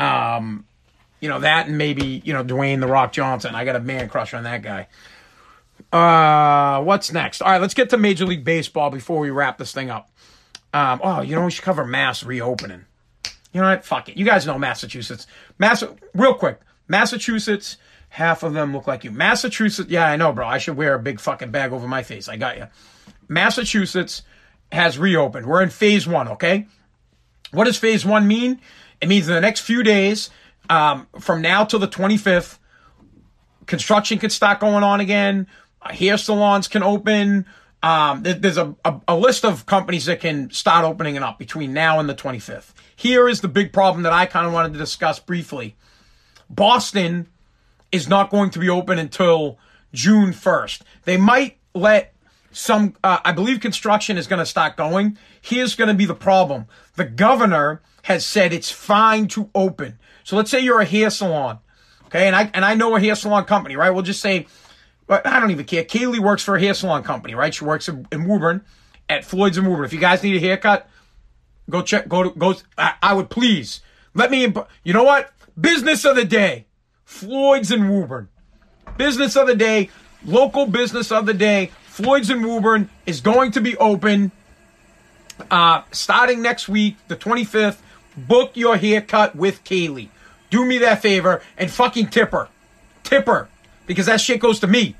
Um, 0.00 0.64
you 1.20 1.28
know 1.28 1.40
that, 1.40 1.68
and 1.68 1.78
maybe 1.78 2.22
you 2.24 2.32
know 2.32 2.42
Dwayne 2.42 2.80
the 2.80 2.86
Rock 2.86 3.12
Johnson. 3.12 3.54
I 3.54 3.64
got 3.64 3.76
a 3.76 3.80
man 3.80 4.08
crush 4.08 4.34
on 4.34 4.44
that 4.44 4.62
guy. 4.62 4.88
Uh, 5.92 6.82
what's 6.82 7.12
next? 7.12 7.42
All 7.42 7.50
right, 7.50 7.60
let's 7.60 7.74
get 7.74 7.90
to 7.90 7.98
Major 7.98 8.26
League 8.26 8.44
Baseball 8.44 8.90
before 8.90 9.20
we 9.20 9.30
wrap 9.30 9.58
this 9.58 9.72
thing 9.72 9.90
up. 9.90 10.10
Um, 10.72 11.00
oh, 11.02 11.20
you 11.20 11.34
know 11.34 11.44
we 11.44 11.50
should 11.50 11.64
cover 11.64 11.84
Mass 11.84 12.22
reopening. 12.22 12.84
You 13.52 13.60
know 13.60 13.68
what? 13.68 13.84
Fuck 13.84 14.08
it. 14.08 14.16
You 14.16 14.24
guys 14.24 14.46
know 14.46 14.58
Massachusetts. 14.58 15.26
Mass, 15.58 15.82
real 16.14 16.34
quick. 16.34 16.60
Massachusetts. 16.88 17.76
Half 18.10 18.42
of 18.42 18.54
them 18.54 18.72
look 18.72 18.88
like 18.88 19.04
you. 19.04 19.12
Massachusetts. 19.12 19.88
Yeah, 19.88 20.04
I 20.04 20.16
know, 20.16 20.32
bro. 20.32 20.46
I 20.46 20.58
should 20.58 20.76
wear 20.76 20.94
a 20.94 20.98
big 20.98 21.20
fucking 21.20 21.52
bag 21.52 21.72
over 21.72 21.86
my 21.86 22.02
face. 22.02 22.28
I 22.28 22.36
got 22.36 22.56
you. 22.56 22.66
Massachusetts 23.28 24.22
has 24.72 24.98
reopened. 24.98 25.46
We're 25.46 25.62
in 25.62 25.70
phase 25.70 26.08
one. 26.08 26.26
Okay. 26.28 26.66
What 27.52 27.64
does 27.64 27.76
phase 27.76 28.04
one 28.04 28.26
mean? 28.26 28.60
It 29.00 29.08
means 29.08 29.28
in 29.28 29.34
the 29.34 29.40
next 29.40 29.60
few 29.60 29.82
days, 29.82 30.30
um, 30.68 31.06
from 31.18 31.42
now 31.42 31.64
till 31.64 31.78
the 31.78 31.88
25th, 31.88 32.58
construction 33.66 34.18
can 34.18 34.30
start 34.30 34.60
going 34.60 34.82
on 34.82 35.00
again. 35.00 35.46
Hair 35.82 36.18
salons 36.18 36.68
can 36.68 36.82
open. 36.82 37.46
Um, 37.82 38.22
there's 38.22 38.58
a, 38.58 38.74
a, 38.84 39.00
a, 39.08 39.16
list 39.16 39.44
of 39.44 39.64
companies 39.64 40.04
that 40.04 40.20
can 40.20 40.50
start 40.50 40.84
opening 40.84 41.14
it 41.14 41.22
up 41.22 41.38
between 41.38 41.72
now 41.72 41.98
and 41.98 42.06
the 42.10 42.14
25th. 42.14 42.74
Here 42.94 43.26
is 43.26 43.40
the 43.40 43.48
big 43.48 43.72
problem 43.72 44.02
that 44.02 44.12
I 44.12 44.26
kind 44.26 44.46
of 44.46 44.52
wanted 44.52 44.74
to 44.74 44.78
discuss 44.78 45.18
briefly. 45.18 45.76
Boston 46.50 47.28
is 47.90 48.06
not 48.06 48.28
going 48.28 48.50
to 48.50 48.58
be 48.58 48.68
open 48.68 48.98
until 48.98 49.58
June 49.94 50.32
1st. 50.32 50.82
They 51.04 51.16
might 51.16 51.56
let 51.74 52.12
some, 52.52 52.96
uh, 53.02 53.18
I 53.24 53.32
believe 53.32 53.60
construction 53.60 54.18
is 54.18 54.26
going 54.26 54.40
to 54.40 54.46
start 54.46 54.76
going. 54.76 55.16
Here's 55.40 55.74
going 55.74 55.88
to 55.88 55.94
be 55.94 56.04
the 56.04 56.14
problem. 56.14 56.66
The 56.96 57.06
governor 57.06 57.80
has 58.02 58.24
said 58.24 58.52
it's 58.52 58.70
fine 58.70 59.28
to 59.28 59.50
open. 59.54 59.98
So 60.24 60.36
let's 60.36 60.50
say 60.50 60.60
you're 60.60 60.80
a 60.80 60.84
hair 60.84 61.10
salon, 61.10 61.58
okay, 62.06 62.26
and 62.26 62.36
I 62.36 62.50
and 62.54 62.64
I 62.64 62.74
know 62.74 62.96
a 62.96 63.00
hair 63.00 63.14
salon 63.14 63.44
company, 63.44 63.76
right? 63.76 63.90
We'll 63.90 64.02
just 64.02 64.20
say, 64.20 64.46
but 65.06 65.26
I 65.26 65.40
don't 65.40 65.50
even 65.50 65.64
care. 65.64 65.84
Kaylee 65.84 66.20
works 66.20 66.42
for 66.42 66.56
a 66.56 66.60
hair 66.60 66.74
salon 66.74 67.02
company, 67.02 67.34
right? 67.34 67.54
She 67.54 67.64
works 67.64 67.88
in, 67.88 68.06
in 68.12 68.26
Woburn 68.26 68.64
at 69.08 69.24
Floyd's 69.24 69.58
in 69.58 69.66
Woburn. 69.66 69.84
If 69.84 69.92
you 69.92 69.98
guys 70.00 70.22
need 70.22 70.36
a 70.36 70.40
haircut, 70.40 70.88
go 71.68 71.82
check. 71.82 72.08
Go 72.08 72.24
to 72.24 72.38
go. 72.38 72.54
I, 72.78 72.94
I 73.02 73.14
would 73.14 73.30
please 73.30 73.80
let 74.14 74.30
me. 74.30 74.52
You 74.84 74.92
know 74.92 75.04
what? 75.04 75.32
Business 75.60 76.04
of 76.04 76.16
the 76.16 76.24
day, 76.24 76.66
Floyd's 77.04 77.70
in 77.70 77.88
Woburn. 77.88 78.28
Business 78.96 79.36
of 79.36 79.46
the 79.46 79.54
day, 79.54 79.90
local 80.24 80.66
business 80.66 81.10
of 81.10 81.26
the 81.26 81.34
day. 81.34 81.70
Floyd's 81.86 82.30
in 82.30 82.42
Woburn 82.42 82.88
is 83.04 83.20
going 83.20 83.50
to 83.52 83.60
be 83.60 83.76
open 83.76 84.32
uh, 85.50 85.82
starting 85.92 86.42
next 86.42 86.68
week, 86.68 86.96
the 87.08 87.16
25th 87.16 87.78
book 88.16 88.52
your 88.56 88.76
haircut 88.76 89.34
with 89.34 89.64
Kaylee. 89.64 90.08
Do 90.50 90.64
me 90.64 90.78
that 90.78 91.02
favor 91.02 91.42
and 91.56 91.70
fucking 91.70 92.08
tip 92.08 92.32
her. 92.32 92.48
Tip 93.04 93.26
her. 93.26 93.48
Because 93.86 94.06
that 94.06 94.20
shit 94.20 94.40
goes 94.40 94.60
to 94.60 94.66
me. 94.66 94.96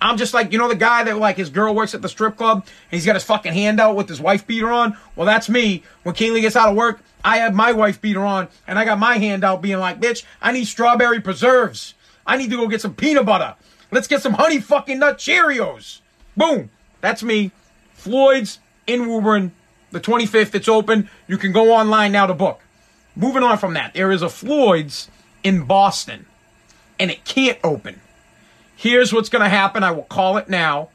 I'm 0.00 0.18
just 0.18 0.34
like, 0.34 0.52
you 0.52 0.58
know, 0.58 0.68
the 0.68 0.74
guy 0.74 1.04
that 1.04 1.16
like 1.16 1.36
his 1.36 1.48
girl 1.48 1.74
works 1.74 1.94
at 1.94 2.02
the 2.02 2.08
strip 2.08 2.36
club 2.36 2.58
and 2.58 2.96
he's 2.96 3.06
got 3.06 3.16
his 3.16 3.24
fucking 3.24 3.54
hand 3.54 3.80
out 3.80 3.96
with 3.96 4.08
his 4.08 4.20
wife 4.20 4.46
beater 4.46 4.70
on? 4.70 4.96
Well, 5.16 5.26
that's 5.26 5.48
me. 5.48 5.82
When 6.02 6.14
Kaylee 6.14 6.42
gets 6.42 6.56
out 6.56 6.68
of 6.68 6.76
work, 6.76 7.00
I 7.24 7.38
have 7.38 7.54
my 7.54 7.72
wife 7.72 8.00
beater 8.00 8.24
on 8.24 8.48
and 8.66 8.78
I 8.78 8.84
got 8.84 8.98
my 8.98 9.16
hand 9.16 9.44
out 9.44 9.62
being 9.62 9.78
like, 9.78 10.00
bitch, 10.00 10.24
I 10.42 10.52
need 10.52 10.66
strawberry 10.66 11.20
preserves. 11.20 11.94
I 12.26 12.36
need 12.36 12.50
to 12.50 12.56
go 12.56 12.68
get 12.68 12.82
some 12.82 12.94
peanut 12.94 13.24
butter. 13.24 13.54
Let's 13.90 14.08
get 14.08 14.22
some 14.22 14.34
honey 14.34 14.60
fucking 14.60 14.98
nut 14.98 15.18
Cheerios. 15.18 16.00
Boom. 16.36 16.70
That's 17.00 17.22
me. 17.22 17.52
Floyd's 17.92 18.58
in 18.86 19.08
Woburn. 19.08 19.52
The 19.94 20.00
25th, 20.00 20.56
it's 20.56 20.66
open. 20.68 21.08
You 21.28 21.38
can 21.38 21.52
go 21.52 21.72
online 21.72 22.10
now 22.10 22.26
to 22.26 22.34
book. 22.34 22.60
Moving 23.14 23.44
on 23.44 23.58
from 23.58 23.74
that, 23.74 23.94
there 23.94 24.10
is 24.10 24.22
a 24.22 24.28
Floyd's 24.28 25.08
in 25.44 25.66
Boston, 25.66 26.26
and 26.98 27.12
it 27.12 27.24
can't 27.24 27.60
open. 27.62 28.00
Here's 28.74 29.12
what's 29.12 29.28
going 29.28 29.44
to 29.44 29.48
happen. 29.48 29.84
I 29.84 29.92
will 29.92 30.02
call 30.02 30.36
it 30.36 30.48
now. 30.48 30.88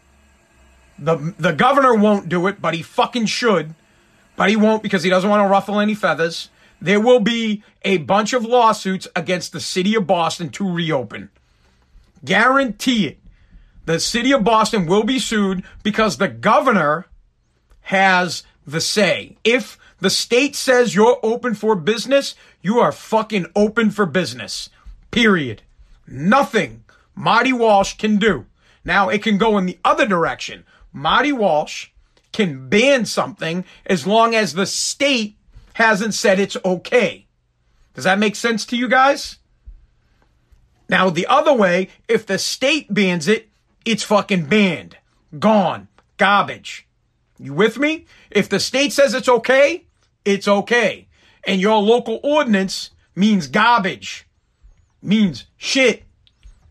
The, 0.98 1.34
the 1.40 1.54
governor 1.54 1.96
won't 1.96 2.28
do 2.28 2.48
it, 2.48 2.62
but 2.62 2.74
he 2.74 2.82
fucking 2.82 3.28
should. 3.28 3.74
but 4.36 4.50
he 4.50 4.58
won't 4.58 4.84
because 4.84 5.04
he 5.04 5.10
doesn't 5.10 5.30
want 5.30 5.46
to 5.46 5.50
ruffle 5.50 5.80
any 5.80 5.96
feathers. 5.96 6.50
There 6.82 7.00
will 7.00 7.22
be 7.22 7.64
a 7.84 7.98
bunch 7.98 8.34
of 8.34 8.44
lawsuits 8.44 9.08
against 9.16 9.54
the 9.54 9.62
city 9.62 9.96
of 9.96 10.08
Boston 10.08 10.50
to 10.52 10.70
reopen. 10.70 11.30
Guarantee 12.26 13.08
it. 13.08 13.20
The 13.86 14.00
city 14.00 14.34
of 14.34 14.44
Boston 14.44 14.88
will 14.88 15.04
be 15.04 15.20
sued 15.20 15.64
because 15.84 16.18
the 16.18 16.28
governor 16.28 17.08
has 17.82 18.44
the 18.72 18.82
say. 18.82 19.38
If 19.44 19.78
the 20.00 20.10
state 20.10 20.56
says 20.56 20.96
you're 20.96 21.20
open 21.24 21.56
for 21.56 21.76
business, 21.76 22.36
you 22.62 22.80
are 22.80 22.92
fucking 22.92 23.48
open 23.56 23.92
for 23.92 24.06
business. 24.06 24.70
Period. 25.12 25.62
Nothing 26.08 26.84
Marty 27.16 27.52
Walsh 27.52 27.98
can 27.98 28.18
do. 28.18 28.46
Now 28.86 29.10
it 29.10 29.22
can 29.22 29.38
go 29.38 29.58
in 29.58 29.66
the 29.66 29.78
other 29.84 30.08
direction. 30.08 30.64
Marty 30.94 31.32
Walsh 31.32 31.90
can 32.32 32.70
ban 32.70 33.06
something 33.06 33.66
as 33.86 34.08
long 34.08 34.34
as 34.34 34.54
the 34.54 34.66
state 34.66 35.36
hasn't 35.74 36.14
said 36.14 36.40
it's 36.40 36.58
okay. 36.64 37.26
Does 37.94 38.06
that 38.06 38.20
make 38.20 38.36
sense 38.36 38.66
to 38.68 38.78
you 38.78 38.88
guys? 38.88 39.38
Now, 40.88 41.10
the 41.10 41.28
other 41.28 41.54
way, 41.54 41.90
if 42.08 42.26
the 42.26 42.40
state 42.40 42.94
bans 42.94 43.28
it, 43.28 43.50
it's 43.86 44.04
fucking 44.04 44.46
banned. 44.46 44.98
Gone. 45.38 45.88
Garbage. 46.18 46.88
You 47.40 47.54
with 47.54 47.78
me? 47.78 48.06
If 48.30 48.50
the 48.50 48.60
state 48.60 48.92
says 48.92 49.14
it's 49.14 49.30
okay, 49.30 49.86
it's 50.26 50.48
okay. 50.48 51.08
And 51.46 51.62
your 51.62 51.82
local 51.82 52.20
ordinance 52.22 52.92
means 53.16 53.48
garbage, 53.48 54.28
means 55.02 55.46
shit. 55.58 56.04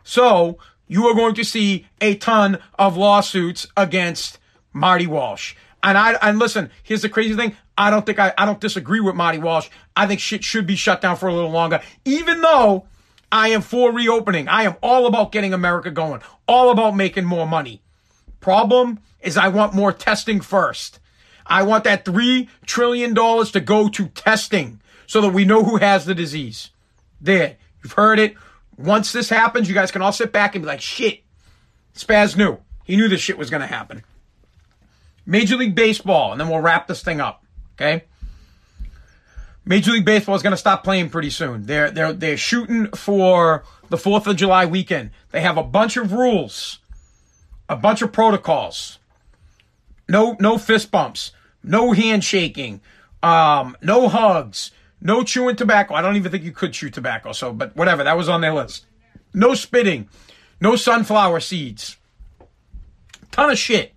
So 0.04 0.58
you 0.86 1.06
are 1.06 1.14
going 1.14 1.34
to 1.36 1.44
see 1.44 1.86
a 2.00 2.16
ton 2.16 2.58
of 2.78 2.96
lawsuits 2.96 3.66
against 3.76 4.38
Marty 4.72 5.06
Walsh. 5.06 5.54
And 5.82 5.96
I 5.96 6.12
and 6.20 6.38
listen, 6.38 6.70
here's 6.82 7.02
the 7.02 7.08
crazy 7.08 7.34
thing. 7.34 7.56
I 7.76 7.90
don't 7.90 8.04
think 8.04 8.18
I, 8.18 8.34
I 8.36 8.44
don't 8.44 8.60
disagree 8.60 9.00
with 9.00 9.14
Marty 9.14 9.38
Walsh. 9.38 9.68
I 9.96 10.06
think 10.06 10.20
shit 10.20 10.44
should 10.44 10.66
be 10.66 10.76
shut 10.76 11.00
down 11.00 11.16
for 11.16 11.28
a 11.28 11.34
little 11.34 11.50
longer, 11.50 11.80
even 12.04 12.40
though 12.40 12.86
I 13.30 13.48
am 13.48 13.62
for 13.62 13.92
reopening. 13.92 14.48
I 14.48 14.64
am 14.64 14.76
all 14.82 15.06
about 15.06 15.32
getting 15.32 15.54
America 15.54 15.90
going, 15.90 16.20
all 16.46 16.70
about 16.70 16.96
making 16.96 17.24
more 17.24 17.46
money. 17.46 17.82
Problem 18.40 19.00
is 19.20 19.36
I 19.36 19.48
want 19.48 19.74
more 19.74 19.92
testing 19.92 20.40
first. 20.40 21.00
I 21.46 21.62
want 21.62 21.84
that 21.84 22.04
$3 22.04 22.48
trillion 22.66 23.14
to 23.14 23.60
go 23.64 23.88
to 23.88 24.08
testing 24.08 24.80
so 25.06 25.20
that 25.22 25.32
we 25.32 25.44
know 25.44 25.64
who 25.64 25.78
has 25.78 26.04
the 26.04 26.14
disease. 26.14 26.70
There. 27.20 27.56
You've 27.82 27.92
heard 27.92 28.18
it. 28.18 28.34
Once 28.76 29.12
this 29.12 29.28
happens, 29.28 29.68
you 29.68 29.74
guys 29.74 29.90
can 29.90 30.02
all 30.02 30.12
sit 30.12 30.32
back 30.32 30.54
and 30.54 30.62
be 30.62 30.66
like, 30.66 30.80
shit, 30.80 31.22
Spaz 31.94 32.36
knew. 32.36 32.58
He 32.84 32.96
knew 32.96 33.08
this 33.08 33.20
shit 33.20 33.38
was 33.38 33.50
going 33.50 33.60
to 33.60 33.66
happen. 33.66 34.04
Major 35.26 35.56
League 35.56 35.74
Baseball, 35.74 36.32
and 36.32 36.40
then 36.40 36.48
we'll 36.48 36.60
wrap 36.60 36.86
this 36.86 37.02
thing 37.02 37.20
up. 37.20 37.44
Okay? 37.74 38.04
Major 39.64 39.92
League 39.92 40.04
Baseball 40.04 40.34
is 40.34 40.42
going 40.42 40.52
to 40.52 40.56
stop 40.56 40.82
playing 40.82 41.10
pretty 41.10 41.28
soon. 41.28 41.66
They're 41.66 41.90
they're 41.90 42.14
they're 42.14 42.36
shooting 42.38 42.86
for 42.92 43.64
the 43.90 43.98
4th 43.98 44.26
of 44.26 44.36
July 44.36 44.64
weekend. 44.64 45.10
They 45.30 45.42
have 45.42 45.58
a 45.58 45.62
bunch 45.62 45.98
of 45.98 46.12
rules, 46.12 46.78
a 47.68 47.76
bunch 47.76 48.02
of 48.02 48.12
protocols. 48.12 48.98
No 50.08 50.36
no 50.40 50.58
fist 50.58 50.90
bumps, 50.90 51.32
no 51.62 51.92
handshaking, 51.92 52.80
um, 53.22 53.76
no 53.82 54.08
hugs, 54.08 54.70
no 55.00 55.22
chewing 55.22 55.56
tobacco. 55.56 55.94
I 55.94 56.02
don't 56.02 56.16
even 56.16 56.32
think 56.32 56.44
you 56.44 56.52
could 56.52 56.72
chew 56.72 56.90
tobacco, 56.90 57.32
so 57.32 57.52
but 57.52 57.76
whatever, 57.76 58.04
that 58.04 58.16
was 58.16 58.28
on 58.28 58.40
their 58.40 58.54
list. 58.54 58.86
No 59.34 59.54
spitting, 59.54 60.08
no 60.60 60.76
sunflower 60.76 61.40
seeds. 61.40 61.96
Ton 63.30 63.50
of 63.50 63.58
shit. 63.58 63.94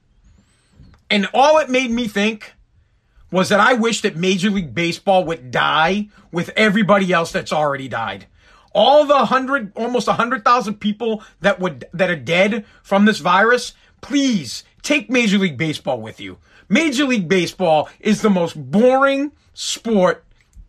And 1.09 1.27
all 1.33 1.57
it 1.59 1.69
made 1.69 1.91
me 1.91 2.07
think 2.07 2.53
was 3.31 3.49
that 3.49 3.59
I 3.59 3.73
wish 3.73 4.01
that 4.01 4.15
Major 4.15 4.49
League 4.49 4.73
Baseball 4.73 5.23
would 5.25 5.51
die 5.51 6.09
with 6.31 6.51
everybody 6.55 7.11
else 7.11 7.31
that's 7.31 7.53
already 7.53 7.87
died. 7.87 8.27
All 8.73 9.05
the 9.05 9.25
hundred, 9.25 9.71
almost 9.75 10.07
a 10.07 10.13
hundred 10.13 10.43
thousand 10.43 10.75
people 10.75 11.23
that 11.41 11.59
would, 11.59 11.85
that 11.93 12.09
are 12.09 12.15
dead 12.15 12.65
from 12.83 13.05
this 13.05 13.19
virus, 13.19 13.73
please 14.01 14.63
take 14.81 15.09
Major 15.09 15.37
League 15.37 15.57
Baseball 15.57 16.01
with 16.01 16.19
you. 16.19 16.37
Major 16.69 17.05
League 17.05 17.27
Baseball 17.27 17.89
is 17.99 18.21
the 18.21 18.29
most 18.29 18.55
boring 18.71 19.31
sport 19.53 20.23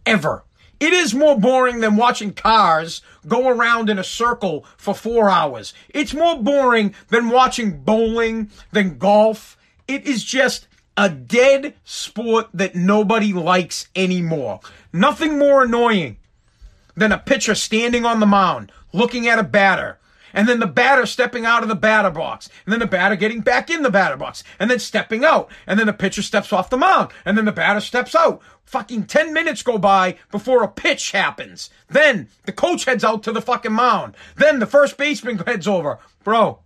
ever. 0.05 0.45
It 0.81 0.93
is 0.93 1.15
more 1.15 1.39
boring 1.39 1.79
than 1.79 1.95
watching 1.95 2.35
cars 2.35 3.03
go 3.29 3.49
around 3.49 3.89
in 3.89 4.01
a 4.01 4.05
circle 4.05 4.67
for 4.77 4.95
four 4.95 5.31
hours. 5.31 5.73
It's 5.91 6.13
more 6.13 6.43
boring 6.43 6.93
than 7.09 7.29
watching 7.29 7.85
bowling, 7.85 8.51
than 8.73 8.99
golf. 8.99 9.57
It 9.87 10.07
is 10.09 10.25
just 10.25 10.67
a 10.97 11.09
dead 11.09 11.75
sport 11.85 12.49
that 12.53 12.75
nobody 12.75 13.33
likes 13.33 13.89
anymore. 13.95 14.59
Nothing 14.93 15.39
more 15.39 15.63
annoying 15.63 16.17
than 16.95 17.13
a 17.13 17.19
pitcher 17.19 17.55
standing 17.55 18.05
on 18.05 18.21
the 18.21 18.27
mound, 18.27 18.73
looking 18.93 19.27
at 19.29 19.39
a 19.39 19.45
batter, 19.45 19.99
and 20.35 20.49
then 20.49 20.61
the 20.61 20.67
batter 20.67 21.07
stepping 21.07 21.45
out 21.45 21.63
of 21.63 21.69
the 21.69 21.75
batter 21.75 22.11
box, 22.11 22.49
and 22.65 22.73
then 22.73 22.81
the 22.81 22.87
batter 22.87 23.17
getting 23.17 23.41
back 23.41 23.71
in 23.71 23.83
the 23.83 23.91
batter 23.91 24.17
box, 24.17 24.43
and 24.59 24.71
then 24.71 24.79
stepping 24.79 25.25
out, 25.25 25.51
and 25.67 25.79
then 25.79 25.87
the 25.87 25.93
pitcher 25.93 26.23
steps 26.23 26.53
off 26.53 26.71
the 26.71 26.77
mound, 26.77 27.11
and 27.25 27.37
then 27.37 27.45
the 27.45 27.53
batter 27.53 27.81
steps 27.81 28.15
out. 28.15 28.41
Fucking 28.65 29.05
10 29.05 29.33
minutes 29.33 29.63
go 29.63 29.77
by 29.77 30.17
before 30.31 30.63
a 30.63 30.69
pitch 30.69 31.11
happens. 31.11 31.69
Then 31.89 32.29
the 32.45 32.53
coach 32.53 32.85
heads 32.85 33.05
out 33.05 33.23
to 33.25 33.33
the 33.33 33.43
fucking 33.43 33.73
mound. 33.73 34.17
Then 34.37 34.61
the 34.61 34.67
first 34.67 34.97
baseman 34.97 35.39
heads 35.39 35.69
over. 35.69 35.99
Bro, 36.25 36.61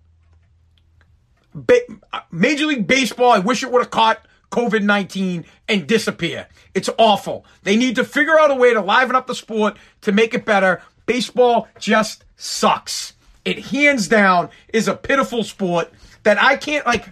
ba- 1.54 1.80
uh, 2.12 2.20
Major 2.30 2.66
League 2.66 2.86
Baseball, 2.86 3.32
I 3.32 3.38
wish 3.38 3.62
it 3.62 3.72
would 3.72 3.82
have 3.82 3.90
caught 3.90 4.24
COVID 4.56 4.82
19 4.82 5.44
and 5.68 5.86
disappear. 5.86 6.48
It's 6.72 6.88
awful. 6.96 7.44
They 7.62 7.76
need 7.76 7.96
to 7.96 8.04
figure 8.04 8.40
out 8.40 8.50
a 8.50 8.54
way 8.54 8.72
to 8.72 8.80
liven 8.80 9.14
up 9.14 9.26
the 9.26 9.34
sport 9.34 9.76
to 10.00 10.12
make 10.12 10.32
it 10.32 10.46
better. 10.46 10.82
Baseball 11.04 11.68
just 11.78 12.24
sucks. 12.36 13.12
It 13.44 13.66
hands 13.66 14.08
down 14.08 14.48
is 14.72 14.88
a 14.88 14.96
pitiful 14.96 15.44
sport 15.44 15.92
that 16.22 16.42
I 16.42 16.56
can't, 16.56 16.86
like, 16.86 17.04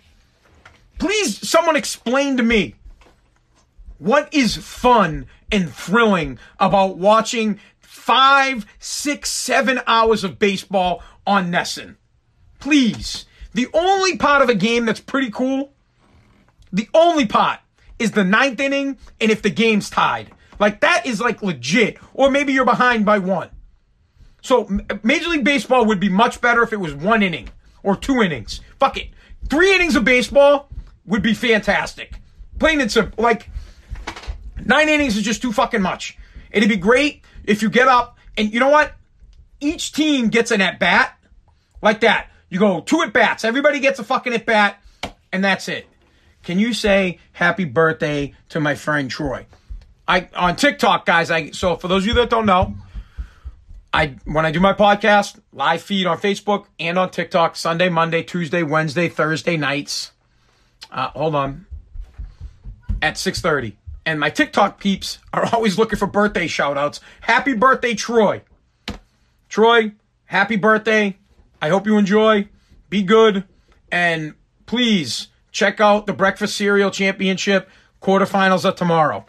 please, 0.99 1.47
someone 1.47 1.77
explain 1.77 2.39
to 2.39 2.43
me 2.43 2.77
what 3.99 4.33
is 4.33 4.57
fun 4.57 5.27
and 5.53 5.71
thrilling 5.71 6.39
about 6.59 6.97
watching 6.97 7.61
five, 7.81 8.65
six, 8.79 9.31
seven 9.31 9.83
hours 9.87 10.25
of 10.25 10.39
baseball 10.39 11.03
on 11.27 11.51
NESN? 11.53 11.97
Please. 12.59 13.27
The 13.53 13.69
only 13.75 14.17
part 14.17 14.41
of 14.41 14.49
a 14.49 14.55
game 14.55 14.87
that's 14.87 14.99
pretty 14.99 15.31
cool, 15.31 15.74
the 16.75 16.89
only 16.93 17.25
pot 17.25 17.63
is 18.01 18.11
the 18.11 18.25
ninth 18.25 18.59
inning 18.59 18.99
and 19.21 19.31
if 19.31 19.43
the 19.43 19.51
game's 19.51 19.89
tied. 19.89 20.31
Like 20.59 20.81
that 20.81 21.07
is 21.07 21.21
like 21.21 21.43
legit. 21.43 21.99
Or 22.13 22.31
maybe 22.31 22.53
you're 22.53 22.65
behind 22.65 23.07
by 23.07 23.21
one. 23.21 23.51
So 24.43 24.69
Major 25.03 25.29
League 25.29 25.45
Baseball 25.45 25.87
would 25.87 26.01
be 26.01 26.09
much 26.09 26.41
better 26.41 26.63
if 26.63 26.73
it 26.73 26.81
was 26.81 26.93
one 26.93 27.23
inning 27.23 27.49
or 27.83 27.97
two 27.97 28.21
innings. 28.23 28.61
Fuck 28.81 28.97
it. 28.97 29.09
Three 29.49 29.75
innings 29.75 29.95
of 29.95 30.05
baseball 30.05 30.69
would 31.07 31.23
be 31.23 31.33
fantastic. 31.33 32.21
Plain 32.59 32.81
and 32.81 32.91
simple. 32.91 33.23
Like 33.23 33.49
nine 34.65 34.89
innings 34.89 35.17
is 35.17 35.23
just 35.23 35.41
too 35.41 35.53
fucking 35.53 35.81
much. 35.81 36.19
It'd 36.51 36.69
be 36.69 36.77
great 36.77 37.23
if 37.45 37.63
you 37.63 37.71
get 37.71 37.87
up 37.87 38.19
and 38.37 38.53
you 38.53 38.59
know 38.59 38.69
what? 38.69 38.93
Each 39.61 39.93
team 39.93 40.29
gets 40.29 40.51
an 40.51 40.61
at 40.61 40.81
bat 40.81 41.17
like 41.81 42.01
that. 42.01 42.31
You 42.49 42.59
go 42.59 42.81
two 42.81 43.03
at 43.03 43.13
bats. 43.13 43.45
Everybody 43.45 43.79
gets 43.79 44.01
a 44.01 44.05
fucking 44.05 44.33
at 44.33 44.45
bat, 44.45 44.83
and 45.33 45.45
that's 45.45 45.69
it. 45.69 45.87
Can 46.45 46.59
you 46.59 46.75
say 46.75 47.19
happy 47.33 47.65
birthday 47.65 48.35
to 48.51 48.61
my 48.61 48.75
friend 48.75 49.11
Troy? 49.11 49.47
I 50.07 50.29
on 50.37 50.57
TikTok, 50.57 51.07
guys. 51.07 51.31
I 51.31 51.51
so 51.51 51.77
for 51.77 51.89
those 51.89 52.03
of 52.03 52.09
you 52.09 52.15
that 52.15 52.31
don't 52.31 52.47
know, 52.47 52.75
I 53.93 54.17
when 54.25 54.45
I 54.45 54.51
do 54.51 54.61
my 54.61 54.75
podcast, 54.75 55.41
live 55.53 55.83
feed 55.83 56.07
on 56.07 56.19
Facebook 56.19 56.67
and 56.79 56.99
on 56.99 57.11
TikTok, 57.11 57.57
Sunday, 57.57 57.89
Monday, 57.89 58.23
Tuesday, 58.23 58.63
Wednesday, 58.63 59.09
Thursday 59.09 59.57
nights. 59.57 60.13
Uh, 60.91 61.09
hold 61.09 61.35
on, 61.35 61.67
at 63.01 63.17
six 63.17 63.41
thirty. 63.41 63.77
And 64.07 64.21
my 64.21 64.29
TikTok 64.29 64.79
peeps 64.79 65.19
are 65.33 65.47
always 65.53 65.79
looking 65.79 65.99
for 65.99 66.07
birthday 66.07 66.47
shout 66.47 66.77
outs. 66.77 67.01
Happy 67.23 67.55
birthday, 67.55 67.95
Troy. 67.95 68.43
Troy, 69.49 69.93
happy 70.27 70.57
birthday. 70.57 71.17
I 71.63 71.71
hope 71.71 71.87
you 71.87 71.97
enjoy. 71.97 72.49
Be 72.91 73.03
good. 73.03 73.45
And 73.91 74.35
please 74.67 75.29
check 75.55 75.81
out 75.81 76.05
the 76.05 76.13
Breakfast 76.13 76.57
Cereal 76.57 76.91
Championship. 76.91 77.71
Quarterfinals 78.03 78.67
of 78.67 78.75
tomorrow. 78.75 79.25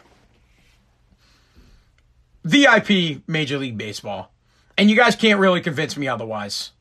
VIP 2.44 3.22
Major 3.26 3.56
League 3.56 3.78
Baseball. 3.78 4.30
And 4.76 4.90
you 4.90 4.96
guys 4.96 5.16
can't 5.16 5.40
really 5.40 5.62
convince 5.62 5.96
me 5.96 6.06
otherwise. 6.06 6.72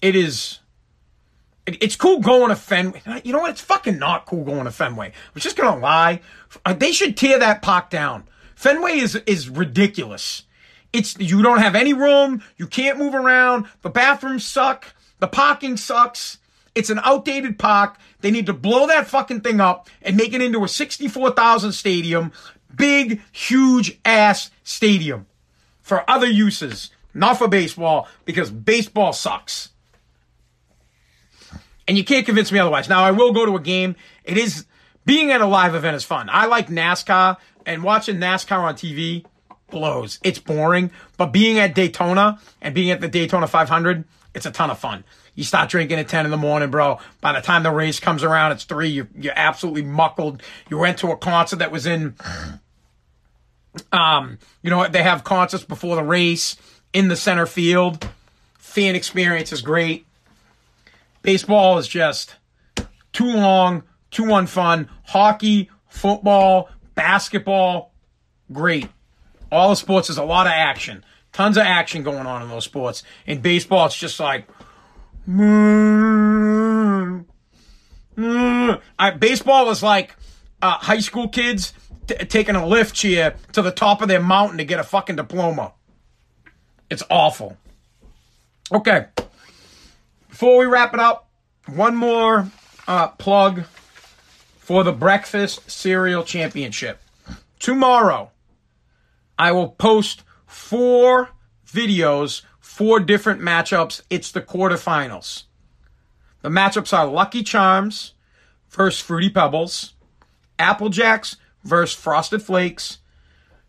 It 0.00 0.14
is. 0.14 0.60
it's 1.66 1.96
cool 1.96 2.20
going 2.20 2.50
to 2.50 2.54
Fenway. 2.54 3.02
You 3.24 3.32
know 3.32 3.40
what? 3.40 3.50
It's 3.50 3.60
fucking 3.60 3.98
not 3.98 4.26
cool 4.26 4.44
going 4.44 4.66
to 4.66 4.70
Fenway. 4.70 5.08
I'm 5.08 5.40
just 5.40 5.56
gonna 5.56 5.80
lie. 5.80 6.20
Uh, 6.64 6.74
they 6.74 6.92
should 6.92 7.16
tear 7.16 7.40
that 7.40 7.62
park 7.62 7.90
down. 7.90 8.28
Fenway 8.54 8.98
is 8.98 9.16
is 9.26 9.48
ridiculous. 9.48 10.44
It's 10.92 11.18
you 11.18 11.42
don't 11.42 11.58
have 11.58 11.74
any 11.74 11.92
room. 11.92 12.42
You 12.56 12.68
can't 12.68 12.98
move 12.98 13.14
around. 13.14 13.66
The 13.82 13.90
bathrooms 13.90 14.44
suck. 14.44 14.94
The 15.18 15.26
parking 15.26 15.76
sucks. 15.76 16.38
It's 16.76 16.90
an 16.90 17.00
outdated 17.02 17.58
park. 17.58 17.96
They 18.20 18.30
need 18.30 18.46
to 18.46 18.52
blow 18.52 18.86
that 18.86 19.08
fucking 19.08 19.40
thing 19.40 19.60
up 19.60 19.88
and 20.02 20.16
make 20.16 20.34
it 20.34 20.42
into 20.42 20.62
a 20.62 20.68
64,000 20.68 21.72
stadium. 21.72 22.32
Big, 22.76 23.22
huge 23.32 23.98
ass 24.04 24.50
stadium 24.62 25.26
for 25.80 26.08
other 26.08 26.26
uses, 26.26 26.90
not 27.14 27.38
for 27.38 27.48
baseball, 27.48 28.08
because 28.26 28.50
baseball 28.50 29.14
sucks. 29.14 29.70
And 31.88 31.96
you 31.96 32.04
can't 32.04 32.26
convince 32.26 32.52
me 32.52 32.58
otherwise. 32.58 32.90
Now, 32.90 33.02
I 33.02 33.10
will 33.12 33.32
go 33.32 33.46
to 33.46 33.56
a 33.56 33.60
game. 33.60 33.96
It 34.24 34.36
is, 34.36 34.66
being 35.06 35.30
at 35.30 35.40
a 35.40 35.46
live 35.46 35.74
event 35.74 35.96
is 35.96 36.04
fun. 36.04 36.28
I 36.30 36.44
like 36.44 36.68
NASCAR 36.68 37.38
and 37.64 37.82
watching 37.82 38.16
NASCAR 38.16 38.58
on 38.58 38.74
TV 38.74 39.24
blows. 39.70 40.18
It's 40.22 40.38
boring, 40.38 40.90
but 41.16 41.26
being 41.26 41.58
at 41.58 41.74
Daytona 41.74 42.38
and 42.60 42.74
being 42.74 42.90
at 42.90 43.00
the 43.00 43.08
Daytona 43.08 43.46
500, 43.46 44.04
it's 44.34 44.44
a 44.44 44.50
ton 44.50 44.70
of 44.70 44.78
fun. 44.78 45.04
You 45.36 45.44
start 45.44 45.68
drinking 45.68 45.98
at 45.98 46.08
10 46.08 46.24
in 46.24 46.30
the 46.30 46.38
morning, 46.38 46.70
bro. 46.70 46.98
By 47.20 47.34
the 47.34 47.42
time 47.42 47.62
the 47.62 47.70
race 47.70 48.00
comes 48.00 48.24
around, 48.24 48.52
it's 48.52 48.64
three. 48.64 48.88
You're, 48.88 49.08
you're 49.14 49.34
absolutely 49.36 49.82
muckled. 49.82 50.42
You 50.70 50.78
went 50.78 50.98
to 50.98 51.12
a 51.12 51.16
concert 51.16 51.56
that 51.56 51.70
was 51.70 51.84
in, 51.84 52.14
um, 53.92 54.38
you 54.62 54.70
know, 54.70 54.88
they 54.88 55.02
have 55.02 55.24
concerts 55.24 55.62
before 55.62 55.94
the 55.94 56.02
race 56.02 56.56
in 56.94 57.08
the 57.08 57.16
center 57.16 57.44
field. 57.44 58.08
Fan 58.58 58.96
experience 58.96 59.52
is 59.52 59.60
great. 59.60 60.06
Baseball 61.20 61.76
is 61.76 61.86
just 61.86 62.36
too 63.12 63.30
long, 63.36 63.82
too 64.10 64.24
unfun. 64.24 64.88
Hockey, 65.04 65.70
football, 65.88 66.70
basketball, 66.94 67.92
great. 68.50 68.88
All 69.52 69.68
the 69.68 69.76
sports, 69.76 70.08
is 70.08 70.16
a 70.16 70.24
lot 70.24 70.46
of 70.46 70.52
action. 70.52 71.04
Tons 71.32 71.58
of 71.58 71.64
action 71.64 72.02
going 72.02 72.26
on 72.26 72.42
in 72.42 72.48
those 72.48 72.64
sports. 72.64 73.02
In 73.26 73.42
baseball, 73.42 73.86
it's 73.86 73.96
just 73.96 74.18
like, 74.18 74.48
I, 78.98 79.10
baseball 79.18 79.70
is 79.70 79.82
like 79.82 80.14
uh, 80.62 80.78
high 80.78 81.00
school 81.00 81.28
kids 81.28 81.72
t- 82.06 82.14
taking 82.14 82.54
a 82.54 82.66
lift 82.66 82.94
chair 82.94 83.36
to 83.52 83.62
the 83.62 83.72
top 83.72 84.02
of 84.02 84.08
their 84.08 84.22
mountain 84.22 84.58
to 84.58 84.64
get 84.64 84.78
a 84.78 84.84
fucking 84.84 85.16
diploma. 85.16 85.72
It's 86.88 87.02
awful. 87.10 87.56
Okay. 88.72 89.06
Before 90.28 90.58
we 90.58 90.66
wrap 90.66 90.94
it 90.94 91.00
up, 91.00 91.28
one 91.66 91.96
more 91.96 92.48
uh, 92.86 93.08
plug 93.08 93.64
for 94.58 94.84
the 94.84 94.92
Breakfast 94.92 95.68
Cereal 95.70 96.22
Championship. 96.22 97.00
Tomorrow, 97.58 98.30
I 99.38 99.52
will 99.52 99.70
post 99.70 100.22
four 100.46 101.30
videos 101.66 102.42
four 102.76 103.00
different 103.00 103.40
matchups. 103.40 104.02
It's 104.10 104.30
the 104.30 104.42
quarterfinals. 104.42 105.44
The 106.42 106.50
matchups 106.50 106.92
are 106.92 107.06
Lucky 107.06 107.42
Charms 107.42 108.12
versus 108.68 109.00
Fruity 109.00 109.30
Pebbles, 109.30 109.94
Apple 110.58 110.90
Jacks 110.90 111.38
versus 111.64 111.98
Frosted 111.98 112.42
Flakes, 112.42 112.98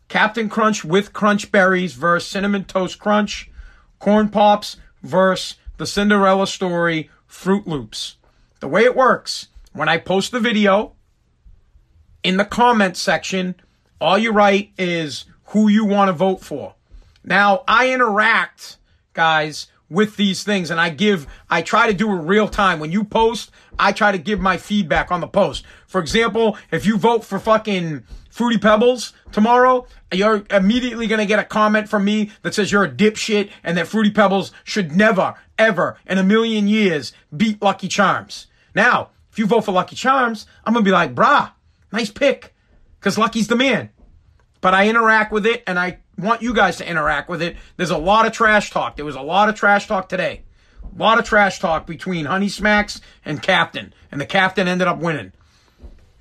Captain 0.10 0.50
Crunch 0.50 0.84
with 0.84 1.14
Crunch 1.14 1.54
Berries 1.54 1.94
versus 1.94 2.30
Cinnamon 2.30 2.66
Toast 2.66 3.00
Crunch, 3.00 3.50
Corn 4.00 4.28
Pops 4.28 4.76
versus 5.02 5.56
the 5.78 5.88
Cinderella 5.88 6.46
Story 6.46 7.10
Froot 7.30 7.66
Loops. 7.66 8.18
The 8.60 8.68
way 8.68 8.84
it 8.84 8.94
works, 8.94 9.48
when 9.72 9.88
I 9.88 10.00
post 10.00 10.34
the 10.34 10.42
video, 10.42 10.96
in 12.24 12.36
the 12.36 12.44
comment 12.44 12.98
section, 12.98 13.56
all 14.02 14.18
you 14.18 14.34
write 14.34 14.72
is 14.78 15.24
who 15.46 15.70
you 15.70 15.86
want 15.86 16.10
to 16.10 16.14
vote 16.14 16.42
for. 16.42 16.74
Now, 17.24 17.64
I 17.70 17.94
interact 17.94 18.77
guys, 19.18 19.68
with 19.90 20.16
these 20.16 20.44
things. 20.44 20.72
And 20.72 20.80
I 20.80 20.90
give, 20.90 21.28
I 21.50 21.62
try 21.62 21.88
to 21.88 21.94
do 21.94 22.10
it 22.12 22.22
real 22.22 22.48
time. 22.48 22.80
When 22.80 22.92
you 22.92 23.04
post, 23.04 23.52
I 23.78 23.92
try 23.92 24.12
to 24.12 24.18
give 24.18 24.40
my 24.40 24.58
feedback 24.58 25.12
on 25.12 25.22
the 25.22 25.28
post. 25.28 25.66
For 25.88 26.00
example, 26.00 26.58
if 26.72 26.86
you 26.86 26.98
vote 26.98 27.26
for 27.26 27.40
fucking 27.40 28.04
Fruity 28.30 28.60
Pebbles 28.60 29.14
tomorrow, 29.32 29.88
you're 30.14 30.46
immediately 30.52 31.08
to 31.08 31.26
get 31.26 31.40
a 31.40 31.44
comment 31.44 31.90
from 31.90 32.06
me 32.06 32.32
that 32.44 32.54
says 32.54 32.72
you're 32.72 32.84
a 32.84 32.92
dipshit 32.92 33.50
and 33.64 33.78
that 33.78 33.88
Fruity 33.88 34.12
Pebbles 34.12 34.52
should 34.64 34.92
never, 34.92 35.34
ever 35.58 35.98
in 36.06 36.18
a 36.18 36.24
million 36.24 36.68
years 36.68 37.14
beat 37.36 37.62
Lucky 37.62 37.88
Charms. 37.88 38.48
Now, 38.76 39.10
if 39.32 39.40
you 39.40 39.48
vote 39.48 39.62
for 39.62 39.72
Lucky 39.72 39.96
Charms, 39.96 40.46
I'm 40.64 40.74
to 40.76 40.82
be 40.82 40.92
like, 40.92 41.16
brah, 41.16 41.52
nice 41.92 42.12
pick. 42.12 42.54
Cause 43.00 43.18
Lucky's 43.18 43.48
the 43.48 43.56
man. 43.56 43.90
But 44.62 44.74
I 44.74 44.88
interact 44.88 45.32
with 45.32 45.46
it 45.46 45.64
and 45.66 45.80
I 45.80 46.00
want 46.18 46.42
you 46.42 46.54
guys 46.54 46.78
to 46.78 46.90
interact 46.90 47.30
with 47.30 47.42
it. 47.42 47.58
There's 47.76 47.92
a 47.92 47.98
lot 47.98 48.26
of 48.26 48.32
trash 48.32 48.72
talk. 48.72 48.96
There 48.96 49.06
was 49.06 49.16
a 49.16 49.22
lot 49.22 49.50
of 49.50 49.56
trash 49.56 49.88
talk 49.88 50.10
today. 50.10 50.44
A 50.84 50.98
lot 50.98 51.20
of 51.20 51.26
trash 51.26 51.60
talk 51.60 51.86
between 51.86 52.26
Honey 52.26 52.50
Smacks 52.50 53.02
and 53.24 53.42
Captain, 53.42 53.94
and 54.12 54.20
the 54.20 54.26
Captain 54.26 54.68
ended 54.68 54.88
up 54.88 55.00
winning. 55.00 55.32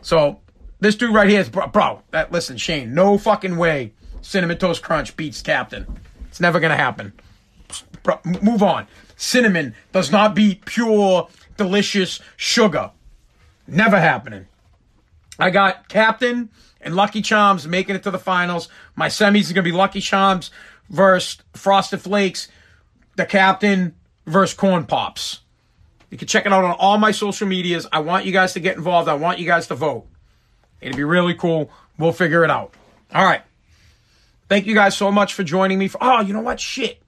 So 0.03 0.41
this 0.81 0.97
dude 0.97 1.15
right 1.15 1.29
here 1.29 1.41
is 1.41 1.49
bro. 1.49 1.69
bro 1.69 2.03
that 2.11 2.33
listen, 2.33 2.57
Shane, 2.57 2.95
no 2.95 3.19
fucking 3.19 3.57
way. 3.57 3.93
Cinnamon 4.21 4.59
Toast 4.59 4.83
Crunch 4.83 5.17
beats 5.17 5.41
Captain. 5.41 5.87
It's 6.29 6.41
never 6.41 6.61
gonna 6.61 6.77
happen. 6.77 7.13
Bro, 8.03 8.21
move 8.43 8.63
on. 8.63 8.87
Cinnamon 9.17 9.75
does 9.93 10.13
not 10.13 10.35
beat 10.35 10.65
pure, 10.65 11.29
delicious 11.57 12.21
sugar. 12.37 12.91
Never 13.67 13.99
happening. 13.99 14.47
I 15.39 15.51
got 15.51 15.89
Captain 15.89 16.51
and 16.87 16.95
Lucky 16.95 17.21
Charms 17.21 17.67
making 17.67 17.97
it 17.97 18.05
to 18.05 18.13
the 18.13 18.19
finals. 18.19 18.69
My 18.95 19.09
semis 19.09 19.41
is 19.41 19.53
going 19.53 19.65
to 19.65 19.71
be 19.71 19.77
Lucky 19.77 20.01
Charms 20.01 20.53
versus 20.89 21.43
Frosted 21.53 22.01
Flakes, 22.01 22.47
the 23.17 23.27
captain 23.27 23.97
versus 24.25 24.57
Corn 24.57 24.87
Pops. 24.87 25.41
You 26.11 26.17
can 26.17 26.29
check 26.29 26.47
it 26.47 26.53
out 26.53 26.63
on 26.63 26.77
all 26.79 26.97
my 26.97 27.11
social 27.11 27.49
medias. 27.49 27.89
I 27.93 27.99
want 27.99 28.25
you 28.25 28.31
guys 28.31 28.53
to 28.53 28.61
get 28.61 28.77
involved. 28.77 29.09
I 29.09 29.15
want 29.15 29.41
you 29.41 29.47
guys 29.47 29.67
to 29.67 29.75
vote. 29.75 30.07
It'd 30.81 30.97
be 30.97 31.03
really 31.03 31.35
cool. 31.35 31.73
We'll 31.99 32.13
figure 32.13 32.45
it 32.45 32.51
out. 32.51 32.73
All 33.13 33.25
right. 33.25 33.43
Thank 34.49 34.67
you 34.67 34.75
guys 34.75 34.97
so 34.97 35.11
much 35.11 35.35
for 35.35 35.43
joining 35.43 35.81
me. 35.81 35.89
For, 35.89 35.99
oh, 36.01 36.21
you 36.21 36.33
know 36.33 36.41
what? 36.41 36.61
Shit. 36.61 37.03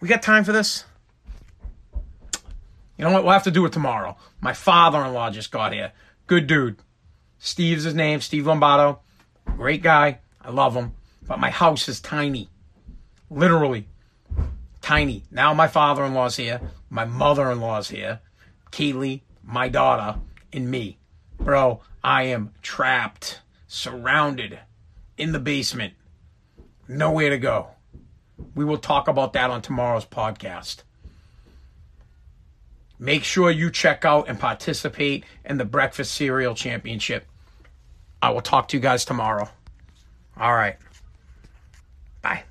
We 0.00 0.08
got 0.08 0.22
time 0.22 0.44
for 0.44 0.52
this? 0.52 0.84
You 2.96 3.04
know 3.04 3.12
what? 3.12 3.24
We'll 3.24 3.34
have 3.34 3.44
to 3.44 3.50
do 3.50 3.66
it 3.66 3.72
tomorrow. 3.74 4.16
My 4.40 4.54
father 4.54 5.04
in 5.04 5.12
law 5.12 5.30
just 5.30 5.50
got 5.50 5.74
here. 5.74 5.92
Good 6.26 6.46
dude. 6.46 6.78
Steve's 7.44 7.82
his 7.82 7.94
name, 7.94 8.20
Steve 8.20 8.46
Lombardo. 8.46 9.00
Great 9.56 9.82
guy. 9.82 10.20
I 10.40 10.50
love 10.50 10.74
him. 10.74 10.92
But 11.26 11.40
my 11.40 11.50
house 11.50 11.88
is 11.88 12.00
tiny. 12.00 12.48
Literally 13.28 13.88
tiny. 14.80 15.24
Now 15.28 15.52
my 15.52 15.66
father 15.66 16.04
in 16.04 16.14
law's 16.14 16.36
here. 16.36 16.60
My 16.88 17.04
mother 17.04 17.50
in 17.50 17.60
law's 17.60 17.88
here. 17.88 18.20
Kaylee, 18.70 19.22
my 19.42 19.68
daughter, 19.68 20.20
and 20.52 20.70
me. 20.70 20.98
Bro, 21.40 21.80
I 22.04 22.24
am 22.24 22.52
trapped, 22.62 23.40
surrounded 23.66 24.60
in 25.18 25.32
the 25.32 25.40
basement. 25.40 25.94
Nowhere 26.86 27.30
to 27.30 27.38
go. 27.38 27.70
We 28.54 28.64
will 28.64 28.78
talk 28.78 29.08
about 29.08 29.32
that 29.32 29.50
on 29.50 29.62
tomorrow's 29.62 30.06
podcast. 30.06 30.82
Make 33.00 33.24
sure 33.24 33.50
you 33.50 33.68
check 33.68 34.04
out 34.04 34.28
and 34.28 34.38
participate 34.38 35.24
in 35.44 35.58
the 35.58 35.64
Breakfast 35.64 36.14
Cereal 36.14 36.54
Championship. 36.54 37.26
I 38.22 38.30
will 38.30 38.40
talk 38.40 38.68
to 38.68 38.76
you 38.76 38.80
guys 38.80 39.04
tomorrow. 39.04 39.48
All 40.38 40.54
right. 40.54 40.76
Bye. 42.22 42.44